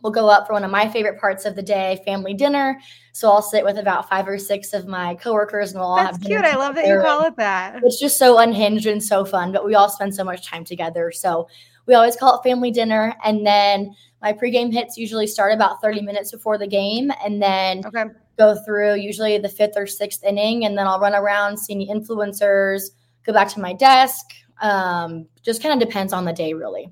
we'll 0.02 0.12
go 0.12 0.30
up 0.30 0.48
for 0.48 0.54
one 0.54 0.64
of 0.64 0.72
my 0.72 0.88
favorite 0.88 1.20
parts 1.20 1.46
of 1.46 1.56
the 1.56 1.62
day, 1.62 2.02
family 2.06 2.34
dinner. 2.34 2.80
So 3.14 3.32
I'll 3.32 3.42
sit 3.42 3.64
with 3.64 3.78
about 3.78 4.10
five 4.10 4.28
or 4.28 4.38
six 4.38 4.74
of 4.74 4.88
my 4.88 5.16
coworkers 5.16 5.72
and 5.72 5.80
we'll 5.80 5.90
all 5.90 5.98
That's 5.98 6.18
have 6.18 6.26
cute. 6.26 6.46
I 6.46 6.56
love 6.56 6.76
that 6.76 6.88
you 6.88 7.02
call 7.02 7.24
it 7.24 7.36
that. 7.38 7.82
It's 7.84 8.00
just 8.00 8.18
so 8.18 8.38
unhinged 8.38 8.86
and 8.86 9.04
so 9.04 9.26
fun, 9.26 9.52
but 9.52 9.66
we 9.66 9.76
all 9.76 9.90
spend 9.90 10.14
so 10.14 10.24
much 10.24 10.46
time 10.46 10.64
together. 10.64 11.12
So 11.12 11.48
we 11.88 11.96
always 11.96 12.16
call 12.16 12.40
it 12.40 12.44
family 12.44 12.70
dinner. 12.70 13.16
And 13.24 13.46
then 13.46 13.96
my 14.22 14.34
pregame 14.34 14.72
hits 14.72 14.98
usually 14.98 15.28
start 15.28 15.54
about 15.54 15.82
30 15.82 16.02
minutes 16.02 16.32
before 16.32 16.58
the 16.58 16.68
game 16.68 17.12
and 17.26 17.42
then 17.42 17.84
okay. 17.86 18.06
go 18.38 18.56
through 18.64 18.96
usually 18.96 19.38
the 19.38 19.50
fifth 19.50 19.74
or 19.76 19.88
sixth 19.88 20.24
inning. 20.24 20.66
And 20.66 20.78
then 20.78 20.86
I'll 20.86 21.00
run 21.00 21.16
around, 21.16 21.58
see 21.58 21.74
any 21.74 21.88
influencers, 21.88 22.90
go 23.26 23.34
back 23.34 23.50
to 23.50 23.60
my 23.60 23.74
desk. 23.74 24.26
Um, 24.62 25.28
just 25.44 25.62
kind 25.62 25.80
of 25.80 25.88
depends 25.88 26.14
on 26.14 26.26
the 26.26 26.34
day, 26.34 26.54
really. 26.54 26.92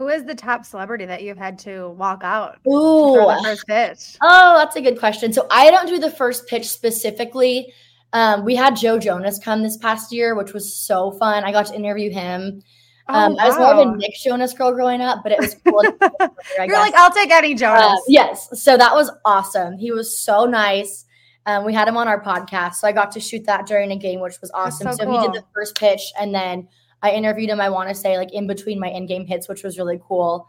Who 0.00 0.08
is 0.08 0.24
the 0.24 0.34
top 0.34 0.64
celebrity 0.64 1.04
that 1.04 1.22
you've 1.22 1.36
had 1.36 1.58
to 1.58 1.90
walk 1.90 2.22
out 2.24 2.58
Ooh. 2.66 3.16
the 3.16 3.40
first 3.44 3.66
pitch? 3.66 4.16
Oh, 4.22 4.56
that's 4.56 4.74
a 4.74 4.80
good 4.80 4.98
question. 4.98 5.30
So 5.30 5.46
I 5.50 5.70
don't 5.70 5.86
do 5.86 5.98
the 5.98 6.10
first 6.10 6.46
pitch 6.46 6.66
specifically. 6.66 7.74
Um, 8.14 8.46
we 8.46 8.56
had 8.56 8.76
Joe 8.76 8.98
Jonas 8.98 9.38
come 9.38 9.62
this 9.62 9.76
past 9.76 10.10
year, 10.10 10.34
which 10.34 10.54
was 10.54 10.74
so 10.74 11.10
fun. 11.10 11.44
I 11.44 11.52
got 11.52 11.66
to 11.66 11.74
interview 11.74 12.10
him. 12.10 12.62
Oh, 13.10 13.14
um, 13.14 13.34
wow. 13.34 13.42
I 13.42 13.48
was 13.48 13.58
more 13.58 13.74
of 13.74 13.88
a 13.88 13.96
Nick 13.98 14.14
Jonas 14.14 14.54
girl 14.54 14.72
growing 14.72 15.02
up, 15.02 15.22
but 15.22 15.32
it 15.32 15.38
was 15.38 15.54
cool. 15.66 15.84
You're 15.84 16.66
guess. 16.66 16.78
like, 16.78 16.94
I'll 16.94 17.12
take 17.12 17.30
any 17.30 17.54
Jonas. 17.54 17.82
Uh, 17.84 17.96
yes. 18.08 18.48
So 18.58 18.78
that 18.78 18.94
was 18.94 19.10
awesome. 19.26 19.76
He 19.76 19.92
was 19.92 20.18
so 20.18 20.46
nice. 20.46 21.04
Um, 21.44 21.66
we 21.66 21.74
had 21.74 21.86
him 21.86 21.98
on 21.98 22.08
our 22.08 22.24
podcast. 22.24 22.76
So 22.76 22.88
I 22.88 22.92
got 22.92 23.10
to 23.12 23.20
shoot 23.20 23.44
that 23.44 23.66
during 23.66 23.92
a 23.92 23.98
game, 23.98 24.20
which 24.20 24.40
was 24.40 24.50
awesome. 24.52 24.90
So, 24.92 24.96
so 24.96 25.04
cool. 25.04 25.20
he 25.20 25.26
did 25.26 25.34
the 25.34 25.44
first 25.54 25.76
pitch 25.76 26.10
and 26.18 26.34
then 26.34 26.68
I 27.02 27.12
interviewed 27.12 27.50
him, 27.50 27.60
I 27.60 27.70
want 27.70 27.88
to 27.88 27.94
say, 27.94 28.18
like 28.18 28.32
in 28.32 28.46
between 28.46 28.78
my 28.78 28.88
in 28.88 29.06
game 29.06 29.26
hits, 29.26 29.48
which 29.48 29.62
was 29.62 29.78
really 29.78 30.00
cool. 30.06 30.46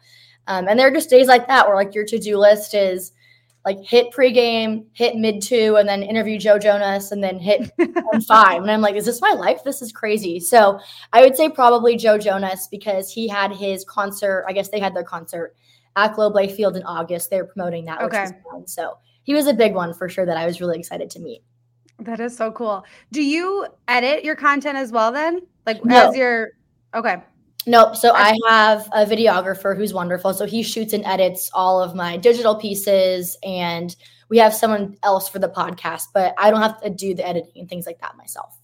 Um, 0.47 0.67
and 0.67 0.79
there 0.79 0.87
are 0.87 0.91
just 0.91 1.09
days 1.09 1.27
like 1.27 1.47
that 1.47 1.67
where 1.67 1.75
like 1.75 1.95
your 1.95 2.05
to 2.05 2.19
do 2.19 2.37
list 2.37 2.73
is 2.73 3.13
like 3.63 3.77
hit 3.83 4.11
pregame, 4.11 4.85
hit 4.93 5.15
mid 5.15 5.41
two, 5.41 5.75
and 5.75 5.87
then 5.87 6.01
interview 6.01 6.37
Joe 6.37 6.57
Jonas, 6.57 7.11
and 7.11 7.23
then 7.23 7.37
hit 7.37 7.71
five. 8.27 8.61
And 8.61 8.71
I'm 8.71 8.81
like, 8.81 8.95
is 8.95 9.05
this 9.05 9.21
my 9.21 9.31
life? 9.31 9.63
This 9.63 9.81
is 9.81 9.91
crazy. 9.91 10.39
So 10.39 10.79
I 11.13 11.21
would 11.21 11.35
say 11.35 11.49
probably 11.49 11.95
Joe 11.95 12.17
Jonas 12.17 12.67
because 12.69 13.11
he 13.11 13.27
had 13.27 13.51
his 13.51 13.85
concert. 13.85 14.45
I 14.47 14.53
guess 14.53 14.69
they 14.69 14.79
had 14.79 14.95
their 14.95 15.03
concert 15.03 15.55
at 15.95 16.15
Globe 16.15 16.33
Life 16.33 16.55
Field 16.55 16.75
in 16.75 16.83
August. 16.83 17.29
They 17.29 17.41
were 17.41 17.47
promoting 17.47 17.85
that, 17.85 18.01
okay. 18.01 18.27
So 18.65 18.97
he 19.23 19.33
was 19.33 19.47
a 19.47 19.53
big 19.53 19.75
one 19.75 19.93
for 19.93 20.09
sure 20.09 20.25
that 20.25 20.37
I 20.37 20.45
was 20.45 20.59
really 20.59 20.79
excited 20.79 21.09
to 21.11 21.19
meet. 21.19 21.43
That 21.99 22.19
is 22.19 22.35
so 22.35 22.51
cool. 22.51 22.83
Do 23.11 23.21
you 23.21 23.67
edit 23.87 24.23
your 24.23 24.35
content 24.35 24.77
as 24.77 24.91
well 24.91 25.11
then? 25.11 25.41
Like 25.65 25.83
no. 25.85 26.09
as 26.09 26.15
your 26.15 26.49
okay. 26.93 27.17
Nope. 27.67 27.95
So 27.95 28.11
I 28.13 28.35
have 28.47 28.87
a 28.91 29.05
videographer 29.05 29.77
who's 29.77 29.93
wonderful. 29.93 30.33
So 30.33 30.45
he 30.45 30.63
shoots 30.63 30.93
and 30.93 31.05
edits 31.05 31.51
all 31.53 31.81
of 31.81 31.95
my 31.95 32.17
digital 32.17 32.55
pieces 32.55 33.37
and 33.43 33.95
we 34.29 34.39
have 34.39 34.53
someone 34.53 34.97
else 35.03 35.29
for 35.29 35.39
the 35.39 35.49
podcast, 35.49 36.05
but 36.13 36.33
I 36.37 36.49
don't 36.49 36.61
have 36.61 36.81
to 36.81 36.89
do 36.89 37.13
the 37.13 37.27
editing 37.27 37.51
and 37.57 37.69
things 37.69 37.85
like 37.85 37.99
that 37.99 38.17
myself. 38.17 38.57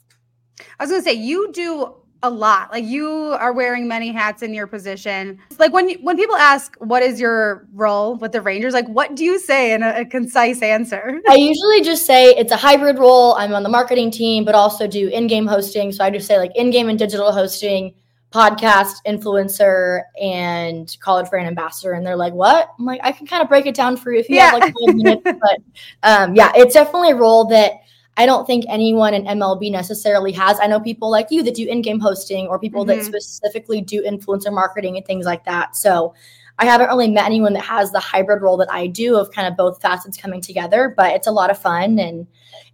I 0.80 0.84
was 0.84 0.90
going 0.90 1.04
to 1.04 1.10
say 1.10 1.14
you 1.14 1.52
do 1.52 1.94
a 2.24 2.30
lot. 2.30 2.72
Like 2.72 2.86
you 2.86 3.08
are 3.08 3.54
wearing 3.54 3.88
many 3.88 4.12
hats 4.12 4.42
in 4.42 4.54
your 4.54 4.68
position. 4.68 5.40
Like 5.60 5.74
when 5.74 5.92
when 6.02 6.18
people 6.18 6.36
ask 6.36 6.76
what 6.80 7.04
is 7.04 7.20
your 7.20 7.68
role 7.74 8.16
with 8.16 8.32
the 8.32 8.42
Rangers, 8.42 8.74
like 8.74 8.88
what 8.88 9.16
do 9.16 9.24
you 9.24 9.40
say 9.40 9.74
in 9.74 9.84
a, 9.84 10.02
a, 10.02 10.06
concise 10.06 10.62
answer? 10.62 11.22
I 11.30 11.36
usually 11.36 11.82
just 11.82 12.06
say 12.06 12.30
it's 12.30 12.52
a 12.52 12.58
hybrid 12.58 12.98
role. 12.98 13.34
I'm 13.36 13.54
on 13.54 13.64
the 13.64 13.70
marketing 13.70 14.12
team, 14.12 14.46
but 14.46 14.56
also 14.56 14.88
do 14.88 15.08
in-game 15.10 15.48
hosting. 15.48 15.92
So 15.92 16.04
I 16.04 16.10
just 16.10 16.28
say 16.28 16.38
like 16.38 16.52
in-game 16.56 16.90
and 16.90 16.98
digital 16.98 17.32
hosting, 17.32 17.94
podcast 18.32 18.96
influencer, 19.06 20.02
and 20.22 20.96
college 21.00 21.30
brand 21.30 21.48
ambassador. 21.48 21.94
And 21.94 22.06
they're 22.06 22.16
like, 22.16 22.34
"What?" 22.34 22.70
I'm 22.80 22.86
like, 22.86 23.02
"I 23.04 23.12
can 23.12 23.28
kind 23.28 23.44
of 23.44 23.50
break 23.50 23.66
it 23.68 23.76
down 23.76 23.96
for 23.96 24.12
you 24.12 24.20
if 24.20 24.30
you 24.30 24.38
yeah. 24.38 24.52
have 24.52 24.62
like 24.62 24.74
five 24.74 24.96
minutes." 24.96 25.22
But 25.24 25.60
um, 26.04 26.36
yeah, 26.36 26.52
it's 26.56 26.74
definitely 26.74 27.12
a 27.12 27.16
role 27.16 27.46
that 27.46 27.74
I 28.18 28.26
don't 28.26 28.46
think 28.46 28.66
anyone 28.68 29.14
in 29.14 29.26
MLB 29.26 29.72
necessarily 29.72 30.32
has. 30.34 30.60
I 30.60 30.68
know 30.68 30.80
people 30.80 31.12
like 31.12 31.28
you 31.30 31.44
that 31.44 31.54
do 31.56 31.68
in-game 31.68 32.00
hosting 32.00 32.48
or 32.48 32.60
people 32.60 32.84
mm-hmm. 32.84 32.98
that 32.98 33.06
specifically 33.06 33.80
do 33.80 34.04
influencer 34.04 34.52
marketing 34.52 34.98
and 34.98 35.06
things 35.06 35.26
like 35.26 35.46
that. 35.46 35.76
So 35.76 36.16
I 36.58 36.66
haven't 36.66 36.88
really 36.88 37.10
met 37.10 37.26
anyone 37.26 37.54
that 37.54 37.64
has 37.64 37.92
the 37.92 38.00
hybrid 38.00 38.42
role 38.42 38.58
that 38.58 38.72
I 38.72 38.88
do 38.88 39.16
of 39.16 39.32
kind 39.32 39.48
of 39.48 39.56
both 39.56 39.80
facets 39.82 40.18
coming 40.18 40.42
together, 40.42 40.94
but 40.98 41.14
it's 41.14 41.28
a 41.28 41.32
lot 41.32 41.52
of 41.52 41.60
fun 41.60 42.00
and 42.00 42.26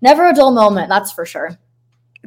never 0.01 0.27
a 0.27 0.33
dull 0.33 0.51
moment, 0.51 0.87
that's 0.87 1.11
for 1.11 1.25
sure. 1.25 1.57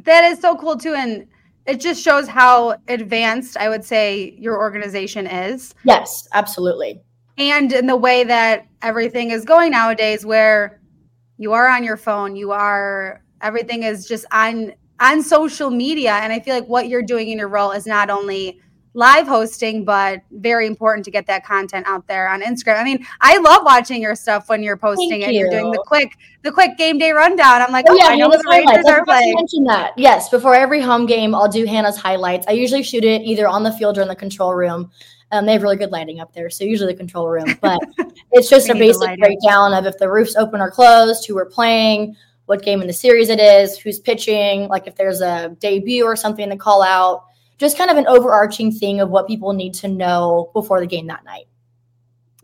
That 0.03 0.23
is 0.23 0.39
so 0.39 0.55
cool 0.55 0.77
too 0.77 0.93
and 0.93 1.27
it 1.65 1.81
just 1.81 2.01
shows 2.01 2.27
how 2.27 2.77
advanced 2.87 3.57
I 3.57 3.67
would 3.67 3.83
say 3.83 4.35
your 4.39 4.57
organization 4.57 5.27
is. 5.27 5.75
Yes, 5.83 6.27
absolutely. 6.33 7.01
And 7.37 7.73
in 7.73 7.87
the 7.87 7.97
way 7.97 8.23
that 8.23 8.67
everything 8.81 9.31
is 9.31 9.43
going 9.43 9.71
nowadays 9.71 10.25
where 10.25 10.76
you 11.37 11.53
are 11.53 11.67
on 11.67 11.83
your 11.83 11.97
phone. 11.97 12.35
You 12.35 12.51
are 12.51 13.21
everything 13.41 13.83
is 13.83 14.07
just 14.07 14.25
on 14.31 14.73
on 14.99 15.21
social 15.21 15.69
media. 15.69 16.13
And 16.13 16.33
i 16.33 16.39
feel 16.39 16.55
like 16.55 16.67
what 16.67 16.87
you're 16.87 17.03
doing 17.03 17.29
in 17.29 17.37
your 17.37 17.47
role 17.47 17.71
is 17.71 17.85
not 17.85 18.09
only 18.09 18.59
live 18.93 19.27
hosting 19.27 19.85
but 19.85 20.21
very 20.31 20.65
important 20.65 21.05
to 21.05 21.11
get 21.11 21.27
that 21.27 21.45
content 21.45 21.85
out 21.87 22.07
there 22.07 22.27
on 22.27 22.41
instagram. 22.41 22.79
I 22.79 22.83
mean 22.83 23.05
i 23.21 23.37
love 23.37 23.61
watching 23.63 24.01
your 24.01 24.15
stuff 24.15 24.49
when 24.49 24.63
you're 24.63 24.77
posting 24.77 25.09
Thank 25.09 25.25
it 25.25 25.33
you. 25.33 25.41
you're 25.41 25.51
doing 25.51 25.69
the 25.69 25.83
quick 25.85 26.13
the 26.41 26.51
quick 26.51 26.77
game 26.77 26.97
day 26.97 27.11
rundown. 27.11 27.61
I'm 27.61 27.71
like 27.71 27.85
oh, 27.87 27.93
oh 27.93 27.95
yeah, 27.95 28.07
i 28.07 28.15
know 28.15 28.29
the 28.29 28.43
rangers 28.49 28.85
are 28.85 29.05
playing. 29.05 29.35
mention 29.35 29.63
that. 29.65 29.91
Yes 29.97 30.29
before 30.29 30.55
every 30.55 30.81
home 30.81 31.05
game 31.05 31.35
i'll 31.35 31.47
do 31.47 31.65
hannah's 31.65 31.97
highlights. 31.97 32.47
I 32.47 32.53
usually 32.53 32.81
shoot 32.81 33.03
it 33.03 33.21
either 33.21 33.47
on 33.47 33.61
the 33.61 33.71
field 33.73 33.99
or 33.99 34.01
in 34.01 34.07
the 34.07 34.15
control 34.15 34.55
room 34.55 34.89
um, 35.31 35.45
they 35.45 35.53
have 35.53 35.63
really 35.63 35.75
good 35.75 35.91
lighting 35.91 36.19
up 36.19 36.33
there, 36.33 36.49
so 36.49 36.63
usually 36.63 36.93
the 36.93 36.97
control 36.97 37.27
room. 37.27 37.57
But 37.61 37.79
it's 38.31 38.49
just 38.49 38.69
a 38.69 38.73
basic 38.73 39.19
breakdown 39.19 39.73
of 39.73 39.85
if 39.85 39.97
the 39.97 40.09
roof's 40.09 40.35
open 40.35 40.61
or 40.61 40.71
closed, 40.71 41.27
who 41.27 41.35
we're 41.35 41.45
playing, 41.49 42.15
what 42.45 42.61
game 42.61 42.81
in 42.81 42.87
the 42.87 42.93
series 42.93 43.29
it 43.29 43.39
is, 43.39 43.77
who's 43.77 43.99
pitching, 43.99 44.67
like 44.67 44.87
if 44.87 44.95
there's 44.95 45.21
a 45.21 45.55
debut 45.59 46.05
or 46.05 46.15
something 46.15 46.49
to 46.49 46.57
call 46.57 46.81
out. 46.81 47.25
Just 47.57 47.77
kind 47.77 47.89
of 47.89 47.97
an 47.97 48.07
overarching 48.07 48.71
thing 48.71 48.99
of 48.99 49.09
what 49.09 49.27
people 49.27 49.51
need 49.51 49.73
to 49.75 49.87
know 49.87 50.51
before 50.53 50.79
the 50.79 50.85
game 50.85 51.07
that 51.07 51.25
night. 51.25 51.47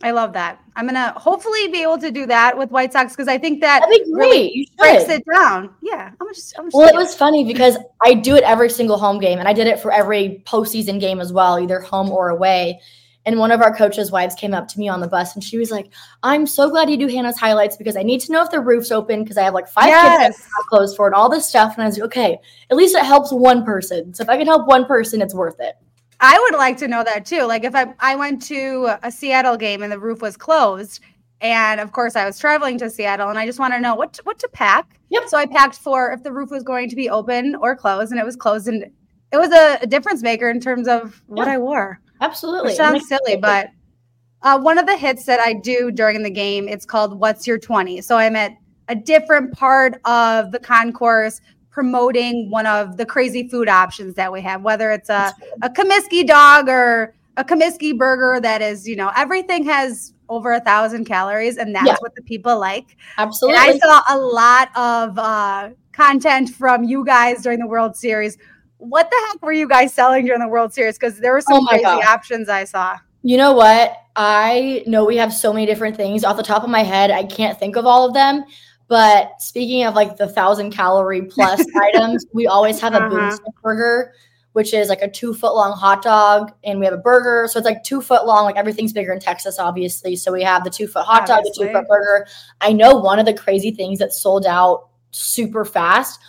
I 0.03 0.11
love 0.11 0.33
that. 0.33 0.59
I'm 0.75 0.85
gonna 0.85 1.13
hopefully 1.17 1.69
be 1.69 1.81
able 1.81 1.97
to 1.99 2.11
do 2.11 2.25
that 2.25 2.57
with 2.57 2.69
White 2.71 2.91
Sox 2.91 3.13
because 3.13 3.29
I 3.29 3.37
think 3.37 3.61
that 3.61 3.79
That'd 3.79 4.05
be 4.05 4.11
great. 4.11 4.29
Really 4.29 4.69
breaks 4.77 5.09
it 5.09 5.23
down. 5.33 5.73
Yeah, 5.81 6.11
I'm 6.19 6.27
just. 6.33 6.53
I'm 6.59 6.65
just 6.65 6.75
well, 6.75 6.89
it 6.89 6.95
was 6.95 7.15
funny 7.15 7.45
because 7.45 7.77
I 8.03 8.13
do 8.13 8.35
it 8.35 8.43
every 8.43 8.69
single 8.69 8.97
home 8.97 9.17
game, 9.17 9.39
and 9.39 9.47
I 9.47 9.53
did 9.53 9.65
it 9.65 9.79
for 9.79 9.93
every 9.93 10.43
postseason 10.45 10.99
game 10.99 11.21
as 11.21 11.31
well, 11.31 11.57
either 11.57 11.79
home 11.79 12.11
or 12.11 12.29
away. 12.29 12.81
And 13.25 13.39
one 13.39 13.51
of 13.51 13.61
our 13.61 13.73
coaches' 13.73 14.11
wives 14.11 14.35
came 14.35 14.53
up 14.53 14.67
to 14.67 14.79
me 14.79 14.89
on 14.89 14.99
the 14.99 15.07
bus, 15.07 15.35
and 15.35 15.43
she 15.43 15.57
was 15.57 15.71
like, 15.71 15.89
"I'm 16.21 16.45
so 16.45 16.69
glad 16.69 16.89
you 16.89 16.97
do 16.97 17.07
Hannah's 17.07 17.39
highlights 17.39 17.77
because 17.77 17.95
I 17.95 18.03
need 18.03 18.19
to 18.21 18.33
know 18.33 18.43
if 18.43 18.51
the 18.51 18.59
roof's 18.59 18.91
open 18.91 19.23
because 19.23 19.37
I 19.37 19.43
have 19.43 19.53
like 19.53 19.69
five 19.69 19.87
yes. 19.87 20.35
kids 20.35 20.47
closed 20.67 20.97
for 20.97 21.05
it, 21.05 21.11
and 21.11 21.15
all 21.15 21.29
this 21.29 21.47
stuff." 21.47 21.75
And 21.75 21.83
I 21.83 21.85
was 21.85 21.97
like, 21.97 22.07
"Okay, 22.07 22.37
at 22.69 22.75
least 22.75 22.93
it 22.93 23.05
helps 23.05 23.31
one 23.31 23.63
person. 23.63 24.13
So 24.13 24.23
if 24.23 24.29
I 24.29 24.37
can 24.37 24.47
help 24.47 24.67
one 24.67 24.83
person, 24.83 25.21
it's 25.21 25.33
worth 25.33 25.61
it." 25.61 25.77
I 26.23 26.39
would 26.39 26.57
like 26.57 26.77
to 26.77 26.87
know 26.87 27.03
that 27.03 27.25
too. 27.25 27.43
Like 27.43 27.65
if 27.65 27.75
I 27.75 27.93
I 27.99 28.15
went 28.15 28.41
to 28.43 28.97
a 29.03 29.11
Seattle 29.11 29.57
game 29.57 29.83
and 29.83 29.91
the 29.91 29.99
roof 29.99 30.21
was 30.21 30.37
closed, 30.37 31.01
and 31.41 31.81
of 31.81 31.91
course 31.91 32.15
I 32.15 32.25
was 32.25 32.39
traveling 32.39 32.77
to 32.77 32.89
Seattle, 32.89 33.29
and 33.29 33.37
I 33.37 33.45
just 33.45 33.59
want 33.59 33.73
to 33.73 33.79
know 33.81 33.93
what 33.93 34.13
to, 34.13 34.23
what 34.23 34.39
to 34.39 34.47
pack. 34.47 35.01
Yep. 35.09 35.23
So 35.27 35.37
I 35.37 35.45
packed 35.45 35.75
for 35.75 36.13
if 36.13 36.23
the 36.23 36.31
roof 36.31 36.49
was 36.49 36.63
going 36.63 36.89
to 36.89 36.95
be 36.95 37.09
open 37.09 37.55
or 37.55 37.75
closed, 37.75 38.11
and 38.11 38.21
it 38.21 38.25
was 38.25 38.37
closed, 38.37 38.69
and 38.69 38.85
it 39.33 39.37
was 39.37 39.51
a, 39.51 39.79
a 39.81 39.85
difference 39.85 40.23
maker 40.23 40.49
in 40.49 40.61
terms 40.61 40.87
of 40.87 41.21
what 41.27 41.47
yeah. 41.47 41.55
I 41.55 41.57
wore. 41.57 41.99
Absolutely. 42.21 42.69
Which 42.69 42.77
sounds 42.77 43.05
silly, 43.05 43.35
but 43.35 43.67
uh, 44.43 44.57
one 44.57 44.77
of 44.77 44.85
the 44.85 44.95
hits 44.95 45.25
that 45.25 45.41
I 45.41 45.51
do 45.51 45.91
during 45.91 46.23
the 46.23 46.31
game, 46.31 46.69
it's 46.69 46.85
called 46.85 47.19
"What's 47.19 47.45
Your 47.45 47.59
20." 47.59 47.99
So 47.99 48.17
I'm 48.17 48.37
at 48.37 48.53
a 48.87 48.95
different 48.95 49.51
part 49.53 49.99
of 50.05 50.53
the 50.53 50.59
concourse 50.59 51.41
promoting 51.73 52.51
one 52.51 52.67
of 52.67 52.97
the 52.97 53.05
crazy 53.05 53.47
food 53.47 53.67
options 53.67 54.13
that 54.13 54.31
we 54.31 54.39
have, 54.41 54.61
whether 54.61 54.91
it's 54.91 55.09
a, 55.09 55.33
a 55.63 55.69
Comiskey 55.69 56.25
dog 56.25 56.69
or 56.69 57.15
a 57.35 57.43
Comiskey 57.43 57.97
burger 57.97 58.39
that 58.39 58.61
is, 58.61 58.87
you 58.87 58.95
know, 58.95 59.11
everything 59.17 59.65
has 59.65 60.13
over 60.29 60.53
a 60.53 60.59
thousand 60.59 61.05
calories 61.05 61.57
and 61.57 61.75
that's 61.75 61.87
yeah. 61.87 61.95
what 61.99 62.13
the 62.13 62.21
people 62.21 62.59
like. 62.59 62.95
Absolutely. 63.17 63.59
And 63.59 63.73
I 63.73 63.77
saw 63.79 64.01
a 64.07 64.17
lot 64.17 64.69
of 64.77 65.17
uh, 65.17 65.69
content 65.93 66.49
from 66.49 66.83
you 66.83 67.03
guys 67.03 67.41
during 67.41 67.59
the 67.59 67.67
World 67.67 67.95
Series. 67.95 68.37
What 68.77 69.09
the 69.09 69.17
heck 69.27 69.41
were 69.41 69.53
you 69.53 69.67
guys 69.67 69.93
selling 69.93 70.25
during 70.25 70.41
the 70.41 70.47
World 70.47 70.73
Series? 70.73 70.97
Because 70.99 71.19
there 71.19 71.33
were 71.33 71.41
some 71.41 71.65
oh 71.65 71.67
crazy 71.67 71.83
God. 71.83 72.03
options 72.03 72.49
I 72.49 72.65
saw. 72.65 72.99
You 73.23 73.37
know 73.37 73.53
what? 73.53 73.95
I 74.15 74.83
know 74.85 75.05
we 75.05 75.17
have 75.17 75.33
so 75.33 75.51
many 75.51 75.65
different 75.65 75.97
things 75.97 76.23
off 76.23 76.37
the 76.37 76.43
top 76.43 76.63
of 76.63 76.69
my 76.69 76.83
head. 76.83 77.09
I 77.09 77.23
can't 77.23 77.57
think 77.57 77.77
of 77.77 77.85
all 77.87 78.05
of 78.05 78.13
them. 78.13 78.43
But 78.93 79.41
speaking 79.41 79.85
of 79.85 79.95
like 79.95 80.17
the 80.17 80.27
thousand 80.27 80.69
calorie 80.69 81.23
plus 81.23 81.65
items, 81.81 82.27
we 82.31 82.45
always 82.45 82.79
have 82.79 82.93
a 82.93 82.97
uh-huh. 82.97 83.09
boomstick 83.09 83.61
burger, 83.63 84.13
which 84.51 84.71
is 84.71 84.87
like 84.87 85.01
a 85.01 85.09
two 85.09 85.33
foot 85.33 85.55
long 85.55 85.75
hot 85.75 86.03
dog, 86.03 86.51
and 86.63 86.79
we 86.79 86.85
have 86.85 86.93
a 86.93 86.99
burger. 86.99 87.47
So 87.47 87.57
it's 87.57 87.65
like 87.65 87.83
two 87.83 88.01
foot 88.01 88.27
long. 88.27 88.45
Like 88.45 88.55
everything's 88.55 88.93
bigger 88.93 89.11
in 89.11 89.19
Texas, 89.19 89.57
obviously. 89.57 90.15
So 90.15 90.31
we 90.31 90.43
have 90.43 90.63
the 90.63 90.69
two 90.69 90.85
foot 90.85 91.05
hot 91.05 91.27
obviously. 91.27 91.35
dog, 91.35 91.43
the 91.43 91.65
two 91.65 91.73
foot 91.73 91.87
burger. 91.87 92.27
I 92.61 92.71
know 92.71 92.95
one 92.97 93.17
of 93.17 93.25
the 93.25 93.33
crazy 93.33 93.71
things 93.71 93.97
that 93.97 94.13
sold 94.13 94.45
out 94.45 94.89
super 95.09 95.65
fast 95.65 96.19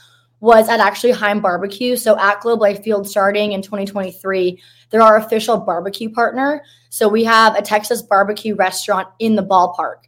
was 0.40 0.70
at 0.70 0.80
actually 0.80 1.12
Heim 1.12 1.42
Barbecue. 1.42 1.96
So 1.96 2.18
at 2.18 2.40
Globe 2.40 2.62
Life 2.62 2.82
Field 2.82 3.06
starting 3.06 3.52
in 3.52 3.60
2023, 3.60 4.58
they're 4.88 5.02
our 5.02 5.18
official 5.18 5.58
barbecue 5.58 6.08
partner. 6.08 6.64
So 6.88 7.10
we 7.10 7.24
have 7.24 7.56
a 7.56 7.60
Texas 7.60 8.00
barbecue 8.00 8.54
restaurant 8.54 9.08
in 9.18 9.34
the 9.34 9.44
ballpark. 9.44 10.04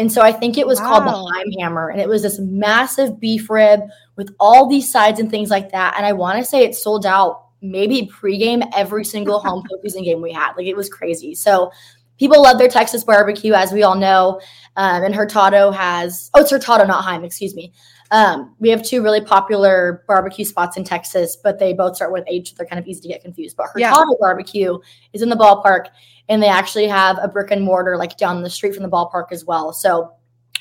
And 0.00 0.10
so 0.10 0.22
I 0.22 0.32
think 0.32 0.56
it 0.56 0.66
was 0.66 0.80
wow. 0.80 0.88
called 0.88 1.04
the 1.04 1.34
Heim 1.34 1.52
Hammer. 1.60 1.90
And 1.90 2.00
it 2.00 2.08
was 2.08 2.22
this 2.22 2.38
massive 2.38 3.20
beef 3.20 3.50
rib 3.50 3.80
with 4.16 4.34
all 4.40 4.66
these 4.66 4.90
sides 4.90 5.20
and 5.20 5.30
things 5.30 5.50
like 5.50 5.70
that. 5.72 5.94
And 5.96 6.06
I 6.06 6.14
want 6.14 6.38
to 6.38 6.44
say 6.44 6.64
it 6.64 6.74
sold 6.74 7.04
out 7.04 7.48
maybe 7.60 8.10
pregame 8.10 8.66
every 8.74 9.04
single 9.04 9.38
home 9.44 9.62
postseason 9.70 10.02
game 10.02 10.22
we 10.22 10.32
had. 10.32 10.54
Like 10.56 10.66
it 10.66 10.76
was 10.76 10.88
crazy. 10.88 11.34
So 11.34 11.70
people 12.18 12.42
love 12.42 12.58
their 12.58 12.68
Texas 12.68 13.04
barbecue, 13.04 13.52
as 13.52 13.72
we 13.72 13.82
all 13.82 13.94
know. 13.94 14.40
Um, 14.76 15.04
and 15.04 15.14
Hurtado 15.14 15.70
has, 15.70 16.30
oh, 16.34 16.40
it's 16.40 16.50
Hurtado, 16.50 16.86
not 16.86 17.04
Heim, 17.04 17.22
excuse 17.22 17.54
me. 17.54 17.72
Um, 18.10 18.56
we 18.58 18.70
have 18.70 18.82
two 18.82 19.02
really 19.02 19.20
popular 19.20 20.02
barbecue 20.08 20.44
spots 20.44 20.76
in 20.76 20.84
Texas, 20.84 21.36
but 21.36 21.58
they 21.58 21.72
both 21.72 21.94
start 21.94 22.12
with 22.12 22.24
H. 22.26 22.50
So 22.50 22.54
They're 22.58 22.66
kind 22.66 22.80
of 22.80 22.86
easy 22.86 23.02
to 23.02 23.08
get 23.08 23.22
confused. 23.22 23.56
But 23.56 23.66
Hurtado 23.66 23.80
yeah. 23.80 24.16
Barbecue 24.18 24.78
is 25.12 25.22
in 25.22 25.28
the 25.28 25.36
ballpark, 25.36 25.86
and 26.30 26.42
they 26.42 26.48
actually 26.48 26.86
have 26.86 27.18
a 27.20 27.28
brick 27.28 27.50
and 27.50 27.62
mortar 27.62 27.98
like 27.98 28.16
down 28.16 28.42
the 28.42 28.48
street 28.48 28.72
from 28.72 28.84
the 28.84 28.88
ballpark 28.88 29.26
as 29.32 29.44
well. 29.44 29.74
So, 29.74 30.14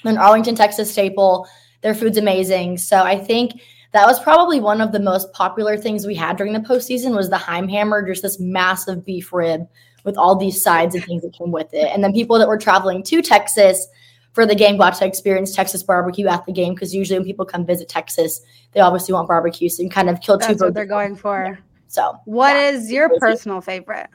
an 0.03 0.17
Arlington, 0.17 0.55
Texas 0.55 0.91
staple. 0.91 1.47
Their 1.81 1.93
food's 1.93 2.17
amazing. 2.17 2.77
So 2.77 3.03
I 3.03 3.17
think 3.17 3.61
that 3.93 4.05
was 4.05 4.19
probably 4.19 4.59
one 4.59 4.81
of 4.81 4.91
the 4.91 4.99
most 4.99 5.31
popular 5.33 5.77
things 5.77 6.05
we 6.05 6.15
had 6.15 6.37
during 6.37 6.53
the 6.53 6.59
postseason 6.59 7.15
was 7.15 7.29
the 7.29 7.37
Heim 7.37 7.67
Hammer, 7.67 8.05
just 8.05 8.21
this 8.21 8.39
massive 8.39 9.05
beef 9.05 9.31
rib 9.31 9.67
with 10.03 10.17
all 10.17 10.35
these 10.35 10.61
sides 10.61 10.95
and 10.95 11.03
things 11.03 11.21
that 11.21 11.33
came 11.33 11.51
with 11.51 11.73
it. 11.73 11.89
And 11.93 12.03
then 12.03 12.13
people 12.13 12.37
that 12.39 12.47
were 12.47 12.57
traveling 12.57 13.03
to 13.03 13.21
Texas 13.21 13.87
for 14.33 14.45
the 14.45 14.55
game 14.55 14.77
got 14.77 14.95
to 14.95 15.05
experience 15.05 15.55
Texas 15.55 15.83
barbecue 15.83 16.27
at 16.27 16.45
the 16.45 16.51
game 16.51 16.73
because 16.73 16.93
usually 16.93 17.19
when 17.19 17.25
people 17.25 17.45
come 17.45 17.65
visit 17.65 17.89
Texas, 17.89 18.41
they 18.73 18.79
obviously 18.79 19.13
want 19.13 19.27
barbecue. 19.27 19.69
So 19.69 19.83
you 19.83 19.89
kind 19.89 20.09
of 20.09 20.21
kill 20.21 20.37
That's 20.37 20.47
two 20.47 20.53
birds. 20.53 20.59
That's 20.59 20.67
what 20.67 20.73
they're 20.75 20.85
going 20.85 21.15
for. 21.15 21.59
So, 21.87 22.15
what 22.25 22.55
yeah, 22.55 22.69
is 22.69 22.91
your 22.91 23.09
personal 23.19 23.61
favorite? 23.61 24.09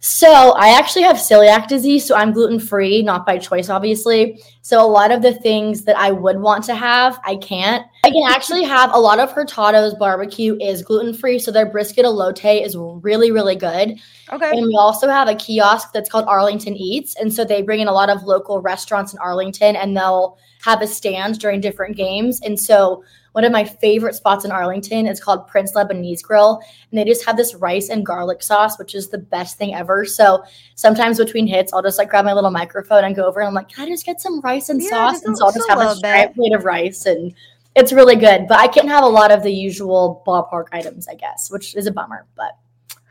So 0.00 0.52
I 0.52 0.76
actually 0.78 1.02
have 1.02 1.16
celiac 1.16 1.68
disease, 1.68 2.06
so 2.06 2.16
I'm 2.16 2.32
gluten 2.32 2.58
free, 2.58 3.02
not 3.02 3.26
by 3.26 3.38
choice, 3.38 3.68
obviously. 3.68 4.40
So 4.62 4.84
a 4.84 4.86
lot 4.86 5.10
of 5.10 5.22
the 5.22 5.34
things 5.34 5.82
that 5.84 5.96
I 5.96 6.12
would 6.12 6.40
want 6.40 6.64
to 6.64 6.74
have, 6.74 7.20
I 7.24 7.36
can't. 7.36 7.86
I 8.04 8.10
can 8.10 8.30
actually 8.30 8.64
have 8.76 8.92
a 8.94 8.98
lot 8.98 9.18
of 9.18 9.32
Hurtado's 9.32 9.94
barbecue 9.94 10.56
is 10.60 10.82
gluten 10.82 11.14
free, 11.14 11.38
so 11.38 11.50
their 11.50 11.70
brisket 11.70 12.04
elote 12.04 12.64
is 12.64 12.76
really, 12.76 13.30
really 13.30 13.56
good. 13.56 13.98
Okay. 14.32 14.50
And 14.50 14.66
we 14.66 14.76
also 14.78 15.08
have 15.08 15.28
a 15.28 15.34
kiosk 15.34 15.92
that's 15.92 16.08
called 16.08 16.26
Arlington 16.26 16.76
Eats, 16.76 17.16
and 17.16 17.32
so 17.32 17.44
they 17.44 17.62
bring 17.62 17.80
in 17.80 17.88
a 17.88 17.92
lot 17.92 18.10
of 18.10 18.22
local 18.22 18.60
restaurants 18.60 19.12
in 19.12 19.18
Arlington, 19.18 19.76
and 19.76 19.96
they'll 19.96 20.38
have 20.62 20.82
a 20.82 20.86
stand 20.86 21.38
during 21.38 21.60
different 21.60 21.96
games, 21.96 22.40
and 22.42 22.58
so 22.58 23.02
one 23.32 23.44
of 23.44 23.52
my 23.52 23.64
favorite 23.64 24.14
spots 24.14 24.44
in 24.44 24.50
Arlington 24.50 25.06
is 25.06 25.20
called 25.20 25.46
Prince 25.46 25.72
Lebanese 25.74 26.22
Grill. 26.22 26.60
And 26.90 26.98
they 26.98 27.04
just 27.04 27.24
have 27.24 27.36
this 27.36 27.54
rice 27.54 27.88
and 27.88 28.04
garlic 28.04 28.42
sauce, 28.42 28.78
which 28.78 28.94
is 28.94 29.08
the 29.08 29.18
best 29.18 29.56
thing 29.56 29.74
ever. 29.74 30.04
So 30.04 30.42
sometimes 30.74 31.18
between 31.18 31.46
hits, 31.46 31.72
I'll 31.72 31.82
just 31.82 31.98
like 31.98 32.10
grab 32.10 32.24
my 32.24 32.32
little 32.32 32.50
microphone 32.50 33.04
and 33.04 33.14
go 33.14 33.26
over 33.26 33.40
and 33.40 33.48
I'm 33.48 33.54
like, 33.54 33.68
can 33.68 33.86
I 33.86 33.88
just 33.88 34.04
get 34.04 34.20
some 34.20 34.40
rice 34.40 34.68
and 34.68 34.82
yeah, 34.82 34.88
sauce? 34.88 35.22
And 35.22 35.36
so 35.36 35.46
I'll 35.46 35.52
just 35.52 35.68
have 35.68 35.78
a 35.78 35.94
giant 36.00 36.34
plate 36.34 36.52
of 36.52 36.64
rice 36.64 37.06
and 37.06 37.32
it's 37.76 37.92
really 37.92 38.16
good. 38.16 38.48
But 38.48 38.58
I 38.58 38.66
can't 38.66 38.88
have 38.88 39.04
a 39.04 39.08
lot 39.08 39.30
of 39.30 39.42
the 39.42 39.52
usual 39.52 40.24
ballpark 40.26 40.66
items, 40.72 41.06
I 41.06 41.14
guess, 41.14 41.50
which 41.50 41.76
is 41.76 41.86
a 41.86 41.92
bummer. 41.92 42.26
But 42.36 42.56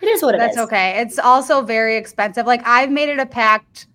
it 0.01 0.07
is 0.07 0.21
what 0.21 0.35
it 0.35 0.39
That's 0.39 0.51
is. 0.51 0.55
That's 0.57 0.67
okay. 0.67 1.01
It's 1.01 1.19
also 1.19 1.61
very 1.61 1.95
expensive. 1.95 2.45
Like 2.45 2.61
I've 2.65 2.91
made 2.91 3.07
it 3.07 3.19
a 3.19 3.25
pact 3.25 3.87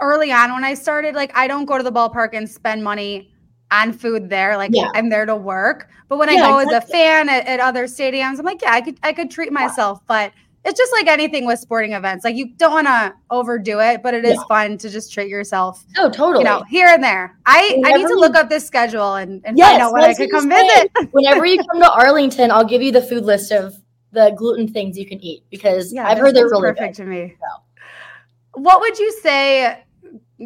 early 0.00 0.32
on 0.32 0.52
when 0.52 0.64
I 0.64 0.74
started. 0.74 1.14
Like 1.14 1.36
I 1.36 1.46
don't 1.46 1.64
go 1.64 1.78
to 1.78 1.84
the 1.84 1.92
ballpark 1.92 2.30
and 2.32 2.48
spend 2.48 2.82
money 2.82 3.32
on 3.70 3.92
food 3.92 4.28
there. 4.28 4.56
Like 4.56 4.70
yeah. 4.72 4.90
I'm 4.94 5.08
there 5.08 5.26
to 5.26 5.36
work. 5.36 5.88
But 6.08 6.18
when 6.18 6.28
yeah, 6.32 6.44
I 6.44 6.48
go 6.48 6.58
exactly. 6.58 6.76
as 6.76 6.84
a 6.84 6.86
fan 6.86 7.28
at, 7.28 7.46
at, 7.46 7.60
other 7.60 7.84
stadiums, 7.84 8.38
I'm 8.38 8.44
like, 8.44 8.62
yeah, 8.62 8.72
I 8.72 8.80
could 8.80 8.98
I 9.02 9.12
could 9.12 9.30
treat 9.30 9.52
myself. 9.52 10.00
But 10.06 10.32
it's 10.64 10.78
just 10.78 10.92
like 10.92 11.06
anything 11.06 11.46
with 11.46 11.58
sporting 11.58 11.92
events. 11.92 12.24
Like 12.24 12.36
you 12.36 12.54
don't 12.54 12.72
want 12.72 12.86
to 12.86 13.14
overdo 13.30 13.80
it, 13.80 14.02
but 14.02 14.14
it 14.14 14.24
is 14.24 14.34
yeah. 14.34 14.44
fun 14.48 14.78
to 14.78 14.88
just 14.88 15.12
treat 15.12 15.28
yourself. 15.28 15.84
Oh, 15.98 16.08
totally. 16.08 16.38
You 16.38 16.44
know, 16.44 16.62
here 16.68 16.88
and 16.88 17.02
there. 17.02 17.36
I 17.44 17.74
Whenever 17.76 17.94
I 17.94 17.98
need 17.98 18.08
to 18.08 18.14
look 18.14 18.34
up 18.34 18.48
this 18.48 18.66
schedule 18.66 19.16
and, 19.16 19.42
and 19.44 19.58
yes, 19.58 19.72
find 19.72 19.82
out 19.82 19.92
when 19.92 20.04
I 20.04 20.14
could 20.14 20.30
come 20.30 20.48
visit. 20.48 20.90
Whenever 21.10 21.44
you 21.44 21.62
come 21.70 21.80
to 21.80 21.92
Arlington, 21.92 22.50
I'll 22.50 22.64
give 22.64 22.80
you 22.80 22.92
the 22.92 23.02
food 23.02 23.24
list 23.24 23.52
of 23.52 23.74
the 24.12 24.32
gluten 24.36 24.68
things 24.68 24.96
you 24.96 25.06
can 25.06 25.20
eat 25.20 25.44
because 25.50 25.92
yeah, 25.92 26.08
I've 26.08 26.18
heard 26.18 26.34
they're 26.34 26.46
really 26.46 26.70
perfect 26.70 26.96
good. 26.96 27.02
to 27.02 27.08
me. 27.08 27.34
So. 27.38 28.60
What 28.62 28.80
would 28.80 28.98
you 28.98 29.12
say? 29.20 29.83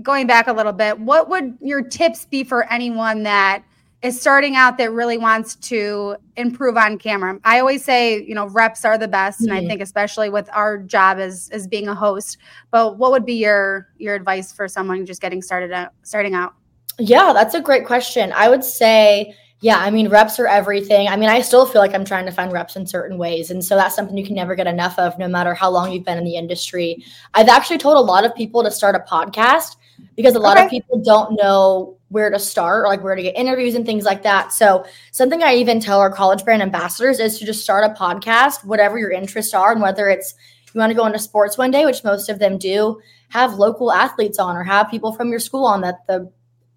Going 0.02 0.26
back 0.26 0.48
a 0.48 0.52
little 0.52 0.72
bit, 0.72 1.00
what 1.00 1.28
would 1.30 1.56
your 1.60 1.82
tips 1.82 2.26
be 2.26 2.44
for 2.44 2.70
anyone 2.70 3.22
that 3.22 3.64
is 4.02 4.20
starting 4.20 4.54
out 4.54 4.78
that 4.78 4.92
really 4.92 5.18
wants 5.18 5.56
to 5.56 6.16
improve 6.36 6.76
on 6.76 6.98
camera. 6.98 7.38
I 7.44 7.58
always 7.58 7.84
say, 7.84 8.22
you 8.22 8.34
know, 8.34 8.46
reps 8.46 8.84
are 8.84 8.96
the 8.96 9.08
best, 9.08 9.40
mm-hmm. 9.40 9.48
and 9.48 9.52
I 9.52 9.60
mm-hmm. 9.60 9.68
think 9.68 9.80
especially 9.80 10.30
with 10.30 10.48
our 10.52 10.78
job 10.78 11.18
as 11.18 11.50
as 11.52 11.66
being 11.66 11.88
a 11.88 11.94
host. 11.94 12.38
But 12.70 12.96
what 12.98 13.10
would 13.10 13.26
be 13.26 13.34
your 13.34 13.88
your 13.98 14.14
advice 14.14 14.52
for 14.52 14.68
someone 14.68 15.04
just 15.04 15.20
getting 15.20 15.42
started 15.42 15.72
out 15.72 15.92
starting 16.02 16.34
out? 16.34 16.54
Yeah, 17.00 17.32
that's 17.32 17.54
a 17.54 17.60
great 17.60 17.86
question. 17.86 18.32
I 18.32 18.48
would 18.48 18.64
say, 18.64 19.34
yeah, 19.60 19.78
I 19.78 19.90
mean, 19.90 20.08
reps 20.08 20.38
are 20.38 20.46
everything. 20.46 21.08
I 21.08 21.16
mean, 21.16 21.28
I 21.28 21.40
still 21.40 21.66
feel 21.66 21.80
like 21.80 21.94
I'm 21.94 22.04
trying 22.04 22.26
to 22.26 22.32
find 22.32 22.52
reps 22.52 22.76
in 22.76 22.86
certain 22.86 23.18
ways. 23.18 23.50
And 23.50 23.64
so 23.64 23.74
that's 23.74 23.96
something 23.96 24.16
you 24.16 24.24
can 24.24 24.36
never 24.36 24.54
get 24.54 24.68
enough 24.68 24.96
of, 24.98 25.18
no 25.18 25.26
matter 25.26 25.52
how 25.52 25.68
long 25.68 25.90
you've 25.90 26.04
been 26.04 26.18
in 26.18 26.24
the 26.24 26.36
industry. 26.36 27.04
I've 27.34 27.48
actually 27.48 27.78
told 27.78 27.96
a 27.96 28.00
lot 28.00 28.24
of 28.24 28.34
people 28.36 28.62
to 28.62 28.70
start 28.70 28.94
a 28.94 29.00
podcast 29.00 29.76
because 30.14 30.36
a 30.36 30.38
lot 30.38 30.56
okay. 30.56 30.66
of 30.66 30.70
people 30.70 31.02
don't 31.02 31.36
know 31.40 31.96
where 32.08 32.30
to 32.30 32.38
start 32.38 32.84
or 32.84 32.88
like 32.88 33.02
where 33.02 33.16
to 33.16 33.22
get 33.22 33.36
interviews 33.36 33.74
and 33.74 33.84
things 33.84 34.04
like 34.04 34.22
that. 34.22 34.52
So 34.52 34.84
something 35.10 35.42
I 35.42 35.54
even 35.54 35.80
tell 35.80 35.98
our 35.98 36.12
college 36.12 36.44
brand 36.44 36.62
ambassadors 36.62 37.18
is 37.18 37.38
to 37.38 37.44
just 37.44 37.62
start 37.62 37.84
a 37.84 37.94
podcast, 37.94 38.64
whatever 38.64 38.96
your 38.96 39.10
interests 39.10 39.54
are, 39.54 39.72
and 39.72 39.82
whether 39.82 40.08
it's 40.08 40.34
you 40.74 40.78
want 40.78 40.90
to 40.90 40.96
go 40.96 41.06
into 41.06 41.18
sports 41.18 41.58
one 41.58 41.70
day, 41.70 41.84
which 41.84 42.04
most 42.04 42.28
of 42.28 42.38
them 42.38 42.58
do, 42.58 43.00
have 43.30 43.54
local 43.54 43.90
athletes 43.90 44.38
on 44.38 44.56
or 44.56 44.62
have 44.62 44.90
people 44.90 45.12
from 45.12 45.30
your 45.30 45.40
school 45.40 45.64
on 45.64 45.80
that 45.80 46.06
the 46.06 46.30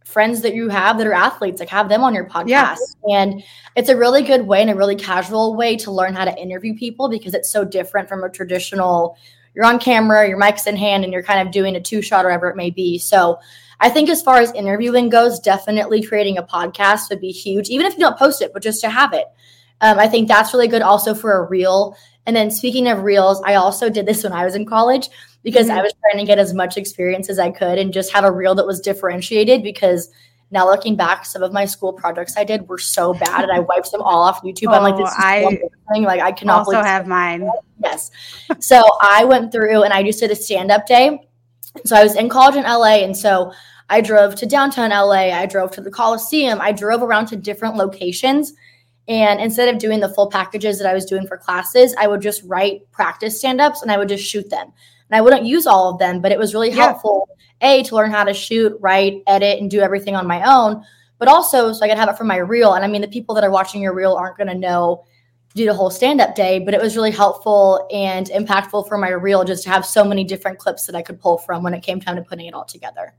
friends 0.04 0.42
that 0.42 0.54
you 0.54 0.70
have 0.70 0.98
that 0.98 1.08
are 1.08 1.14
athletes, 1.14 1.60
like 1.60 1.70
have 1.70 1.90
them 1.90 2.04
on 2.04 2.14
your 2.14 2.26
podcast. 2.26 2.48
Yes. 2.48 2.96
And 3.10 3.44
it's 3.76 3.90
a 3.90 3.96
really 3.96 4.24
good 4.24 4.46
way 4.48 4.62
and 4.62 4.70
a 4.70 4.76
really 4.76 4.96
casual 4.96 5.56
way 5.56 5.78
to 5.78 5.92
learn 5.92 6.14
how 6.14 6.26
to 6.26 6.38
interview 6.38 6.76
people 6.76 7.10
because 7.10 7.34
it's 7.34 7.52
so 7.52 7.64
different 7.64 8.10
from 8.10 8.24
a 8.24 8.30
traditional 8.30 9.18
you're 9.54 9.66
on 9.66 9.80
camera, 9.80 10.28
your 10.28 10.38
mic's 10.38 10.68
in 10.68 10.78
hand, 10.78 11.04
and 11.04 11.12
you're 11.12 11.24
kind 11.24 11.46
of 11.46 11.54
doing 11.54 11.76
a 11.76 11.82
two 11.82 12.02
shot 12.02 12.26
or 12.26 12.30
whatever 12.30 12.50
it 12.50 12.56
may 12.56 12.70
be. 12.70 12.98
So 12.98 13.40
I 13.80 13.90
think 13.90 14.10
as 14.10 14.22
far 14.22 14.38
as 14.38 14.52
interviewing 14.54 15.10
goes, 15.10 15.40
definitely 15.40 16.04
creating 16.04 16.38
a 16.38 16.44
podcast 16.44 17.10
would 17.10 17.20
be 17.20 17.32
huge, 17.32 17.70
even 17.70 17.86
if 17.86 17.94
you 17.94 18.00
don't 18.00 18.18
post 18.18 18.42
it, 18.42 18.54
but 18.54 18.64
just 18.64 18.82
to 18.82 18.90
have 18.90 19.14
it. 19.14 19.26
Um, 19.82 19.98
I 19.98 20.08
think 20.08 20.28
that's 20.28 20.54
really 20.54 20.68
good 20.68 20.84
also 20.84 21.14
for 21.14 21.34
a 21.34 21.50
reel. 21.50 21.98
And 22.26 22.36
then 22.36 22.52
speaking 22.52 22.88
of 22.88 23.04
reels, 23.04 23.42
I 23.44 23.56
also 23.56 23.90
did 23.90 24.06
this 24.06 24.24
when 24.24 24.32
I 24.32 24.46
was 24.46 24.56
in 24.56 24.66
college 24.66 25.10
because 25.44 25.68
mm-hmm. 25.68 25.80
I 25.80 25.82
was 25.82 25.94
trying 26.02 26.24
to 26.24 26.28
get 26.28 26.40
as 26.40 26.54
much 26.54 26.78
experience 26.78 27.30
as 27.30 27.40
I 27.40 27.52
could 27.52 27.78
and 27.78 27.94
just 27.94 28.14
have 28.14 28.24
a 28.24 28.32
reel 28.32 28.56
that 28.56 28.66
was 28.66 28.80
differentiated 28.80 29.64
because 29.64 30.10
now 30.52 30.66
looking 30.66 30.96
back, 30.96 31.26
some 31.26 31.44
of 31.44 31.54
my 31.54 31.66
school 31.66 31.94
projects 31.94 32.36
I 32.38 32.44
did 32.44 32.68
were 32.68 32.78
so 32.78 33.14
bad 33.14 33.44
and 33.44 33.52
I 33.52 33.60
wiped 33.60 33.92
them 33.92 34.02
all 34.02 34.22
off 34.22 34.42
YouTube. 34.44 34.68
Oh, 34.68 34.74
I'm 34.74 34.84
like, 34.84 34.98
this 34.98 35.10
is 35.10 35.16
I 35.18 35.60
thing. 35.94 36.04
Like 36.04 36.22
I 36.22 36.32
cannot 36.32 36.60
also 36.68 36.82
have 36.82 37.08
mine. 37.08 37.50
Yes. 37.84 38.12
so 38.60 38.80
I 39.02 39.26
went 39.26 39.52
through 39.52 39.82
and 39.82 39.92
I 39.92 40.04
just 40.04 40.20
did 40.20 40.30
a 40.30 40.36
stand-up 40.36 40.86
day. 40.86 41.28
So 41.84 41.96
I 41.96 42.04
was 42.04 42.16
in 42.16 42.30
college 42.30 42.56
in 42.56 42.62
LA. 42.62 42.98
And 42.98 43.18
so 43.18 43.52
I 43.90 44.02
drove 44.02 44.36
to 44.36 44.46
downtown 44.46 44.92
LA. 44.92 45.34
I 45.34 45.48
drove 45.48 45.72
to 45.72 45.82
the 45.82 45.90
Coliseum. 45.90 46.62
I 46.62 46.74
drove 46.74 47.02
around 47.02 47.26
to 47.28 47.36
different 47.36 47.78
locations. 47.78 48.54
And 49.08 49.42
instead 49.42 49.68
of 49.68 49.80
doing 49.80 50.00
the 50.00 50.10
full 50.10 50.30
packages 50.30 50.78
that 50.78 50.88
I 50.88 50.94
was 50.94 51.06
doing 51.06 51.26
for 51.26 51.38
classes, 51.38 51.96
I 51.98 52.06
would 52.06 52.22
just 52.22 52.44
write 52.44 52.90
practice 52.92 53.40
stand 53.40 53.60
ups 53.60 53.82
and 53.82 53.92
I 53.92 53.98
would 53.98 54.10
just 54.10 54.24
shoot 54.24 54.48
them. 54.52 54.72
And 55.12 55.18
I 55.18 55.22
wouldn't 55.22 55.46
use 55.46 55.68
all 55.68 55.90
of 55.90 56.00
them, 56.00 56.22
but 56.22 56.32
it 56.32 56.40
was 56.40 56.54
really 56.54 56.70
yeah. 56.70 56.88
helpful, 56.88 57.30
A, 57.62 57.84
to 57.84 57.96
learn 57.96 58.12
how 58.12 58.24
to 58.24 58.34
shoot, 58.34 58.76
write, 58.80 59.22
edit, 59.28 59.60
and 59.60 59.70
do 59.70 59.82
everything 59.82 60.16
on 60.16 60.26
my 60.26 60.42
own, 60.50 60.84
but 61.20 61.28
also 61.28 61.74
so 61.74 61.86
I 61.86 61.90
could 61.90 61.98
have 61.98 62.10
it 62.10 62.18
for 62.18 62.24
my 62.24 62.38
reel. 62.38 62.74
And 62.74 62.84
I 62.86 62.88
mean, 62.88 63.02
the 63.02 63.08
people 63.08 63.36
that 63.36 63.44
are 63.44 63.52
watching 63.52 63.82
your 63.82 63.94
reel 63.94 64.14
aren't 64.14 64.38
going 64.38 64.48
to 64.48 64.58
know 64.58 65.04
do 65.54 65.66
the 65.66 65.74
whole 65.74 65.90
stand 65.90 66.22
up 66.22 66.34
day, 66.34 66.60
but 66.60 66.74
it 66.74 66.82
was 66.82 66.96
really 66.96 67.12
helpful 67.12 67.86
and 67.92 68.28
impactful 68.28 68.88
for 68.88 68.98
my 68.98 69.10
reel 69.10 69.44
just 69.44 69.64
to 69.64 69.70
have 69.70 69.86
so 69.86 70.06
many 70.06 70.24
different 70.24 70.58
clips 70.58 70.86
that 70.86 70.96
I 70.96 71.02
could 71.02 71.20
pull 71.20 71.38
from 71.38 71.62
when 71.62 71.74
it 71.74 71.82
came 71.82 72.00
time 72.00 72.16
to 72.16 72.22
putting 72.22 72.46
it 72.46 72.54
all 72.54 72.64
together 72.64 73.14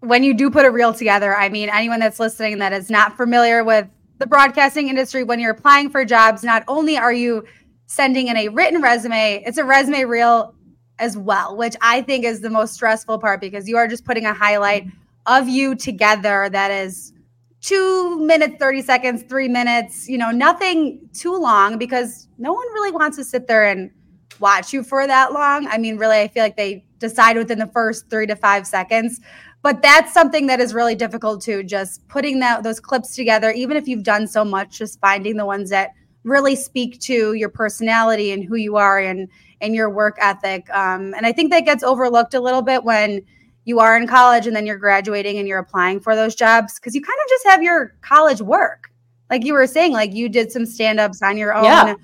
when 0.00 0.24
you 0.24 0.34
do 0.34 0.50
put 0.50 0.64
a 0.64 0.70
reel 0.70 0.92
together, 0.92 1.36
I 1.36 1.48
mean, 1.48 1.68
anyone 1.68 2.00
that's 2.00 2.18
listening 2.18 2.58
that 2.58 2.72
is 2.72 2.90
not 2.90 3.16
familiar 3.16 3.62
with 3.62 3.86
the 4.18 4.26
broadcasting 4.26 4.88
industry, 4.88 5.22
when 5.22 5.40
you're 5.40 5.52
applying 5.52 5.90
for 5.90 6.04
jobs, 6.04 6.42
not 6.42 6.64
only 6.68 6.96
are 6.96 7.12
you 7.12 7.44
sending 7.90 8.28
in 8.28 8.36
a 8.36 8.46
written 8.46 8.80
resume, 8.80 9.42
it's 9.44 9.58
a 9.58 9.64
resume 9.64 10.04
reel 10.04 10.54
as 11.00 11.18
well, 11.18 11.56
which 11.56 11.74
I 11.80 12.02
think 12.02 12.24
is 12.24 12.40
the 12.40 12.48
most 12.48 12.72
stressful 12.72 13.18
part 13.18 13.40
because 13.40 13.68
you 13.68 13.76
are 13.76 13.88
just 13.88 14.04
putting 14.04 14.26
a 14.26 14.32
highlight 14.32 14.86
of 15.26 15.48
you 15.48 15.74
together 15.74 16.48
that 16.52 16.70
is 16.70 17.12
two 17.60 18.24
minutes, 18.24 18.54
30 18.60 18.82
seconds, 18.82 19.24
three 19.24 19.48
minutes, 19.48 20.08
you 20.08 20.18
know, 20.18 20.30
nothing 20.30 21.00
too 21.12 21.36
long 21.36 21.78
because 21.78 22.28
no 22.38 22.52
one 22.52 22.66
really 22.74 22.92
wants 22.92 23.16
to 23.16 23.24
sit 23.24 23.48
there 23.48 23.66
and 23.66 23.90
watch 24.38 24.72
you 24.72 24.84
for 24.84 25.08
that 25.08 25.32
long. 25.32 25.66
I 25.66 25.76
mean, 25.76 25.96
really, 25.96 26.20
I 26.20 26.28
feel 26.28 26.44
like 26.44 26.56
they 26.56 26.84
decide 27.00 27.36
within 27.36 27.58
the 27.58 27.66
first 27.66 28.08
three 28.08 28.26
to 28.28 28.36
five 28.36 28.68
seconds 28.68 29.20
but 29.62 29.82
that's 29.82 30.14
something 30.14 30.46
that 30.46 30.60
is 30.60 30.74
really 30.74 30.94
difficult 30.94 31.42
too 31.42 31.62
just 31.62 32.06
putting 32.08 32.40
that 32.40 32.62
those 32.62 32.78
clips 32.78 33.16
together 33.16 33.50
even 33.50 33.74
if 33.74 33.88
you've 33.88 34.02
done 34.02 34.26
so 34.26 34.44
much 34.44 34.78
just 34.78 35.00
finding 35.00 35.36
the 35.38 35.46
ones 35.46 35.70
that 35.70 35.92
really 36.24 36.54
speak 36.54 37.00
to 37.00 37.32
your 37.34 37.48
personality 37.48 38.32
and 38.32 38.44
who 38.44 38.56
you 38.56 38.76
are 38.76 38.98
and 38.98 39.28
and 39.60 39.74
your 39.74 39.90
work 39.90 40.16
ethic 40.20 40.68
um, 40.70 41.14
and 41.14 41.26
i 41.26 41.32
think 41.32 41.50
that 41.50 41.64
gets 41.64 41.82
overlooked 41.82 42.34
a 42.34 42.40
little 42.40 42.62
bit 42.62 42.84
when 42.84 43.22
you 43.64 43.78
are 43.78 43.96
in 43.96 44.06
college 44.06 44.46
and 44.46 44.54
then 44.54 44.66
you're 44.66 44.78
graduating 44.78 45.38
and 45.38 45.46
you're 45.46 45.58
applying 45.58 46.00
for 46.00 46.14
those 46.14 46.34
jobs 46.34 46.78
because 46.78 46.94
you 46.94 47.00
kind 47.00 47.18
of 47.24 47.28
just 47.28 47.46
have 47.46 47.62
your 47.62 47.94
college 48.00 48.40
work 48.40 48.90
like 49.30 49.44
you 49.44 49.52
were 49.52 49.66
saying 49.66 49.92
like 49.92 50.14
you 50.14 50.28
did 50.28 50.50
some 50.50 50.66
stand-ups 50.66 51.22
on 51.22 51.36
your 51.36 51.54
own 51.54 51.64
yeah. 51.64 51.94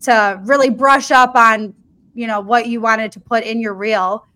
to 0.00 0.40
really 0.44 0.70
brush 0.70 1.10
up 1.10 1.34
on 1.34 1.74
you 2.14 2.26
know 2.26 2.40
what 2.40 2.66
you 2.66 2.80
wanted 2.80 3.10
to 3.12 3.20
put 3.20 3.44
in 3.44 3.60
your 3.60 3.74
reel 3.74 4.26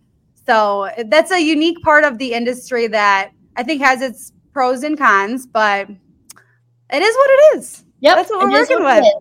so 0.47 0.89
that's 1.07 1.31
a 1.31 1.39
unique 1.39 1.81
part 1.81 2.05
of 2.05 2.17
the 2.17 2.33
industry 2.33 2.87
that 2.87 3.31
I 3.57 3.63
think 3.63 3.81
has 3.81 4.01
its 4.01 4.31
pros 4.53 4.83
and 4.83 4.97
cons, 4.97 5.45
but 5.45 5.89
it 5.89 7.01
is 7.01 7.15
what 7.15 7.29
it 7.29 7.57
is. 7.57 7.83
Yep. 7.99 8.15
That's 8.15 8.29
what 8.29 8.45
we're 8.45 8.51
working 8.51 8.81
what 8.81 9.03
with. 9.03 9.13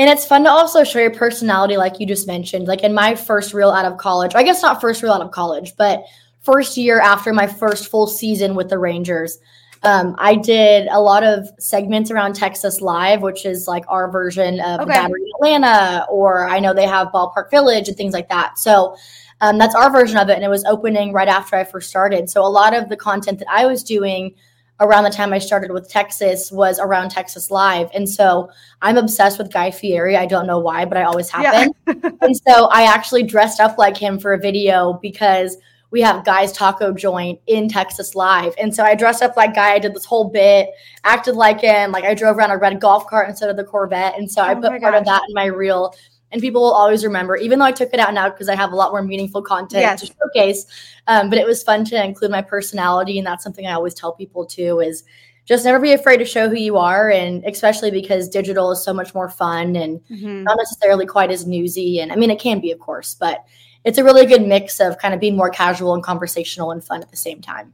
And 0.00 0.08
it's 0.08 0.24
fun 0.24 0.44
to 0.44 0.50
also 0.50 0.82
show 0.82 0.98
your 0.98 1.10
personality, 1.10 1.76
like 1.76 2.00
you 2.00 2.06
just 2.06 2.26
mentioned. 2.26 2.66
Like 2.66 2.84
in 2.84 2.94
my 2.94 3.14
first 3.14 3.52
reel 3.52 3.68
out 3.68 3.84
of 3.84 3.98
college, 3.98 4.34
I 4.34 4.42
guess 4.42 4.62
not 4.62 4.80
first 4.80 5.02
reel 5.02 5.12
out 5.12 5.20
of 5.20 5.30
college, 5.30 5.76
but 5.76 6.04
first 6.40 6.78
year 6.78 6.98
after 7.00 7.34
my 7.34 7.46
first 7.46 7.88
full 7.88 8.06
season 8.06 8.54
with 8.54 8.70
the 8.70 8.78
Rangers, 8.78 9.38
um, 9.82 10.16
I 10.16 10.36
did 10.36 10.88
a 10.90 10.98
lot 10.98 11.22
of 11.22 11.50
segments 11.58 12.10
around 12.10 12.34
Texas 12.34 12.80
Live, 12.80 13.20
which 13.20 13.44
is 13.44 13.68
like 13.68 13.84
our 13.88 14.10
version 14.10 14.58
of 14.60 14.80
okay. 14.80 14.90
Battery 14.90 15.20
Atlanta, 15.34 16.06
or 16.08 16.48
I 16.48 16.60
know 16.60 16.72
they 16.72 16.86
have 16.86 17.08
Ballpark 17.08 17.50
Village 17.50 17.88
and 17.88 17.96
things 17.98 18.14
like 18.14 18.30
that. 18.30 18.58
So 18.58 18.96
um, 19.42 19.58
that's 19.58 19.74
our 19.74 19.92
version 19.92 20.16
of 20.16 20.30
it. 20.30 20.34
And 20.34 20.44
it 20.44 20.48
was 20.48 20.64
opening 20.64 21.12
right 21.12 21.28
after 21.28 21.56
I 21.56 21.64
first 21.64 21.90
started. 21.90 22.30
So 22.30 22.40
a 22.40 22.48
lot 22.48 22.74
of 22.74 22.88
the 22.88 22.96
content 22.96 23.38
that 23.40 23.48
I 23.50 23.66
was 23.66 23.84
doing 23.84 24.34
around 24.80 25.04
the 25.04 25.10
time 25.10 25.32
I 25.32 25.38
started 25.38 25.70
with 25.70 25.88
Texas 25.88 26.50
was 26.50 26.78
around 26.78 27.10
Texas 27.10 27.50
Live. 27.50 27.88
And 27.94 28.08
so 28.08 28.50
I'm 28.80 28.96
obsessed 28.96 29.38
with 29.38 29.52
Guy 29.52 29.70
Fieri. 29.70 30.16
I 30.16 30.26
don't 30.26 30.46
know 30.46 30.58
why, 30.58 30.86
but 30.86 30.96
I 30.96 31.04
always 31.04 31.28
have 31.30 31.42
yeah. 31.42 31.68
been. 31.86 32.18
and 32.22 32.36
so 32.36 32.66
I 32.66 32.82
actually 32.82 33.22
dressed 33.22 33.60
up 33.60 33.76
like 33.78 33.96
him 33.96 34.18
for 34.18 34.32
a 34.32 34.38
video 34.38 34.94
because 35.02 35.56
we 35.90 36.00
have 36.00 36.24
Guy's 36.24 36.52
Taco 36.52 36.92
Joint 36.92 37.40
in 37.46 37.68
Texas 37.68 38.14
Live. 38.14 38.54
And 38.58 38.74
so 38.74 38.84
I 38.84 38.94
dressed 38.94 39.22
up 39.22 39.36
like 39.36 39.54
Guy. 39.54 39.74
I 39.74 39.78
did 39.78 39.94
this 39.94 40.04
whole 40.04 40.30
bit, 40.30 40.70
acted 41.04 41.34
like 41.34 41.60
him. 41.60 41.92
Like 41.92 42.04
I 42.04 42.14
drove 42.14 42.36
around 42.36 42.52
a 42.52 42.56
red 42.56 42.80
golf 42.80 43.06
cart 43.06 43.28
instead 43.28 43.50
of 43.50 43.56
the 43.56 43.64
Corvette. 43.64 44.16
And 44.16 44.30
so 44.30 44.40
oh 44.40 44.44
I 44.44 44.54
put 44.54 44.80
part 44.80 44.94
of 44.94 45.04
that 45.04 45.22
in 45.28 45.34
my 45.34 45.46
reel 45.46 45.94
and 46.32 46.40
people 46.40 46.62
will 46.62 46.72
always 46.72 47.04
remember, 47.04 47.36
even 47.36 47.58
though 47.58 47.64
I 47.64 47.72
took 47.72 47.92
it 47.92 48.00
out 48.00 48.14
now 48.14 48.28
because 48.28 48.48
I 48.48 48.54
have 48.54 48.72
a 48.72 48.76
lot 48.76 48.92
more 48.92 49.02
meaningful 49.02 49.42
content 49.42 49.82
yes. 49.82 50.00
to 50.00 50.06
showcase. 50.06 50.66
Um, 51.06 51.28
but 51.28 51.38
it 51.38 51.46
was 51.46 51.62
fun 51.62 51.84
to 51.86 52.04
include 52.04 52.30
my 52.30 52.42
personality, 52.42 53.18
and 53.18 53.26
that's 53.26 53.42
something 53.42 53.66
I 53.66 53.72
always 53.72 53.94
tell 53.94 54.12
people 54.12 54.46
too: 54.46 54.80
is 54.80 55.04
just 55.44 55.64
never 55.64 55.80
be 55.80 55.92
afraid 55.92 56.18
to 56.18 56.24
show 56.24 56.48
who 56.48 56.56
you 56.56 56.76
are, 56.76 57.10
and 57.10 57.44
especially 57.44 57.90
because 57.90 58.28
digital 58.28 58.70
is 58.70 58.84
so 58.84 58.92
much 58.92 59.14
more 59.14 59.28
fun 59.28 59.74
and 59.74 60.00
mm-hmm. 60.10 60.44
not 60.44 60.56
necessarily 60.56 61.06
quite 61.06 61.30
as 61.30 61.46
newsy. 61.46 62.00
And 62.00 62.12
I 62.12 62.16
mean, 62.16 62.30
it 62.30 62.38
can 62.38 62.60
be, 62.60 62.70
of 62.70 62.78
course, 62.78 63.14
but 63.14 63.44
it's 63.84 63.98
a 63.98 64.04
really 64.04 64.26
good 64.26 64.46
mix 64.46 64.78
of 64.78 64.98
kind 64.98 65.14
of 65.14 65.20
being 65.20 65.36
more 65.36 65.50
casual 65.50 65.94
and 65.94 66.02
conversational 66.02 66.70
and 66.70 66.84
fun 66.84 67.02
at 67.02 67.10
the 67.10 67.16
same 67.16 67.40
time. 67.40 67.72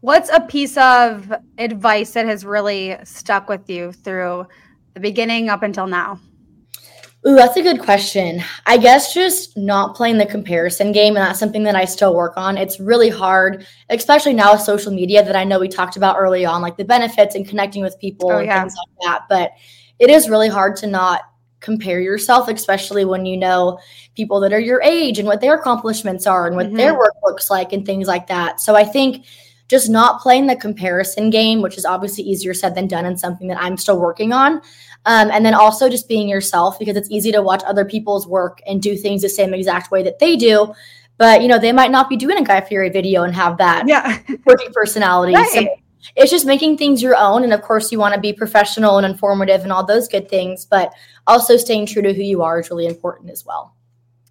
What's 0.00 0.30
a 0.30 0.40
piece 0.40 0.76
of 0.76 1.32
advice 1.56 2.10
that 2.12 2.26
has 2.26 2.44
really 2.44 2.96
stuck 3.04 3.48
with 3.48 3.70
you 3.70 3.92
through 3.92 4.46
the 4.92 5.00
beginning 5.00 5.48
up 5.48 5.62
until 5.62 5.86
now? 5.86 6.18
Ooh, 7.26 7.36
that's 7.36 7.56
a 7.56 7.62
good 7.62 7.80
question. 7.80 8.42
I 8.66 8.76
guess 8.76 9.14
just 9.14 9.56
not 9.56 9.94
playing 9.94 10.18
the 10.18 10.26
comparison 10.26 10.92
game, 10.92 11.16
and 11.16 11.24
that's 11.24 11.38
something 11.38 11.62
that 11.62 11.74
I 11.74 11.86
still 11.86 12.14
work 12.14 12.34
on. 12.36 12.58
It's 12.58 12.78
really 12.78 13.08
hard, 13.08 13.66
especially 13.88 14.34
now 14.34 14.52
with 14.52 14.60
social 14.60 14.92
media 14.92 15.24
that 15.24 15.34
I 15.34 15.44
know 15.44 15.58
we 15.58 15.68
talked 15.68 15.96
about 15.96 16.16
early 16.18 16.44
on, 16.44 16.60
like 16.60 16.76
the 16.76 16.84
benefits 16.84 17.34
and 17.34 17.48
connecting 17.48 17.82
with 17.82 17.98
people 17.98 18.30
oh, 18.30 18.38
and 18.38 18.46
yeah. 18.46 18.60
things 18.60 18.74
like 18.76 19.06
that. 19.06 19.24
But 19.30 19.52
it 19.98 20.10
is 20.10 20.28
really 20.28 20.48
hard 20.48 20.76
to 20.76 20.86
not 20.86 21.22
compare 21.60 21.98
yourself, 21.98 22.46
especially 22.48 23.06
when 23.06 23.24
you 23.24 23.38
know 23.38 23.78
people 24.14 24.38
that 24.40 24.52
are 24.52 24.60
your 24.60 24.82
age 24.82 25.18
and 25.18 25.26
what 25.26 25.40
their 25.40 25.54
accomplishments 25.54 26.26
are 26.26 26.46
and 26.46 26.56
what 26.56 26.66
mm-hmm. 26.66 26.76
their 26.76 26.96
work 26.98 27.14
looks 27.22 27.48
like 27.50 27.72
and 27.72 27.86
things 27.86 28.06
like 28.06 28.26
that. 28.26 28.60
So 28.60 28.76
I 28.76 28.84
think 28.84 29.24
just 29.68 29.88
not 29.88 30.20
playing 30.20 30.46
the 30.46 30.56
comparison 30.56 31.30
game, 31.30 31.62
which 31.62 31.78
is 31.78 31.84
obviously 31.84 32.24
easier 32.24 32.54
said 32.54 32.74
than 32.74 32.86
done 32.86 33.06
and 33.06 33.18
something 33.18 33.48
that 33.48 33.60
I'm 33.60 33.76
still 33.76 33.98
working 33.98 34.32
on. 34.32 34.60
Um, 35.06 35.30
and 35.30 35.44
then 35.44 35.54
also 35.54 35.88
just 35.88 36.08
being 36.08 36.28
yourself 36.28 36.78
because 36.78 36.96
it's 36.96 37.10
easy 37.10 37.30
to 37.32 37.42
watch 37.42 37.62
other 37.64 37.84
people's 37.84 38.26
work 38.26 38.60
and 38.66 38.80
do 38.80 38.96
things 38.96 39.22
the 39.22 39.28
same 39.28 39.52
exact 39.52 39.90
way 39.90 40.02
that 40.02 40.18
they 40.18 40.36
do. 40.36 40.74
But 41.16 41.42
you 41.42 41.48
know, 41.48 41.58
they 41.58 41.72
might 41.72 41.90
not 41.90 42.08
be 42.08 42.16
doing 42.16 42.38
a 42.38 42.44
Guy 42.44 42.60
Fieri 42.60 42.90
video 42.90 43.22
and 43.22 43.34
have 43.34 43.58
that 43.58 43.86
yeah. 43.86 44.18
working 44.46 44.72
personality. 44.72 45.34
Right. 45.34 45.48
So 45.50 45.66
it's 46.16 46.30
just 46.30 46.46
making 46.46 46.76
things 46.78 47.02
your 47.02 47.16
own. 47.16 47.44
And 47.44 47.52
of 47.52 47.62
course, 47.62 47.92
you 47.92 47.98
want 47.98 48.14
to 48.14 48.20
be 48.20 48.32
professional 48.32 48.98
and 48.98 49.06
informative 49.06 49.62
and 49.62 49.72
all 49.72 49.84
those 49.84 50.08
good 50.08 50.28
things, 50.28 50.64
but 50.64 50.92
also 51.26 51.56
staying 51.56 51.86
true 51.86 52.02
to 52.02 52.12
who 52.12 52.22
you 52.22 52.42
are 52.42 52.60
is 52.60 52.70
really 52.70 52.86
important 52.86 53.30
as 53.30 53.44
well. 53.44 53.74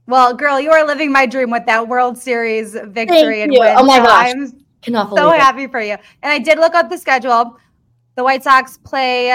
Well, 0.05 0.33
girl, 0.33 0.59
you 0.59 0.71
are 0.71 0.85
living 0.85 1.11
my 1.11 1.25
dream 1.25 1.49
with 1.49 1.65
that 1.65 1.87
World 1.87 2.17
Series 2.17 2.73
victory 2.73 3.41
and 3.41 3.51
win. 3.51 3.75
Oh 3.77 3.85
my 3.85 3.99
gosh. 3.99 4.31
I'm 4.31 4.62
So 5.17 5.31
happy 5.31 5.67
for 5.67 5.81
you. 5.81 5.93
And 6.21 6.31
I 6.31 6.39
did 6.39 6.57
look 6.57 6.75
up 6.75 6.89
the 6.89 6.97
schedule. 6.97 7.57
The 8.15 8.23
White 8.23 8.43
Sox 8.43 8.77
play 8.77 9.31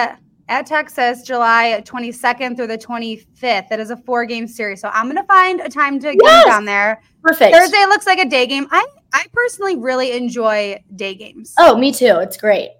at 0.49 0.67
Texas 0.67 1.23
July 1.23 1.83
22nd 1.85 2.57
through 2.57 2.69
the 2.69 2.79
25th. 2.79 3.69
That 3.69 3.81
is 3.81 3.91
a 3.91 3.97
four 3.97 4.25
game 4.25 4.47
series. 4.47 4.81
So 4.81 4.89
I'm 4.93 5.07
going 5.07 5.17
to 5.17 5.25
find 5.25 5.61
a 5.61 5.69
time 5.69 5.99
to 6.01 6.09
yes! 6.09 6.45
get 6.45 6.47
down 6.47 6.65
there. 6.65 7.03
Perfect. 7.23 7.55
Thursday 7.55 7.85
looks 7.87 8.07
like 8.07 8.19
a 8.19 8.29
day 8.29 8.47
game. 8.47 8.67
I, 8.71 8.87
I 9.13 9.27
personally 9.33 9.77
really 9.77 10.13
enjoy 10.13 10.83
day 10.95 11.15
games. 11.15 11.55
Oh, 11.59 11.77
me 11.77 11.93
too. 11.93 12.19
It's 12.21 12.37
great. 12.37 12.71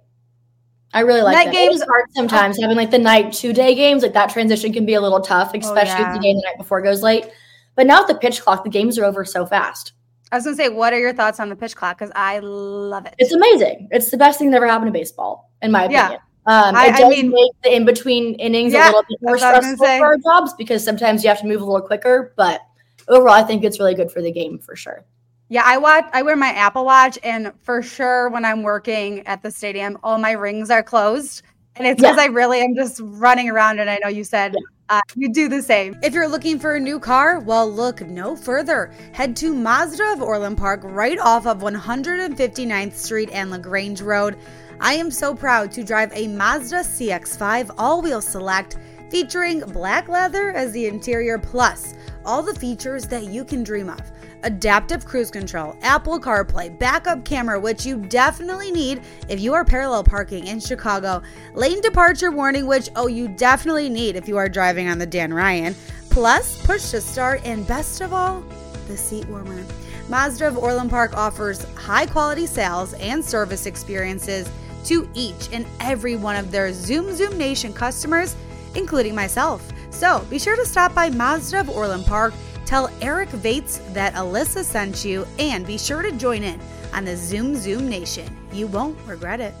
I 0.91 1.01
really 1.01 1.21
like 1.21 1.35
night 1.35 1.45
that. 1.45 1.53
games. 1.53 1.83
hard 1.83 2.05
sometimes 2.15 2.59
having 2.59 2.75
like 2.75 2.89
the 2.89 2.97
night 2.97 3.31
two 3.31 3.53
day 3.53 3.75
games. 3.75 4.01
Like 4.01 4.13
that 4.13 4.31
transition 4.31 4.73
can 4.73 4.85
be 4.85 4.95
a 4.95 5.01
little 5.01 5.21
tough, 5.21 5.51
oh, 5.53 5.59
especially 5.59 6.03
oh, 6.03 6.07
yeah. 6.07 6.09
if 6.09 6.15
the 6.15 6.23
game 6.23 6.35
the 6.37 6.43
night 6.45 6.57
before 6.57 6.81
goes 6.81 7.03
late. 7.03 7.29
But 7.75 7.85
now 7.85 7.99
with 7.99 8.07
the 8.07 8.15
pitch 8.15 8.41
clock, 8.41 8.63
the 8.63 8.69
games 8.69 8.97
are 8.97 9.05
over 9.05 9.23
so 9.23 9.45
fast. 9.45 9.93
I 10.31 10.35
was 10.37 10.45
gonna 10.45 10.55
say, 10.55 10.69
what 10.69 10.93
are 10.93 10.99
your 10.99 11.13
thoughts 11.13 11.39
on 11.39 11.49
the 11.49 11.55
pitch 11.55 11.75
clock? 11.75 11.97
Because 11.97 12.11
I 12.15 12.39
love 12.39 13.05
it. 13.05 13.15
It's 13.17 13.33
amazing. 13.33 13.87
It's 13.91 14.11
the 14.11 14.17
best 14.17 14.39
thing 14.39 14.51
that 14.51 14.57
ever 14.57 14.67
happened 14.67 14.93
to 14.93 14.97
baseball, 14.97 15.51
in 15.61 15.71
my 15.71 15.85
opinion. 15.85 16.11
Yeah. 16.11 16.17
Um, 16.45 16.75
I, 16.75 16.87
it 16.87 16.91
does 16.91 17.01
I 17.01 17.09
mean, 17.09 17.29
make 17.29 17.51
the 17.63 17.75
in 17.75 17.85
between 17.85 18.35
innings 18.35 18.73
yeah, 18.73 18.85
a 18.85 18.87
little 18.87 19.03
bit 19.07 19.19
more 19.21 19.37
stressful 19.37 19.77
for 19.77 20.05
our 20.05 20.17
jobs 20.17 20.53
because 20.53 20.83
sometimes 20.83 21.23
you 21.23 21.29
have 21.29 21.41
to 21.41 21.47
move 21.47 21.61
a 21.61 21.65
little 21.65 21.85
quicker. 21.85 22.33
But 22.35 22.61
overall, 23.07 23.33
I 23.33 23.43
think 23.43 23.63
it's 23.63 23.79
really 23.79 23.95
good 23.95 24.11
for 24.11 24.21
the 24.21 24.31
game 24.31 24.59
for 24.59 24.75
sure. 24.75 25.05
Yeah, 25.49 25.63
I 25.65 25.77
watch. 25.77 26.05
I 26.13 26.21
wear 26.21 26.35
my 26.35 26.49
Apple 26.49 26.85
Watch, 26.85 27.17
and 27.23 27.51
for 27.63 27.81
sure, 27.81 28.29
when 28.29 28.45
I'm 28.45 28.61
working 28.61 29.25
at 29.25 29.41
the 29.41 29.49
stadium, 29.49 29.97
all 30.03 30.19
my 30.19 30.31
rings 30.31 30.69
are 30.69 30.83
closed, 30.83 31.41
and 31.75 31.87
it's 31.87 31.99
because 31.99 32.17
yeah. 32.17 32.23
I 32.23 32.27
really 32.27 32.61
am 32.61 32.75
just 32.75 33.01
running 33.03 33.49
around. 33.49 33.79
And 33.79 33.89
I 33.89 33.97
know 34.01 34.09
you 34.09 34.23
said 34.23 34.53
yeah. 34.53 34.59
Uh, 34.89 35.01
you 35.15 35.31
do 35.31 35.47
the 35.47 35.61
same. 35.61 35.97
If 36.01 36.13
you're 36.13 36.27
looking 36.27 36.57
for 36.57 36.75
a 36.75 36.79
new 36.79 36.99
car, 36.99 37.39
well, 37.39 37.69
look 37.69 38.01
no 38.01 38.35
further. 38.35 38.91
Head 39.11 39.35
to 39.37 39.53
Mazda 39.53 40.13
of 40.13 40.21
Orland 40.21 40.57
Park, 40.57 40.81
right 40.83 41.19
off 41.19 41.45
of 41.45 41.59
159th 41.59 42.93
Street 42.93 43.29
and 43.31 43.51
Lagrange 43.51 44.01
Road. 44.01 44.37
I 44.79 44.93
am 44.93 45.11
so 45.11 45.35
proud 45.35 45.71
to 45.73 45.83
drive 45.83 46.11
a 46.13 46.27
Mazda 46.27 46.77
CX5 46.77 47.75
all-wheel 47.77 48.21
select 48.21 48.77
featuring 49.11 49.59
black 49.59 50.07
leather 50.07 50.51
as 50.51 50.71
the 50.71 50.87
interior 50.87 51.37
plus 51.37 51.93
all 52.25 52.41
the 52.41 52.53
features 52.55 53.05
that 53.07 53.25
you 53.25 53.43
can 53.43 53.63
dream 53.63 53.89
of 53.89 54.01
adaptive 54.43 55.05
cruise 55.05 55.31
control, 55.31 55.75
Apple 55.81 56.19
CarPlay, 56.19 56.77
backup 56.77 57.25
camera, 57.25 57.59
which 57.59 57.85
you 57.85 57.97
definitely 57.97 58.71
need 58.71 59.01
if 59.27 59.39
you 59.39 59.53
are 59.53 59.65
parallel 59.65 60.03
parking 60.03 60.47
in 60.47 60.59
Chicago, 60.59 61.21
lane 61.53 61.81
departure 61.81 62.31
warning, 62.31 62.65
which, 62.65 62.89
oh, 62.95 63.07
you 63.07 63.27
definitely 63.27 63.89
need 63.89 64.15
if 64.15 64.27
you 64.27 64.37
are 64.37 64.49
driving 64.49 64.87
on 64.87 64.97
the 64.97 65.05
Dan 65.05 65.33
Ryan, 65.33 65.75
plus 66.09 66.61
push 66.65 66.91
to 66.91 67.01
start, 67.01 67.41
and 67.45 67.67
best 67.67 68.01
of 68.01 68.13
all, 68.13 68.43
the 68.87 68.97
seat 68.97 69.27
warmer. 69.27 69.63
Mazda 70.09 70.47
of 70.47 70.57
Orland 70.57 70.89
Park 70.89 71.15
offers 71.15 71.63
high 71.75 72.07
quality 72.07 72.47
sales 72.47 72.93
and 72.95 73.23
service 73.23 73.65
experiences 73.65 74.49
to 74.85 75.07
each 75.13 75.49
and 75.51 75.67
every 75.79 76.15
one 76.15 76.35
of 76.35 76.51
their 76.51 76.73
Zoom 76.73 77.15
Zoom 77.15 77.37
Nation 77.37 77.73
customers, 77.73 78.35
including 78.75 79.13
myself. 79.13 79.71
So 79.91 80.25
be 80.29 80.39
sure 80.39 80.55
to 80.55 80.65
stop 80.65 80.95
by 80.95 81.09
Mazda 81.09 81.59
of 81.59 81.69
Orland 81.69 82.05
Park 82.05 82.33
Tell 82.69 82.87
Eric 83.01 83.29
Vates 83.29 83.79
that 83.93 84.13
Alyssa 84.13 84.63
sent 84.63 85.03
you 85.03 85.25
and 85.39 85.65
be 85.65 85.75
sure 85.75 86.03
to 86.03 86.11
join 86.11 86.43
in 86.43 86.59
on 86.93 87.03
the 87.03 87.17
Zoom 87.17 87.55
Zoom 87.55 87.89
Nation. 87.89 88.31
You 88.53 88.67
won't 88.67 88.95
regret 89.07 89.39
it. 89.39 89.55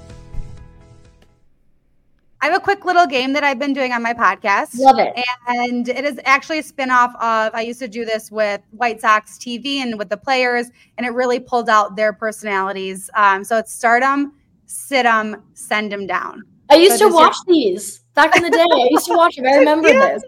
I 2.39 2.45
have 2.45 2.55
a 2.55 2.59
quick 2.59 2.85
little 2.85 3.07
game 3.07 3.33
that 3.33 3.43
I've 3.43 3.57
been 3.57 3.73
doing 3.73 3.93
on 3.93 4.03
my 4.03 4.13
podcast. 4.13 4.77
Love 4.77 4.99
it. 4.99 5.19
And 5.47 5.89
it 5.89 6.05
is 6.05 6.19
actually 6.23 6.59
a 6.59 6.61
spinoff 6.63 7.15
of 7.15 7.55
I 7.55 7.61
used 7.61 7.79
to 7.79 7.87
do 7.87 8.05
this 8.05 8.29
with 8.29 8.61
White 8.69 9.01
Sox 9.01 9.39
TV 9.39 9.77
and 9.77 9.97
with 9.97 10.09
the 10.09 10.17
players, 10.17 10.67
and 10.99 11.07
it 11.07 11.09
really 11.09 11.39
pulled 11.39 11.67
out 11.67 11.95
their 11.95 12.13
personalities. 12.13 13.09
Um, 13.15 13.43
so 13.43 13.57
it's 13.57 13.73
start 13.73 14.03
them, 14.03 14.33
sit 14.67 15.01
them, 15.01 15.41
send 15.55 15.91
them 15.91 16.05
down. 16.05 16.43
I 16.69 16.75
used 16.75 16.99
so 16.99 17.09
to 17.09 17.15
watch 17.15 17.35
your- 17.47 17.55
these 17.55 18.01
back 18.13 18.37
in 18.37 18.43
the 18.43 18.51
day. 18.51 18.67
I 18.71 18.87
used 18.91 19.07
to 19.07 19.15
watch 19.15 19.35
them. 19.35 19.47
I 19.47 19.55
remember 19.55 19.91
this 19.91 20.21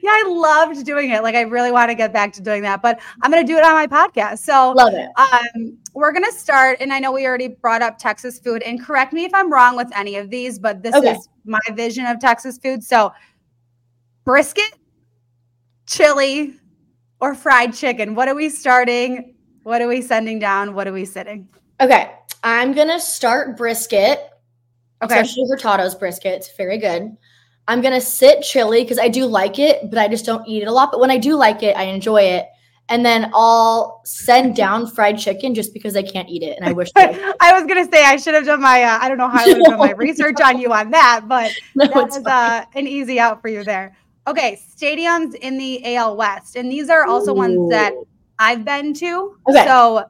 yeah, 0.00 0.10
I 0.10 0.24
loved 0.28 0.84
doing 0.84 1.10
it. 1.10 1.22
Like 1.22 1.34
I 1.34 1.42
really 1.42 1.70
want 1.70 1.90
to 1.90 1.94
get 1.94 2.12
back 2.12 2.32
to 2.34 2.42
doing 2.42 2.62
that, 2.62 2.80
but 2.82 3.00
I'm 3.22 3.30
going 3.30 3.44
to 3.44 3.52
do 3.52 3.58
it 3.58 3.64
on 3.64 3.72
my 3.72 3.86
podcast. 3.86 4.38
So 4.38 4.72
love 4.72 4.94
it. 4.94 5.08
Um, 5.16 5.78
we're 5.94 6.12
going 6.12 6.24
to 6.24 6.32
start, 6.32 6.78
and 6.80 6.92
I 6.92 6.98
know 6.98 7.12
we 7.12 7.26
already 7.26 7.48
brought 7.48 7.82
up 7.82 7.98
Texas 7.98 8.38
food. 8.38 8.62
And 8.62 8.82
correct 8.82 9.12
me 9.12 9.24
if 9.24 9.34
I'm 9.34 9.52
wrong 9.52 9.76
with 9.76 9.88
any 9.94 10.16
of 10.16 10.30
these, 10.30 10.58
but 10.58 10.82
this 10.82 10.94
okay. 10.94 11.12
is 11.12 11.28
my 11.44 11.60
vision 11.72 12.06
of 12.06 12.18
Texas 12.20 12.58
food. 12.58 12.82
So 12.82 13.12
brisket, 14.24 14.78
chili, 15.86 16.54
or 17.20 17.34
fried 17.34 17.74
chicken. 17.74 18.14
What 18.14 18.28
are 18.28 18.34
we 18.34 18.48
starting? 18.48 19.34
What 19.62 19.80
are 19.80 19.88
we 19.88 20.02
sending 20.02 20.38
down? 20.38 20.74
What 20.74 20.88
are 20.88 20.92
we 20.92 21.04
sitting? 21.04 21.48
Okay, 21.80 22.12
I'm 22.42 22.72
gonna 22.72 23.00
start 23.00 23.56
brisket. 23.56 24.28
Okay, 25.02 25.20
especially 25.20 25.44
Hurtado's 25.50 25.94
brisket. 25.94 26.32
It's 26.32 26.56
very 26.56 26.78
good. 26.78 27.16
I'm 27.72 27.80
gonna 27.80 28.02
sit 28.02 28.42
chili 28.42 28.82
because 28.82 28.98
I 28.98 29.08
do 29.08 29.24
like 29.24 29.58
it, 29.58 29.88
but 29.88 29.98
I 29.98 30.06
just 30.06 30.26
don't 30.26 30.46
eat 30.46 30.62
it 30.62 30.68
a 30.68 30.72
lot. 30.72 30.90
But 30.90 31.00
when 31.00 31.10
I 31.10 31.16
do 31.16 31.36
like 31.36 31.62
it, 31.62 31.74
I 31.74 31.84
enjoy 31.84 32.20
it. 32.20 32.46
And 32.90 33.02
then 33.02 33.30
I'll 33.32 34.02
send 34.04 34.54
down 34.54 34.86
fried 34.86 35.18
chicken 35.18 35.54
just 35.54 35.72
because 35.72 35.96
I 35.96 36.02
can't 36.02 36.28
eat 36.28 36.42
it, 36.42 36.54
and 36.58 36.68
I 36.68 36.72
wish. 36.72 36.90
I, 36.96 37.32
I 37.40 37.54
was 37.54 37.66
gonna 37.66 37.90
say 37.90 38.04
I 38.04 38.16
should 38.16 38.34
have 38.34 38.44
done 38.44 38.60
my 38.60 38.82
uh, 38.82 38.98
I 39.00 39.08
don't 39.08 39.16
know 39.16 39.28
how 39.28 39.42
I 39.42 39.46
would 39.46 39.56
have 39.56 39.64
done 39.64 39.78
my 39.78 39.90
research 39.96 40.38
on 40.42 40.60
you 40.60 40.70
on 40.70 40.90
that, 40.90 41.22
but 41.26 41.50
no, 41.74 41.86
that 41.86 41.94
was 41.94 42.26
uh, 42.26 42.66
an 42.74 42.86
easy 42.86 43.18
out 43.18 43.40
for 43.40 43.48
you 43.48 43.64
there. 43.64 43.96
Okay, 44.26 44.60
stadiums 44.76 45.34
in 45.36 45.56
the 45.56 45.96
AL 45.96 46.18
West, 46.18 46.56
and 46.56 46.70
these 46.70 46.90
are 46.90 47.06
also 47.06 47.32
Ooh. 47.32 47.38
ones 47.38 47.70
that 47.70 47.94
I've 48.38 48.66
been 48.66 48.92
to. 48.92 49.38
Okay. 49.48 49.64
So 49.64 50.04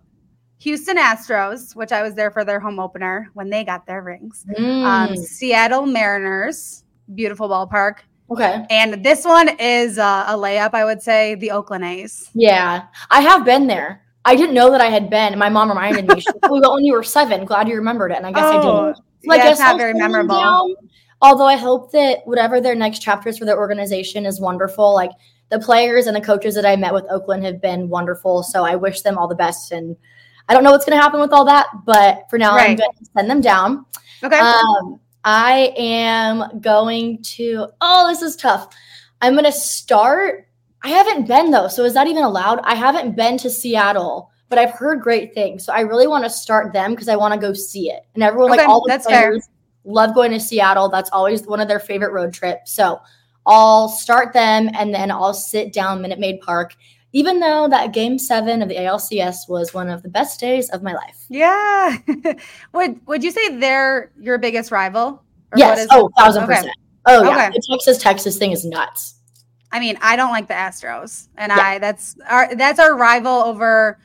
Houston 0.59 0.97
Astros, 0.97 1.77
which 1.77 1.93
I 1.93 2.03
was 2.03 2.15
there 2.15 2.33
for 2.33 2.45
their 2.45 2.59
home 2.59 2.81
opener 2.81 3.31
when 3.35 3.51
they 3.51 3.63
got 3.63 3.87
their 3.87 4.03
rings. 4.03 4.45
Um, 4.59 4.65
mm. 4.65 4.85
Um, 4.85 5.17
Seattle 5.17 5.87
Mariners 5.87 6.83
beautiful 7.15 7.49
ballpark. 7.49 7.99
Okay. 8.31 8.65
And 8.71 9.05
this 9.05 9.25
one 9.25 9.51
is 9.59 9.99
uh, 9.99 10.25
a 10.27 10.35
layup, 10.35 10.73
I 10.73 10.85
would 10.85 11.03
say, 11.03 11.35
the 11.35 11.51
Oakland 11.51 11.85
A's. 11.85 12.31
Yeah, 12.35 12.87
I 13.11 13.21
have 13.21 13.45
been 13.45 13.67
there. 13.67 14.03
I 14.25 14.37
didn't 14.37 14.55
know 14.55 14.71
that 14.71 14.81
I 14.81 14.87
had 14.87 15.11
been. 15.11 15.37
My 15.39 15.49
mom 15.49 15.69
reminded 15.69 16.09
me. 16.09 16.21
She 16.21 16.31
when 16.49 16.85
you 16.85 16.93
were 16.93 17.03
seven. 17.03 17.45
Glad 17.45 17.69
you 17.69 17.75
remembered 17.75 18.13
it. 18.13 18.19
And 18.19 18.27
I 18.27 18.33
guess 18.33 18.45
oh, 18.45 18.59
I 18.59 18.63
didn't. 18.63 19.05
Like, 19.25 19.43
yeah, 19.43 19.51
it's 19.51 19.61
not 19.61 19.77
very 19.77 19.95
memorable. 19.95 20.41
Down, 20.41 20.75
although 21.21 21.47
I 21.47 21.57
hope 21.57 21.93
that 21.93 22.21
whatever 22.25 22.61
their 22.61 22.75
next 22.75 23.01
chapters 23.01 23.37
for 23.37 23.45
their 23.45 23.59
organization 23.59 24.25
is 24.25 24.41
wonderful. 24.41 24.95
Like 24.95 25.11
the 25.51 25.59
players 25.59 26.07
and 26.07 26.17
the 26.17 26.21
coaches 26.21 26.55
that 26.55 26.65
I 26.65 26.77
met 26.77 26.95
with 26.95 27.05
Oakland 27.11 27.45
have 27.45 27.61
been 27.61 27.89
wonderful. 27.89 28.43
So 28.43 28.65
I 28.65 28.77
wish 28.77 29.03
them 29.03 29.19
all 29.19 29.29
the 29.29 29.35
best. 29.35 29.73
And 29.73 29.97
I 30.49 30.55
don't 30.55 30.65
know 30.65 30.71
what's 30.71 30.85
going 30.85 30.97
to 30.97 31.03
happen 31.03 31.21
with 31.21 31.33
all 31.33 31.45
that, 31.45 31.67
but 31.85 32.25
for 32.31 32.39
now, 32.39 32.57
right. 32.57 32.71
I'm 32.71 32.77
going 32.77 32.91
to 32.99 33.05
send 33.17 33.29
them 33.29 33.41
down. 33.41 33.85
Okay. 34.23 34.39
Um, 34.39 35.01
I 35.25 35.73
am 35.77 36.61
going 36.61 37.23
to, 37.23 37.69
oh, 37.81 38.09
this 38.09 38.23
is 38.23 38.37
tough. 38.37 38.75
I'm 39.21 39.35
going 39.35 39.45
to 39.45 39.53
start. 39.53 40.49
I 40.83 40.89
haven't 40.89 41.29
been 41.29 41.51
though. 41.51 41.69
So 41.69 41.85
is 41.85 41.95
that 41.95 42.09
even 42.09 42.25
allowed? 42.25 42.61
I 42.65 42.75
haven't 42.75 43.15
been 43.15 43.39
to 43.39 43.51
Seattle, 43.51 44.31
but 44.49 44.59
I've 44.59 44.73
heard 44.73 45.01
great 45.01 45.33
things. 45.33 45.65
So 45.65 45.73
I 45.73 45.81
really 45.81 46.09
want 46.09 46.25
to 46.25 46.31
start 46.31 46.73
them 46.73 46.91
because 46.93 47.09
I 47.09 47.17
want 47.17 47.35
to 47.35 47.41
go 47.41 47.53
see 47.53 47.91
it. 47.91 48.05
And 48.15 48.23
everyone, 48.23 48.51
okay, 48.51 48.63
like 48.63 48.69
all 48.69 48.83
the 48.85 48.99
players, 48.99 49.49
love 49.85 50.15
going 50.15 50.33
to 50.33 50.41
Seattle. 50.41 50.89
That's 50.89 51.11
always 51.11 51.47
one 51.47 51.61
of 51.61 51.69
their 51.69 51.81
favorite 51.81 52.13
road 52.13 52.33
trips. 52.33 52.73
So 52.73 53.01
I'll 53.47 53.89
start 53.89 54.33
them 54.33 54.71
and 54.75 54.93
then 54.93 55.11
I'll 55.11 55.35
sit 55.35 55.73
down 55.73 56.03
Minute 56.03 56.19
Maid 56.19 56.41
Park 56.41 56.75
even 57.13 57.41
though 57.41 57.69
that 57.69 57.93
game 57.93 58.19
seven 58.19 58.63
of 58.63 58.69
the 58.69 58.77
ALCS 58.77 59.49
was 59.49 59.75
one 59.75 59.89
of 59.89 60.03
the 60.03 60.09
best 60.09 60.41
days 60.41 60.71
of 60.71 60.83
my 60.83 60.95
life. 60.95 61.25
Yeah. 61.29 61.99
would 62.73 63.07
would 63.07 63.23
you 63.23 63.31
say 63.31 63.59
they're 63.59 64.11
your 64.19 64.39
biggest 64.39 64.71
rival? 64.71 65.23
yes. 65.57 65.87
Oh, 65.91 66.11
thousand 66.17 66.45
okay. 66.45 66.55
percent. 66.55 66.77
Oh 67.07 67.25
yeah. 67.25 67.51
The 67.51 67.63
Texas 67.71 67.99
Texas 67.99 68.39
thing 68.39 68.53
is 68.53 68.65
nuts. 68.65 69.17
I 69.71 69.81
mean, 69.81 69.99
I 70.03 70.17
don't 70.17 70.31
like 70.31 70.49
the 70.49 70.55
Astros, 70.55 71.29
and 71.37 71.51
yeah. 71.51 71.63
I 71.63 71.79
that's 71.79 72.17
our 72.29 72.55
that's 72.55 72.79
our 72.79 72.97
rival 72.97 73.33
over. 73.33 73.99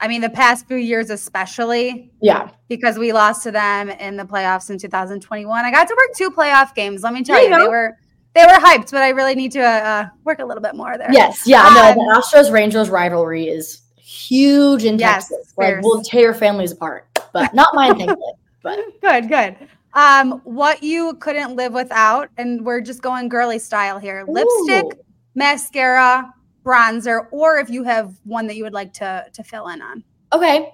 I 0.00 0.06
mean, 0.06 0.20
the 0.20 0.30
past 0.30 0.68
few 0.68 0.76
years, 0.76 1.10
especially. 1.10 2.12
Yeah. 2.22 2.50
Because 2.68 2.98
we 2.98 3.12
lost 3.12 3.42
to 3.42 3.50
them 3.50 3.90
in 3.90 4.16
the 4.16 4.22
playoffs 4.22 4.70
in 4.70 4.78
2021. 4.78 5.64
I 5.64 5.70
got 5.72 5.88
to 5.88 5.94
work 5.94 6.16
two 6.16 6.30
playoff 6.30 6.72
games. 6.76 7.02
Let 7.02 7.14
me 7.14 7.24
tell 7.24 7.42
you, 7.42 7.48
you 7.48 7.58
they 7.58 7.66
were 7.66 7.96
they 8.38 8.44
were 8.46 8.60
hyped, 8.60 8.92
but 8.92 9.02
I 9.02 9.08
really 9.10 9.34
need 9.34 9.52
to 9.52 9.62
uh, 9.62 10.08
work 10.24 10.38
a 10.38 10.44
little 10.44 10.62
bit 10.62 10.76
more 10.76 10.96
there. 10.96 11.12
Yes, 11.12 11.42
yeah, 11.44 11.66
um, 11.66 11.74
no, 11.74 11.94
the 11.94 12.20
Astros 12.20 12.52
Rangers 12.52 12.88
rivalry 12.88 13.48
is 13.48 13.82
huge 13.96 14.84
in 14.84 14.98
yes, 14.98 15.28
Texas. 15.28 15.54
Like, 15.56 15.82
we'll 15.82 16.02
tear 16.02 16.32
families 16.32 16.70
apart, 16.72 17.08
but 17.32 17.52
not 17.52 17.74
mine, 17.74 17.96
thankfully. 17.96 18.32
But 18.62 18.78
good, 19.00 19.28
good. 19.28 19.56
Um, 19.94 20.40
what 20.44 20.82
you 20.82 21.14
couldn't 21.14 21.56
live 21.56 21.72
without, 21.72 22.30
and 22.36 22.64
we're 22.64 22.80
just 22.80 23.02
going 23.02 23.28
girly 23.28 23.58
style 23.58 23.98
here: 23.98 24.24
Ooh. 24.28 24.32
lipstick, 24.32 25.00
mascara, 25.34 26.32
bronzer, 26.64 27.26
or 27.32 27.58
if 27.58 27.68
you 27.68 27.82
have 27.82 28.14
one 28.24 28.46
that 28.46 28.56
you 28.56 28.62
would 28.62 28.72
like 28.72 28.92
to 28.94 29.26
to 29.32 29.42
fill 29.42 29.68
in 29.68 29.82
on. 29.82 30.04
Okay, 30.32 30.70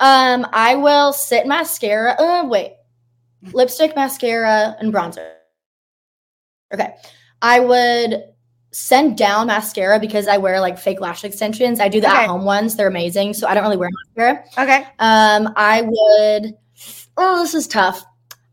um, 0.00 0.46
I 0.52 0.74
will 0.74 1.14
sit 1.14 1.46
mascara. 1.46 2.14
Uh, 2.18 2.46
wait, 2.46 2.74
lipstick, 3.52 3.96
mascara, 3.96 4.76
and 4.80 4.92
bronzer. 4.92 5.37
Okay. 6.72 6.94
I 7.42 7.60
would 7.60 8.24
send 8.70 9.16
down 9.16 9.46
mascara 9.46 9.98
because 9.98 10.28
I 10.28 10.36
wear 10.36 10.60
like 10.60 10.78
fake 10.78 11.00
lash 11.00 11.24
extensions. 11.24 11.80
I 11.80 11.88
do 11.88 12.00
the 12.00 12.08
okay. 12.08 12.24
at 12.24 12.26
home 12.28 12.44
ones. 12.44 12.76
They're 12.76 12.88
amazing. 12.88 13.34
So 13.34 13.46
I 13.46 13.54
don't 13.54 13.62
really 13.62 13.76
wear 13.76 13.90
mascara. 14.16 14.44
Okay. 14.58 14.86
Um, 14.98 15.52
I 15.56 15.82
would 15.82 16.54
oh, 17.16 17.42
this 17.42 17.54
is 17.54 17.66
tough. 17.66 18.04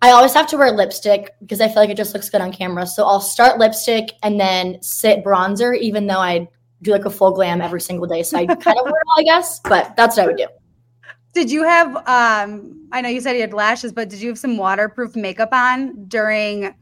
I 0.02 0.12
always 0.12 0.34
have 0.34 0.48
to 0.48 0.58
wear 0.58 0.72
lipstick 0.72 1.32
because 1.40 1.62
I 1.62 1.68
feel 1.68 1.78
like 1.78 1.90
it 1.90 1.98
just 1.98 2.14
looks 2.14 2.30
good 2.30 2.42
on 2.42 2.52
camera. 2.52 2.86
So 2.86 3.06
I'll 3.06 3.22
start 3.22 3.60
lipstick 3.60 4.12
and 4.24 4.40
then 4.40 4.82
sit 4.82 5.24
bronzer, 5.24 5.78
even 5.78 6.08
though 6.08 6.20
I 6.20 6.48
do 6.82 6.92
like 6.92 7.06
a 7.06 7.10
full 7.10 7.32
glam 7.32 7.62
every 7.62 7.82
single 7.82 8.06
day. 8.06 8.22
So 8.22 8.38
I 8.38 8.46
kind 8.56 8.78
of 8.78 8.86
wear 8.86 8.94
it 8.94 9.08
all, 9.08 9.20
I 9.20 9.24
guess, 9.24 9.60
but 9.62 9.96
that's 9.96 10.18
what 10.18 10.24
I 10.24 10.28
would 10.28 10.38
do. 10.38 10.48
Did 11.34 11.52
you 11.52 11.64
have 11.64 11.96
um 12.08 12.88
I 12.92 13.02
know 13.02 13.10
you 13.10 13.22
said 13.22 13.34
you 13.34 13.42
had 13.42 13.54
lashes, 13.54 13.94
but 13.94 14.10
did 14.10 14.22
you 14.22 14.30
have 14.30 14.40
some 14.40 14.58
waterproof 14.58 15.16
makeup 15.16 15.50
on 15.52 16.06
during 16.08 16.74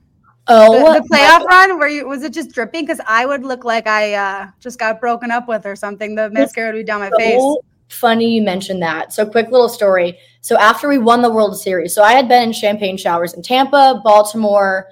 Oh, 0.48 0.94
the, 0.94 1.00
the 1.00 1.08
playoff 1.08 1.46
run 1.46 1.78
where 1.78 1.88
you 1.88 2.08
was 2.08 2.24
it 2.24 2.34
just 2.34 2.52
dripping? 2.52 2.86
Because 2.86 3.00
I 3.08 3.26
would 3.26 3.44
look 3.44 3.64
like 3.64 3.88
I 3.88 4.14
uh, 4.14 4.48
just 4.60 4.78
got 4.78 5.00
broken 5.00 5.32
up 5.32 5.48
with 5.48 5.66
or 5.66 5.76
something. 5.76 6.16
The 6.16 6.30
mascara 6.30 6.74
would 6.74 6.80
be 6.80 6.84
down 6.84 7.00
my 7.00 7.10
so 7.10 7.18
face. 7.18 7.68
Funny 7.88 8.36
you 8.36 8.42
mentioned 8.42 8.82
that. 8.82 9.14
So 9.14 9.26
quick 9.26 9.52
little 9.52 9.70
story. 9.70 10.18
So 10.42 10.58
after 10.58 10.90
we 10.90 10.98
won 10.98 11.22
the 11.22 11.32
World 11.32 11.58
Series, 11.58 11.96
so 11.96 12.04
I 12.04 12.14
had 12.14 12.28
been 12.28 12.44
in 12.44 12.54
champagne 12.54 12.98
showers 12.98 13.34
in 13.34 13.42
Tampa, 13.42 14.02
Baltimore. 14.04 14.88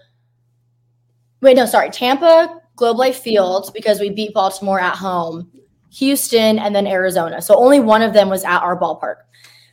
Wait, 1.41 1.57
no, 1.57 1.65
sorry, 1.65 1.89
Tampa, 1.89 2.61
Globe 2.75 2.97
Life 2.97 3.19
Fields 3.19 3.71
because 3.71 3.99
we 3.99 4.09
beat 4.09 4.33
Baltimore 4.33 4.79
at 4.79 4.95
home, 4.95 5.51
Houston, 5.93 6.59
and 6.59 6.73
then 6.73 6.87
Arizona. 6.87 7.41
So 7.41 7.55
only 7.55 7.79
one 7.79 8.01
of 8.01 8.13
them 8.13 8.29
was 8.29 8.45
at 8.45 8.59
our 8.59 8.79
ballpark. 8.79 9.15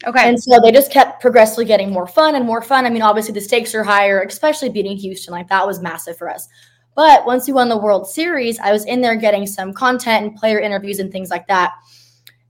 Okay. 0.07 0.29
And 0.29 0.41
so 0.41 0.61
they 0.63 0.71
just 0.71 0.93
kept 0.93 1.21
progressively 1.21 1.65
getting 1.65 1.91
more 1.91 2.07
fun 2.07 2.35
and 2.37 2.47
more 2.47 2.63
fun. 2.63 2.87
I 2.87 2.91
mean, 2.91 3.03
obviously 3.03 3.35
the 3.35 3.41
stakes 3.41 3.75
are 3.75 3.83
higher, 3.83 4.23
especially 4.23 4.69
beating 4.69 4.97
Houston. 4.97 5.33
Like 5.33 5.49
that 5.49 5.67
was 5.67 5.81
massive 5.81 6.17
for 6.17 6.29
us. 6.31 6.49
But 6.95 7.27
once 7.27 7.47
we 7.47 7.53
won 7.53 7.69
the 7.69 7.77
World 7.77 8.09
Series, 8.09 8.59
I 8.59 8.73
was 8.73 8.85
in 8.85 9.01
there 9.01 9.17
getting 9.17 9.47
some 9.47 9.73
content 9.73 10.27
and 10.27 10.37
player 10.37 10.59
interviews 10.59 10.99
and 10.99 11.13
things 11.13 11.31
like 11.31 11.47
that. 11.49 11.75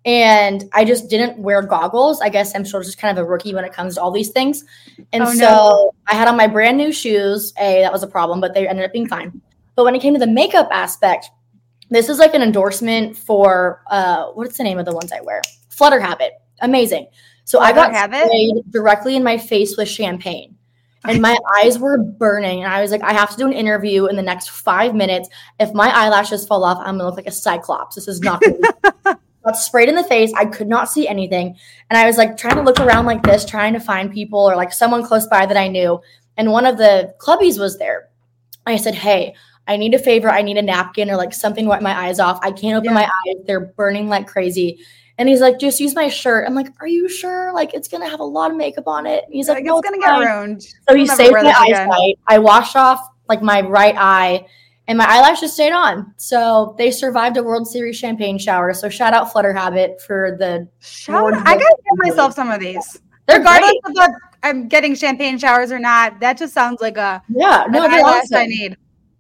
And 0.05 0.65
I 0.73 0.85
just 0.85 1.11
didn't 1.11 1.39
wear 1.39 1.61
goggles. 1.61 2.21
I 2.21 2.29
guess 2.29 2.55
I'm 2.55 2.65
still 2.65 2.83
just 2.83 2.99
kind 2.99 3.19
of 3.19 3.23
a 3.23 3.29
rookie 3.29 3.55
when 3.55 3.65
it 3.65 3.73
comes 3.73 3.97
to 3.97 4.03
all 4.03 4.11
these 4.11 4.31
things. 4.31 4.65
And 5.13 5.23
oh, 5.23 5.33
so 5.33 5.39
no. 5.39 5.93
I 6.07 6.15
had 6.15 6.29
on 6.29 6.37
my 6.37 6.47
brand 6.47 6.79
new 6.79 6.93
shoes. 6.93 7.53
A, 7.59 7.83
that 7.83 7.93
was 7.93 8.03
a 8.03 8.07
problem, 8.07 8.41
but 8.41 8.55
they 8.55 8.67
ended 8.67 8.87
up 8.87 8.93
being 8.93 9.09
fine. 9.09 9.41
But 9.75 9.85
when 9.85 9.95
it 9.95 10.01
came 10.01 10.15
to 10.15 10.21
the 10.21 10.27
makeup 10.27 10.69
aspect, 10.71 11.31
this 11.91 12.09
is 12.09 12.19
like 12.19 12.35
an 12.35 12.43
endorsement 12.43 13.17
for 13.17 13.83
uh, 13.91 14.29
what's 14.29 14.57
the 14.57 14.65
name 14.65 14.79
of 14.79 14.87
the 14.87 14.95
ones 14.95 15.13
I 15.13 15.21
wear? 15.21 15.43
Flutter 15.69 16.01
Habit. 16.01 16.33
Amazing. 16.61 17.09
So 17.49 17.61
I, 17.61 17.69
I 17.69 17.73
got 17.73 17.95
sprayed 17.95 18.57
directly 18.69 19.17
in 19.17 19.25
my 19.25 19.39
face 19.39 19.79
with 19.79 19.89
champagne. 19.89 20.55
And 21.05 21.23
my 21.23 21.35
eyes 21.57 21.79
were 21.79 21.97
burning. 21.97 22.63
And 22.63 22.71
I 22.71 22.83
was 22.83 22.91
like, 22.91 23.03
I 23.03 23.15
have 23.15 23.31
to 23.31 23.39
do 23.39 23.47
an 23.47 23.55
interview 23.55 24.05
in 24.05 24.17
the 24.17 24.23
next 24.23 24.51
five 24.51 24.95
minutes. 24.95 25.31
If 25.59 25.73
my 25.73 25.89
eyelashes 25.89 26.47
fall 26.47 26.63
off, 26.63 26.77
I'm 26.77 26.99
gonna 26.99 27.07
look 27.07 27.17
like 27.17 27.27
a 27.27 27.31
cyclops. 27.31 27.95
This 27.95 28.07
is 28.07 28.21
not 28.21 28.43
gonna 28.43 29.19
got 29.47 29.57
sprayed 29.57 29.89
in 29.89 29.95
the 29.95 30.05
face. 30.05 30.31
I 30.37 30.45
could 30.45 30.69
not 30.69 30.91
see 30.91 31.09
anything. 31.09 31.57
And 31.89 31.99
I 31.99 32.05
was 32.05 32.19
like 32.19 32.37
trying 32.37 32.57
to 32.57 32.63
look 32.63 32.81
around 32.81 33.07
like 33.07 33.23
this, 33.23 33.47
trying 33.47 33.73
to 33.73 33.81
find 33.81 34.13
people 34.13 34.41
or 34.41 34.55
like 34.55 34.71
someone 34.71 35.03
close 35.03 35.27
by 35.27 35.47
that 35.47 35.57
I 35.57 35.69
knew. 35.69 36.03
And 36.37 36.53
one 36.53 36.67
of 36.67 36.77
the 36.77 37.15
clubbies 37.19 37.59
was 37.59 37.79
there. 37.79 38.11
I 38.67 38.77
said, 38.77 38.95
Hey, 38.95 39.35
I 39.67 39.79
need 39.79 39.95
a 39.95 39.99
favor. 39.99 40.29
I 40.29 40.43
need 40.43 40.59
a 40.59 40.63
napkin 40.63 41.11
or 41.11 41.17
like 41.17 41.33
something 41.33 41.65
to 41.65 41.69
wipe 41.71 41.81
my 41.81 41.99
eyes 41.99 42.21
off. 42.21 42.41
I 42.43 42.53
can't 42.53 42.77
open 42.77 42.91
yeah. 42.91 42.95
my 42.95 43.05
eyes. 43.05 43.47
They're 43.47 43.73
burning 43.75 44.11
like 44.11 44.27
crazy. 44.27 44.81
And 45.19 45.29
he's 45.29 45.41
like, 45.41 45.59
just 45.59 45.81
use 45.81 45.97
my 45.97 46.09
shirt. 46.09 46.47
I'm 46.47 46.55
like, 46.55 46.69
are 46.81 46.87
you 46.87 47.09
sure? 47.09 47.53
Like, 47.53 47.75
it's 47.75 47.89
gonna 47.89 48.09
have 48.09 48.21
a 48.21 48.25
lot 48.25 48.53
of 48.53 48.57
makeup 48.57 48.87
on 48.87 49.05
it. 49.05 49.25
And 49.25 49.35
he's 49.35 49.49
like, 49.49 49.65
no, 49.65 49.79
it's 49.79 49.89
gonna 49.89 50.01
get 50.01 50.17
ruined. 50.17 50.63
So 50.89 50.95
he 50.95 51.07
saved 51.07 51.33
my 51.33 51.53
eyesight. 51.57 52.19
I 52.27 52.39
washed 52.39 52.77
off 52.77 53.01
like 53.29 53.43
my 53.43 53.61
right 53.61 53.97
eye, 53.99 54.47
and 54.87 54.97
my 54.97 55.07
eyelashes 55.07 55.53
stayed 55.53 55.73
on. 55.73 56.15
So 56.17 56.75
they 56.79 56.91
survived 56.91 57.37
a 57.37 57.43
World 57.43 57.67
Series 57.67 57.97
champagne 57.97 58.39
shower. 58.39 58.73
So 58.73 58.89
shout 58.89 59.13
out 59.13 59.33
Flutter 59.33 59.53
Habit 59.53 60.01
for 60.01 60.37
the 60.39 60.69
shout. 60.79 61.35
I 61.35 61.55
gotta 61.55 61.77
give 61.85 61.99
myself 61.99 62.35
some 62.35 62.51
of 62.51 62.61
these. 62.61 63.01
They're 63.27 63.39
Regardless 63.39 63.75
great. 63.85 64.09
of 64.09 64.15
I'm 64.43 64.69
getting 64.69 64.95
champagne 64.95 65.37
showers 65.37 65.73
or 65.73 65.79
not, 65.81 66.21
that 66.21 66.39
just 66.39 66.55
sounds 66.55 66.81
like 66.81 66.97
a 66.97 67.23
yeah. 67.29 67.67
No, 67.69 67.89
they're 67.89 68.05
awesome. 68.05 68.39
I 68.39 68.47
need. 68.47 68.77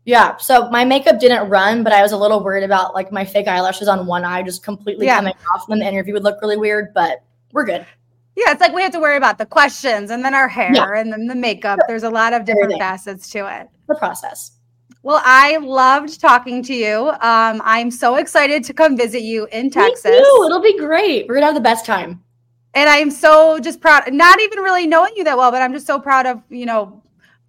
Yeah. 0.08 0.38
So 0.38 0.70
my 0.70 0.86
makeup 0.86 1.20
didn't 1.20 1.50
run, 1.50 1.84
but 1.84 1.92
I 1.92 2.00
was 2.00 2.12
a 2.12 2.16
little 2.16 2.42
worried 2.42 2.64
about 2.64 2.94
like 2.94 3.12
my 3.12 3.26
fake 3.26 3.46
eyelashes 3.46 3.88
on 3.88 4.06
one 4.06 4.24
eye 4.24 4.42
just 4.42 4.64
completely 4.64 5.04
yeah. 5.04 5.16
coming 5.16 5.34
off, 5.54 5.68
and 5.68 5.82
the 5.82 5.86
interview 5.86 6.14
would 6.14 6.24
look 6.24 6.40
really 6.40 6.56
weird. 6.56 6.94
But 6.94 7.22
we're 7.52 7.66
good. 7.66 7.84
Yeah, 8.34 8.52
it's 8.52 8.60
like 8.62 8.72
we 8.72 8.80
have 8.80 8.92
to 8.92 9.00
worry 9.00 9.18
about 9.18 9.36
the 9.36 9.44
questions 9.44 10.10
and 10.10 10.24
then 10.24 10.34
our 10.34 10.48
hair 10.48 10.72
yeah. 10.72 10.88
and 10.96 11.12
then 11.12 11.26
the 11.26 11.34
makeup. 11.34 11.78
There's 11.86 12.04
a 12.04 12.10
lot 12.10 12.32
of 12.32 12.46
different 12.46 12.72
Everything. 12.72 12.80
facets 12.80 13.28
to 13.32 13.60
it. 13.60 13.68
The 13.86 13.96
process. 13.96 14.52
Well, 15.02 15.20
I 15.22 15.58
loved 15.58 16.18
talking 16.18 16.62
to 16.62 16.74
you. 16.74 17.10
Um, 17.20 17.60
I'm 17.62 17.90
so 17.90 18.14
excited 18.14 18.64
to 18.64 18.72
come 18.72 18.96
visit 18.96 19.20
you 19.20 19.46
in 19.52 19.68
Texas. 19.68 20.04
Me 20.04 20.18
too. 20.18 20.42
It'll 20.46 20.62
be 20.62 20.78
great. 20.78 21.28
We're 21.28 21.34
gonna 21.34 21.46
have 21.46 21.54
the 21.54 21.60
best 21.60 21.84
time. 21.84 22.24
And 22.72 22.88
I 22.88 22.96
am 22.96 23.10
so 23.10 23.58
just 23.60 23.82
proud, 23.82 24.10
not 24.14 24.40
even 24.40 24.60
really 24.60 24.86
knowing 24.86 25.12
you 25.16 25.24
that 25.24 25.36
well, 25.36 25.50
but 25.50 25.60
I'm 25.60 25.74
just 25.74 25.86
so 25.86 26.00
proud 26.00 26.24
of, 26.24 26.40
you 26.48 26.64
know, 26.64 27.02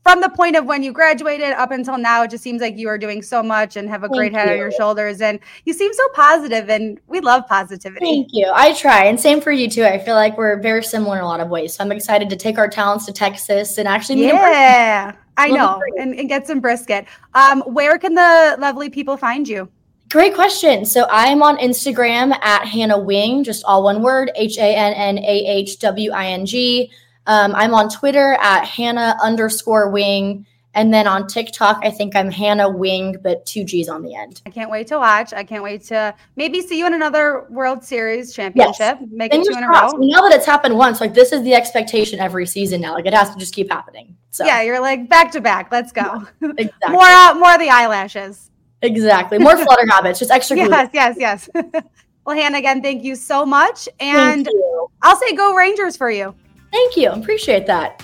from 0.03 0.21
the 0.21 0.29
point 0.29 0.55
of 0.55 0.65
when 0.65 0.81
you 0.81 0.91
graduated 0.91 1.51
up 1.51 1.71
until 1.71 1.97
now, 1.97 2.23
it 2.23 2.31
just 2.31 2.43
seems 2.43 2.61
like 2.61 2.77
you 2.77 2.87
are 2.87 2.97
doing 2.97 3.21
so 3.21 3.43
much 3.43 3.75
and 3.75 3.89
have 3.89 4.03
a 4.03 4.07
Thank 4.07 4.17
great 4.17 4.33
head 4.33 4.47
you. 4.47 4.53
on 4.53 4.57
your 4.57 4.71
shoulders. 4.71 5.21
And 5.21 5.39
you 5.65 5.73
seem 5.73 5.93
so 5.93 6.07
positive, 6.13 6.69
and 6.69 6.99
we 7.07 7.19
love 7.19 7.47
positivity. 7.47 8.05
Thank 8.05 8.29
you. 8.31 8.51
I 8.53 8.73
try, 8.73 9.05
and 9.05 9.19
same 9.19 9.41
for 9.41 9.51
you 9.51 9.69
too. 9.69 9.83
I 9.83 9.99
feel 9.99 10.15
like 10.15 10.37
we're 10.37 10.59
very 10.61 10.83
similar 10.83 11.17
in 11.17 11.23
a 11.23 11.27
lot 11.27 11.41
of 11.41 11.49
ways. 11.49 11.75
So 11.75 11.83
I'm 11.83 11.91
excited 11.91 12.29
to 12.29 12.35
take 12.35 12.57
our 12.57 12.67
talents 12.67 13.05
to 13.07 13.13
Texas 13.13 13.77
and 13.77 13.87
actually 13.87 14.15
meet. 14.15 14.27
You. 14.27 14.33
Yeah, 14.33 15.15
I 15.37 15.49
know, 15.49 15.81
and, 15.97 16.15
and, 16.15 16.27
get 16.27 16.47
some 16.47 16.59
brisket. 16.59 17.05
Um, 17.33 17.61
where 17.61 17.97
can 17.97 18.15
the 18.15 18.57
lovely 18.59 18.89
people 18.89 19.15
find 19.17 19.47
you? 19.47 19.69
Great 20.09 20.33
question. 20.33 20.85
So 20.85 21.07
I'm 21.11 21.43
on 21.43 21.57
Instagram 21.57 22.35
at 22.41 22.65
Hannah 22.65 22.99
Wing, 22.99 23.43
just 23.43 23.63
all 23.65 23.83
one 23.83 24.01
word, 24.01 24.31
H 24.35 24.57
A 24.57 24.75
N 24.75 24.93
N 24.93 25.19
A 25.19 25.45
H 25.45 25.77
W 25.79 26.11
I 26.11 26.27
N 26.27 26.45
G. 26.45 26.91
Um, 27.28 27.53
I'm 27.55 27.74
on 27.74 27.89
Twitter 27.89 28.38
at 28.41 28.65
Hannah 28.65 29.17
underscore 29.22 29.89
wing. 29.89 30.45
And 30.76 30.93
then 30.93 31.07
on 31.07 31.28
TikTok, 31.28 31.80
I 31.84 31.89
think 31.89 32.15
I'm 32.15 32.30
Hannah 32.30 32.70
Wing, 32.70 33.17
but 33.24 33.45
two 33.45 33.63
G's 33.63 33.89
on 33.89 34.03
the 34.03 34.15
end. 34.15 34.41
I 34.45 34.51
can't 34.51 34.70
wait 34.70 34.88
to 34.88 34.99
watch. 34.99 35.34
I 35.34 35.43
can't 35.43 35.63
wait 35.63 35.84
to 35.86 36.13
maybe 36.36 36.61
see 36.61 36.78
you 36.78 36.86
in 36.86 36.93
another 36.93 37.47
World 37.49 37.84
Series 37.84 38.34
championship. 38.34 38.99
Yes. 39.01 39.09
Make 39.09 39.34
it 39.34 39.43
two 39.43 39.57
in 39.57 39.63
a 39.63 39.67
row. 39.67 39.89
Now 39.97 40.22
that 40.22 40.32
it's 40.32 40.45
happened 40.45 40.78
once, 40.78 41.01
like 41.01 41.15
this 41.15 41.32
is 41.32 41.41
the 41.41 41.55
expectation 41.55 42.20
every 42.20 42.45
season 42.45 42.82
now. 42.82 42.93
Like 42.93 43.07
it 43.07 43.15
has 43.15 43.32
to 43.32 43.39
just 43.39 43.53
keep 43.53 43.72
happening. 43.72 44.15
So 44.30 44.45
yeah, 44.45 44.61
you're 44.61 44.80
like 44.80 45.09
back 45.09 45.32
to 45.32 45.41
back. 45.41 45.72
Let's 45.72 45.91
go. 45.91 46.24
exactly. 46.41 46.91
more 46.91 47.03
uh, 47.03 47.34
more 47.34 47.53
of 47.55 47.59
the 47.59 47.70
eyelashes. 47.70 48.51
Exactly. 48.84 49.39
More 49.39 49.57
flutter 49.63 49.88
habits. 49.89 50.20
Just 50.20 50.32
extra. 50.32 50.55
Glue. 50.55 50.70
Yes, 50.70 50.89
yes, 50.93 51.15
yes. 51.20 51.49
well, 52.26 52.36
Hannah, 52.38 52.59
again, 52.59 52.82
thank 52.84 53.03
you 53.03 53.15
so 53.15 53.43
much, 53.43 53.89
and 53.99 54.47
I'll 55.01 55.17
say 55.17 55.36
go 55.36 55.55
Rangers 55.55 55.97
for 55.97 56.11
you. 56.11 56.36
Thank 56.72 56.97
you. 56.97 57.09
Appreciate 57.09 57.65
that. 57.67 58.01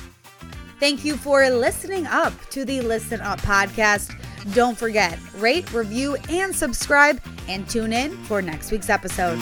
Thank 0.80 1.06
you 1.06 1.16
for 1.16 1.50
listening 1.50 2.06
up 2.08 2.34
to 2.50 2.66
the 2.66 2.82
Listen 2.82 3.22
Up 3.22 3.40
podcast. 3.42 4.14
Don't 4.54 4.78
forget, 4.78 5.18
rate, 5.38 5.72
review, 5.74 6.18
and 6.30 6.56
subscribe, 6.56 7.22
and 7.48 7.68
tune 7.70 7.94
in 7.94 8.12
for 8.26 8.42
next 8.42 8.72
week's 8.72 8.90
episode. 8.90 9.40